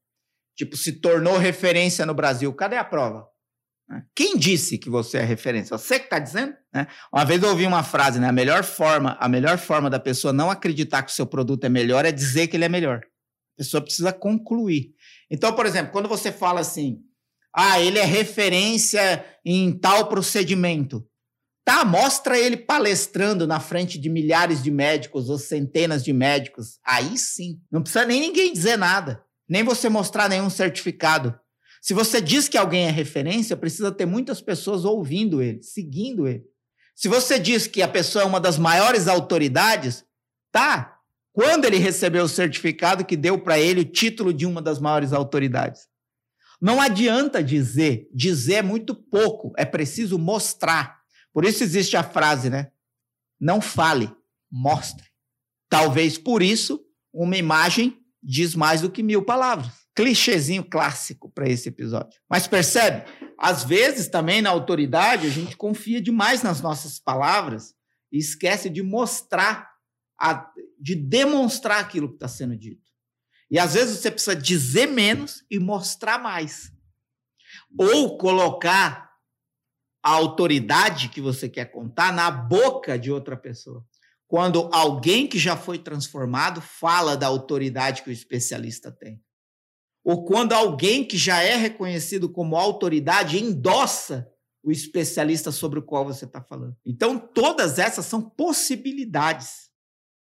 tipo, 0.54 0.76
se 0.76 1.00
tornou 1.00 1.36
referência 1.36 2.06
no 2.06 2.14
Brasil, 2.14 2.52
cadê 2.54 2.76
a 2.76 2.84
prova? 2.84 3.31
Né? 3.88 4.02
Quem 4.14 4.36
disse 4.36 4.78
que 4.78 4.88
você 4.88 5.18
é 5.18 5.22
referência? 5.22 5.76
Você 5.76 5.98
que 5.98 6.06
está 6.06 6.18
dizendo? 6.18 6.54
Né? 6.72 6.86
Uma 7.12 7.24
vez 7.24 7.42
eu 7.42 7.50
ouvi 7.50 7.66
uma 7.66 7.82
frase, 7.82 8.18
né? 8.18 8.28
A 8.28 8.32
melhor 8.32 8.64
forma, 8.64 9.16
a 9.20 9.28
melhor 9.28 9.58
forma 9.58 9.90
da 9.90 9.98
pessoa 9.98 10.32
não 10.32 10.50
acreditar 10.50 11.02
que 11.02 11.12
o 11.12 11.14
seu 11.14 11.26
produto 11.26 11.64
é 11.64 11.68
melhor 11.68 12.04
é 12.04 12.12
dizer 12.12 12.48
que 12.48 12.56
ele 12.56 12.64
é 12.64 12.68
melhor. 12.68 12.98
A 12.98 13.58
pessoa 13.58 13.82
precisa 13.82 14.12
concluir. 14.12 14.94
Então, 15.30 15.54
por 15.54 15.66
exemplo, 15.66 15.92
quando 15.92 16.08
você 16.08 16.32
fala 16.32 16.60
assim, 16.60 17.00
ah, 17.54 17.78
ele 17.78 17.98
é 17.98 18.04
referência 18.04 19.24
em 19.44 19.72
tal 19.78 20.08
procedimento. 20.08 21.06
Tá, 21.64 21.84
mostra 21.84 22.36
ele 22.36 22.56
palestrando 22.56 23.46
na 23.46 23.60
frente 23.60 23.98
de 23.98 24.08
milhares 24.08 24.62
de 24.62 24.70
médicos 24.70 25.28
ou 25.28 25.38
centenas 25.38 26.02
de 26.02 26.12
médicos. 26.12 26.78
Aí 26.84 27.16
sim. 27.16 27.60
Não 27.70 27.82
precisa 27.82 28.04
nem 28.04 28.20
ninguém 28.20 28.52
dizer 28.52 28.76
nada. 28.76 29.22
Nem 29.48 29.62
você 29.62 29.88
mostrar 29.88 30.28
nenhum 30.28 30.50
certificado. 30.50 31.38
Se 31.82 31.92
você 31.92 32.20
diz 32.20 32.48
que 32.48 32.56
alguém 32.56 32.86
é 32.86 32.90
referência, 32.92 33.56
precisa 33.56 33.90
ter 33.90 34.06
muitas 34.06 34.40
pessoas 34.40 34.84
ouvindo 34.84 35.42
ele, 35.42 35.60
seguindo 35.64 36.28
ele. 36.28 36.44
Se 36.94 37.08
você 37.08 37.40
diz 37.40 37.66
que 37.66 37.82
a 37.82 37.88
pessoa 37.88 38.22
é 38.22 38.26
uma 38.26 38.38
das 38.38 38.56
maiores 38.56 39.08
autoridades, 39.08 40.04
tá. 40.52 40.96
Quando 41.32 41.64
ele 41.64 41.78
recebeu 41.78 42.22
o 42.22 42.28
certificado 42.28 43.04
que 43.04 43.16
deu 43.16 43.36
para 43.36 43.58
ele 43.58 43.80
o 43.80 43.84
título 43.84 44.32
de 44.32 44.46
uma 44.46 44.62
das 44.62 44.78
maiores 44.78 45.12
autoridades? 45.12 45.88
Não 46.60 46.80
adianta 46.80 47.42
dizer, 47.42 48.08
dizer 48.14 48.54
é 48.54 48.62
muito 48.62 48.94
pouco, 48.94 49.52
é 49.56 49.64
preciso 49.64 50.16
mostrar. 50.20 51.00
Por 51.32 51.44
isso 51.44 51.64
existe 51.64 51.96
a 51.96 52.04
frase, 52.04 52.48
né? 52.48 52.70
Não 53.40 53.60
fale, 53.60 54.08
mostre. 54.48 55.08
Talvez 55.68 56.16
por 56.16 56.42
isso 56.42 56.86
uma 57.12 57.36
imagem 57.36 57.98
diz 58.22 58.54
mais 58.54 58.82
do 58.82 58.90
que 58.90 59.02
mil 59.02 59.24
palavras 59.24 59.81
clichêzinho 59.94 60.64
clássico 60.64 61.30
para 61.30 61.48
esse 61.48 61.68
episódio. 61.68 62.18
Mas 62.28 62.46
percebe? 62.46 63.04
Às 63.38 63.64
vezes 63.64 64.08
também 64.08 64.40
na 64.40 64.50
autoridade 64.50 65.26
a 65.26 65.30
gente 65.30 65.56
confia 65.56 66.00
demais 66.00 66.42
nas 66.42 66.60
nossas 66.60 66.98
palavras 66.98 67.74
e 68.10 68.18
esquece 68.18 68.70
de 68.70 68.82
mostrar, 68.82 69.70
a, 70.18 70.50
de 70.80 70.94
demonstrar 70.94 71.80
aquilo 71.80 72.08
que 72.08 72.14
está 72.14 72.28
sendo 72.28 72.56
dito. 72.56 72.90
E 73.50 73.58
às 73.58 73.74
vezes 73.74 73.98
você 73.98 74.10
precisa 74.10 74.34
dizer 74.34 74.86
menos 74.86 75.44
e 75.50 75.58
mostrar 75.58 76.18
mais. 76.18 76.72
Ou 77.78 78.16
colocar 78.16 79.10
a 80.02 80.10
autoridade 80.10 81.10
que 81.10 81.20
você 81.20 81.48
quer 81.48 81.66
contar 81.66 82.12
na 82.12 82.30
boca 82.30 82.98
de 82.98 83.12
outra 83.12 83.36
pessoa. 83.36 83.84
Quando 84.26 84.70
alguém 84.72 85.26
que 85.26 85.38
já 85.38 85.54
foi 85.54 85.78
transformado 85.78 86.62
fala 86.62 87.14
da 87.14 87.26
autoridade 87.26 88.02
que 88.02 88.08
o 88.08 88.12
especialista 88.12 88.90
tem 88.90 89.22
ou 90.04 90.24
quando 90.24 90.52
alguém 90.52 91.06
que 91.06 91.16
já 91.16 91.42
é 91.42 91.54
reconhecido 91.54 92.28
como 92.28 92.56
autoridade 92.56 93.42
endossa 93.42 94.28
o 94.62 94.70
especialista 94.70 95.50
sobre 95.50 95.78
o 95.78 95.82
qual 95.82 96.04
você 96.04 96.24
está 96.24 96.40
falando. 96.40 96.76
Então, 96.84 97.18
todas 97.18 97.78
essas 97.78 98.06
são 98.06 98.22
possibilidades 98.22 99.70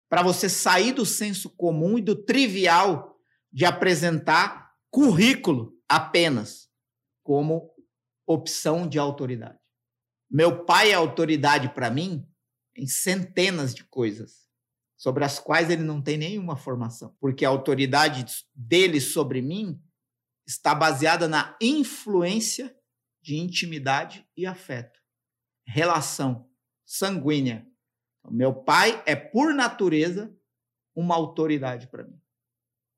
para 0.09 0.23
você 0.23 0.49
sair 0.49 0.93
do 0.93 1.07
senso 1.07 1.51
comum 1.51 1.99
e 1.99 2.03
do 2.03 2.15
trivial 2.15 3.17
de 3.53 3.65
apresentar 3.65 4.73
currículo 4.91 5.73
apenas 5.89 6.69
como 7.23 7.71
opção 8.27 8.89
de 8.89 8.99
autoridade. 8.99 9.59
Meu 10.31 10.65
pai 10.65 10.91
é 10.91 10.95
autoridade 10.95 11.69
para 11.69 11.91
mim 11.91 12.27
em 12.77 12.87
centenas 12.87 13.75
de 13.75 13.85
coisas 13.85 14.44
sobre 14.97 15.25
as 15.25 15.39
quais 15.39 15.71
ele 15.71 15.83
não 15.83 16.01
tem 16.01 16.17
nenhuma 16.17 16.57
formação, 16.57 17.15
porque 17.21 17.45
a 17.45 17.49
autoridade 17.49 18.25
dele 18.55 19.01
sobre 19.01 19.43
mim 19.43 19.81
está 20.47 20.75
baseada 20.75 21.27
na 21.27 21.57
influência 21.61 22.75
de 23.23 23.37
intimidade 23.37 24.27
e 24.37 24.47
afeto, 24.47 25.01
relação 25.67 26.49
sanguínea. 26.85 27.67
Meu 28.31 28.55
pai 28.55 29.03
é, 29.07 29.17
por 29.17 29.55
natureza, 29.55 30.35
uma 30.95 31.15
autoridade 31.15 31.89
para 31.89 32.05
mim. 32.05 32.21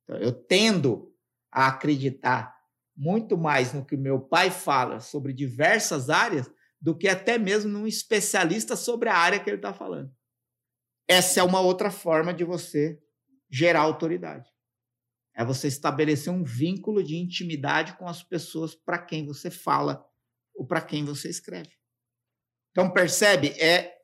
Então, 0.05 0.17
eu 0.19 0.33
tendo 0.33 1.13
a 1.51 1.69
acreditar 1.69 2.55
muito 2.97 3.37
mais 3.37 3.73
no 3.73 3.85
que 3.85 3.97
meu 3.97 4.21
pai 4.21 4.51
fala 4.51 5.01
sobre 5.01 5.33
diversas 5.33 6.11
áreas 6.11 6.51
do 6.81 6.97
que 6.97 7.09
até 7.09 7.39
mesmo 7.39 7.71
num 7.71 7.87
especialista 7.87 8.77
sobre 8.77 9.09
a 9.09 9.17
área 9.17 9.41
que 9.41 9.49
ele 9.49 9.57
está 9.57 9.73
falando. 9.73 10.15
Essa 11.09 11.41
é 11.41 11.43
uma 11.43 11.61
outra 11.61 11.91
forma 11.91 12.35
de 12.35 12.45
você 12.45 13.01
gerar 13.49 13.81
autoridade. 13.81 14.51
É 15.35 15.45
você 15.45 15.69
estabelecer 15.69 16.33
um 16.33 16.43
vínculo 16.43 17.03
de 17.03 17.17
intimidade 17.17 17.97
com 17.97 18.09
as 18.09 18.23
pessoas 18.23 18.75
para 18.75 18.99
quem 18.99 19.27
você 19.27 19.51
fala 19.51 20.05
ou 20.55 20.67
para 20.67 20.81
quem 20.81 21.05
você 21.05 21.29
escreve. 21.29 21.71
Então, 22.71 22.91
percebe? 22.91 23.49
É 23.61 23.95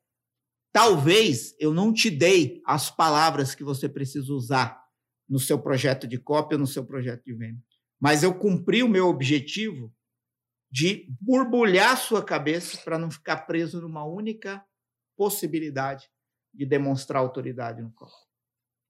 talvez 0.73 1.55
eu 1.59 1.75
não 1.75 1.93
te 1.93 2.11
dei 2.11 2.63
as 2.67 2.91
palavras 2.91 3.55
que 3.55 3.65
você 3.65 3.89
precisa 3.89 4.33
usar 4.33 4.83
no 5.29 5.39
seu 5.39 5.59
projeto 5.59 6.07
de 6.07 6.19
cópia, 6.19 6.59
no 6.59 6.67
seu 6.67 6.85
projeto 6.85 7.25
de 7.25 7.35
venda. 7.35 7.61
Mas 8.01 8.23
eu 8.23 8.35
cumpri 8.35 8.83
o 8.83 8.89
meu 8.89 9.09
objetivo 9.09 9.95
de 10.71 11.07
borbulhar 11.21 11.97
sua 11.97 12.25
cabeça 12.25 12.79
para 12.79 12.99
não 12.99 13.11
ficar 13.11 13.47
preso 13.47 13.81
numa 13.81 14.05
única 14.05 14.65
possibilidade 15.17 16.11
de 16.53 16.67
demonstrar 16.67 17.21
autoridade 17.21 17.83
no 17.83 17.93
corpo. 17.93 18.15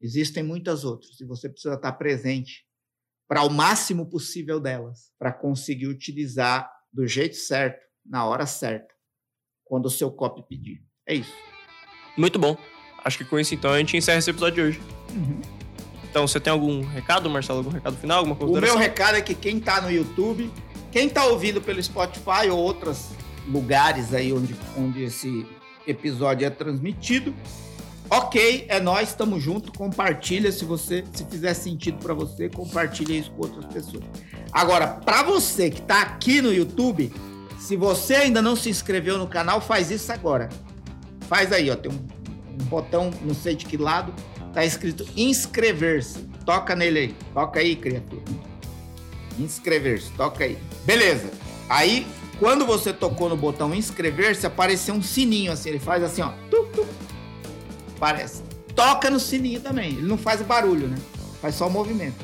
Existem 0.01 0.43
muitas 0.43 0.85
outras 0.85 1.21
e 1.21 1.25
você 1.25 1.49
precisa 1.49 1.75
estar 1.75 1.93
presente 1.93 2.65
para 3.29 3.45
o 3.45 3.51
máximo 3.51 4.11
possível 4.11 4.61
delas, 4.61 5.13
para 5.19 5.33
conseguir 5.33 5.87
utilizar 5.87 6.71
do 6.93 7.07
jeito 7.07 7.37
certo, 7.37 7.81
na 8.05 8.27
hora 8.27 8.45
certa, 8.45 8.93
quando 9.65 9.87
o 9.87 9.91
seu 9.91 10.11
copy 10.11 10.43
pedir. 10.47 10.85
É 11.07 11.15
isso. 11.15 11.33
Muito 12.17 12.39
bom. 12.39 12.57
Acho 13.05 13.19
que 13.19 13.25
com 13.25 13.39
isso, 13.39 13.55
então, 13.55 13.73
a 13.73 13.79
gente 13.79 13.97
encerra 13.97 14.19
esse 14.19 14.31
episódio 14.31 14.55
de 14.55 14.61
hoje. 14.61 14.81
Uhum. 15.11 15.41
Então, 16.05 16.27
você 16.27 16.39
tem 16.39 16.53
algum 16.53 16.83
recado, 16.83 17.31
Marcelo? 17.31 17.61
Algum 17.61 17.71
recado 17.71 17.97
final? 17.97 18.19
Alguma 18.19 18.37
O 18.45 18.61
meu 18.61 18.77
recado 18.77 19.17
é 19.17 19.23
que 19.23 19.35
quem 19.35 19.59
está 19.59 19.81
no 19.81 19.91
YouTube, 19.91 20.53
quem 20.91 21.07
está 21.07 21.25
ouvindo 21.25 21.61
pelo 21.63 21.83
Spotify 21.83 22.51
ou 22.51 22.59
outros 22.59 23.13
lugares 23.49 24.13
aí 24.13 24.33
onde, 24.33 24.55
onde 24.77 25.05
esse 25.05 25.47
episódio 25.87 26.47
é 26.47 26.51
transmitido. 26.51 27.35
Ok, 28.11 28.67
é 28.69 28.79
nós, 28.79 29.09
estamos 29.09 29.43
junto. 29.43 29.73
Compartilha 29.73 30.53
se 30.53 30.65
você, 30.65 31.05
se 31.13 31.25
fizer 31.25 31.55
sentido 31.55 31.99
para 31.99 32.13
você, 32.13 32.49
compartilha 32.49 33.15
isso 33.15 33.31
com 33.33 33.43
outras 33.43 33.65
pessoas. 33.67 34.05
Agora, 34.53 34.87
para 34.87 35.23
você 35.23 35.71
que 35.71 35.81
está 35.81 36.03
aqui 36.03 36.43
no 36.43 36.53
YouTube, 36.53 37.11
se 37.59 37.77
você 37.77 38.17
ainda 38.17 38.43
não 38.43 38.55
se 38.55 38.69
inscreveu 38.69 39.17
no 39.17 39.27
canal, 39.27 39.61
faz 39.61 39.91
isso 39.91 40.13
agora. 40.13 40.49
Faz 41.23 41.53
aí, 41.53 41.71
ó, 41.71 41.77
tem 41.77 41.91
um, 41.91 41.95
um 41.95 42.65
botão, 42.67 43.11
não 43.23 43.35
sei 43.35 43.57
de 43.57 43.65
que 43.65 43.79
lado, 43.79 44.13
tá 44.53 44.65
escrito 44.65 45.07
inscrever-se. 45.17 46.19
Toca 46.45 46.77
nele 46.77 46.99
aí. 46.99 47.17
Toca 47.33 47.61
aí, 47.61 47.77
criatura. 47.77 48.23
Inscrever-se, 49.39 50.11
toca 50.13 50.45
aí. 50.45 50.59
Beleza. 50.85 51.31
Aí, 51.69 52.07
quando 52.43 52.67
você 52.67 52.93
tocou 52.93 53.29
no 53.29 53.37
botão 53.37 53.73
inscrever-se, 53.73 54.45
apareceu 54.45 54.97
um 54.97 55.01
sininho 55.01 55.53
assim. 55.53 55.69
Ele 55.69 55.79
faz 55.79 56.03
assim, 56.03 56.23
ó. 56.23 56.33
Tuc. 56.51 56.85
Parece. 58.01 58.43
Toca 58.75 59.09
no 59.09 59.21
sininho 59.21 59.61
também. 59.61 59.93
Ele 59.93 60.09
não 60.09 60.19
faz 60.19 60.43
barulho, 60.43 60.89
né? 60.89 60.97
Faz 61.41 61.55
só 61.55 61.69
o 61.69 61.71
movimento. 61.71 62.17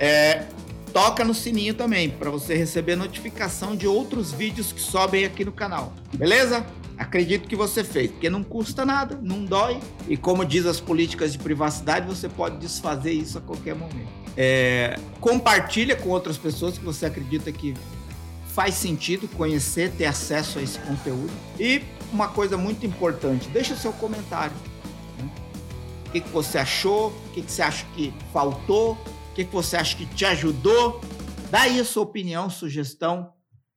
É, 0.00 0.46
toca 0.92 1.24
no 1.24 1.32
sininho 1.32 1.74
também 1.74 2.10
para 2.10 2.28
você 2.28 2.56
receber 2.56 2.96
notificação 2.96 3.76
de 3.76 3.86
outros 3.86 4.32
vídeos 4.32 4.72
que 4.72 4.80
sobem 4.80 5.24
aqui 5.24 5.44
no 5.44 5.52
canal. 5.52 5.92
Beleza? 6.12 6.66
Acredito 6.98 7.48
que 7.48 7.54
você 7.54 7.84
fez, 7.84 8.10
porque 8.10 8.28
não 8.28 8.42
custa 8.42 8.84
nada, 8.84 9.16
não 9.22 9.44
dói. 9.44 9.78
E 10.08 10.16
como 10.16 10.44
diz 10.44 10.66
as 10.66 10.80
políticas 10.80 11.30
de 11.30 11.38
privacidade, 11.38 12.04
você 12.08 12.28
pode 12.28 12.56
desfazer 12.56 13.12
isso 13.12 13.38
a 13.38 13.40
qualquer 13.40 13.76
momento. 13.76 14.08
É, 14.36 14.98
compartilha 15.20 15.94
com 15.94 16.08
outras 16.08 16.36
pessoas 16.36 16.76
que 16.76 16.84
você 16.84 17.06
acredita 17.06 17.52
que 17.52 17.74
faz 18.56 18.74
sentido 18.74 19.28
conhecer, 19.28 19.92
ter 19.92 20.06
acesso 20.06 20.58
a 20.58 20.62
esse 20.62 20.78
conteúdo. 20.78 21.30
E 21.60 21.82
uma 22.10 22.26
coisa 22.26 22.56
muito 22.56 22.86
importante, 22.86 23.50
deixa 23.50 23.76
seu 23.76 23.92
comentário. 23.92 24.56
Né? 25.18 25.30
O 26.06 26.10
que, 26.10 26.20
você 26.20 26.56
achou? 26.56 27.08
O 27.10 27.30
que, 27.34 27.42
você 27.42 27.60
acha 27.60 27.84
que 27.94 28.14
faltou? 28.32 28.92
O 28.92 29.34
que, 29.34 29.44
você 29.44 29.76
acha 29.76 29.94
que 29.94 30.06
te 30.06 30.24
ajudou? 30.24 31.02
Dá 31.50 31.60
aí 31.60 31.78
a 31.78 31.84
sua 31.84 32.04
opinião, 32.04 32.48
sugestão 32.48 33.30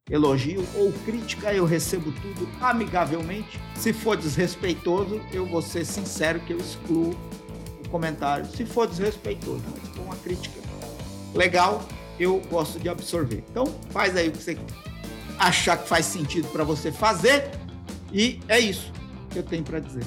elogio 0.09 0.65
ou 0.75 0.91
crítica, 1.05 1.53
eu 1.53 1.65
recebo 1.65 2.13
tudo 2.13 2.49
amigavelmente. 2.61 3.59
Se 3.75 3.91
for 3.91 4.15
desrespeitoso, 4.15 5.21
eu 5.33 5.45
vou 5.45 5.61
ser 5.61 5.85
sincero 5.85 6.39
que 6.39 6.53
eu 6.53 6.57
excluo 6.57 7.13
o 7.85 7.89
comentário. 7.89 8.45
Se 8.45 8.65
for 8.65 8.87
desrespeitoso, 8.87 9.61
for 9.93 10.03
uma 10.03 10.15
crítica 10.15 10.57
legal, 11.35 11.85
eu 12.19 12.41
gosto 12.49 12.79
de 12.79 12.89
absorver. 12.89 13.43
Então, 13.49 13.65
faz 13.89 14.15
aí 14.15 14.27
o 14.27 14.31
que 14.31 14.43
você 14.43 14.57
achar 15.37 15.77
que 15.77 15.87
faz 15.87 16.05
sentido 16.05 16.47
para 16.49 16.63
você 16.63 16.91
fazer 16.91 17.49
e 18.11 18.39
é 18.47 18.59
isso 18.59 18.91
que 19.29 19.39
eu 19.39 19.43
tenho 19.43 19.63
para 19.63 19.79
dizer. 19.79 20.03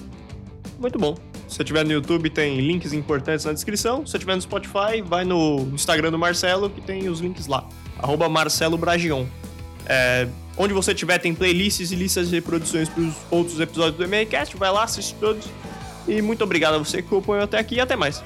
Muito 0.78 0.98
bom. 0.98 1.14
Se 1.48 1.56
você 1.56 1.62
estiver 1.62 1.84
no 1.84 1.92
YouTube, 1.92 2.30
tem 2.30 2.60
links 2.60 2.92
importantes 2.92 3.44
na 3.44 3.52
descrição. 3.52 4.04
Se 4.06 4.12
você 4.12 4.16
estiver 4.16 4.34
no 4.34 4.42
Spotify, 4.42 5.02
vai 5.04 5.24
no 5.24 5.68
Instagram 5.72 6.10
do 6.10 6.18
Marcelo, 6.18 6.70
que 6.70 6.80
tem 6.80 7.08
os 7.08 7.20
links 7.20 7.46
lá. 7.46 7.68
Arroba 7.98 8.28
Marcelo 8.28 8.76
Bragion. 8.76 9.26
É, 9.86 10.26
onde 10.56 10.72
você 10.72 10.94
tiver, 10.94 11.18
tem 11.18 11.34
playlists 11.34 11.92
e 11.92 11.94
listas 11.94 12.28
de 12.30 12.36
reproduções 12.36 12.88
para 12.88 13.02
os 13.02 13.14
outros 13.30 13.60
episódios 13.60 13.96
do 13.96 14.08
MACast. 14.08 14.56
Vai 14.56 14.72
lá, 14.72 14.84
assiste 14.84 15.14
todos. 15.20 15.46
E 16.08 16.20
muito 16.20 16.42
obrigado 16.42 16.74
a 16.74 16.78
você 16.78 17.02
que 17.02 17.08
acompanhou 17.08 17.44
até 17.44 17.58
aqui 17.58 17.76
e 17.76 17.80
até 17.80 17.96
mais. 17.96 18.22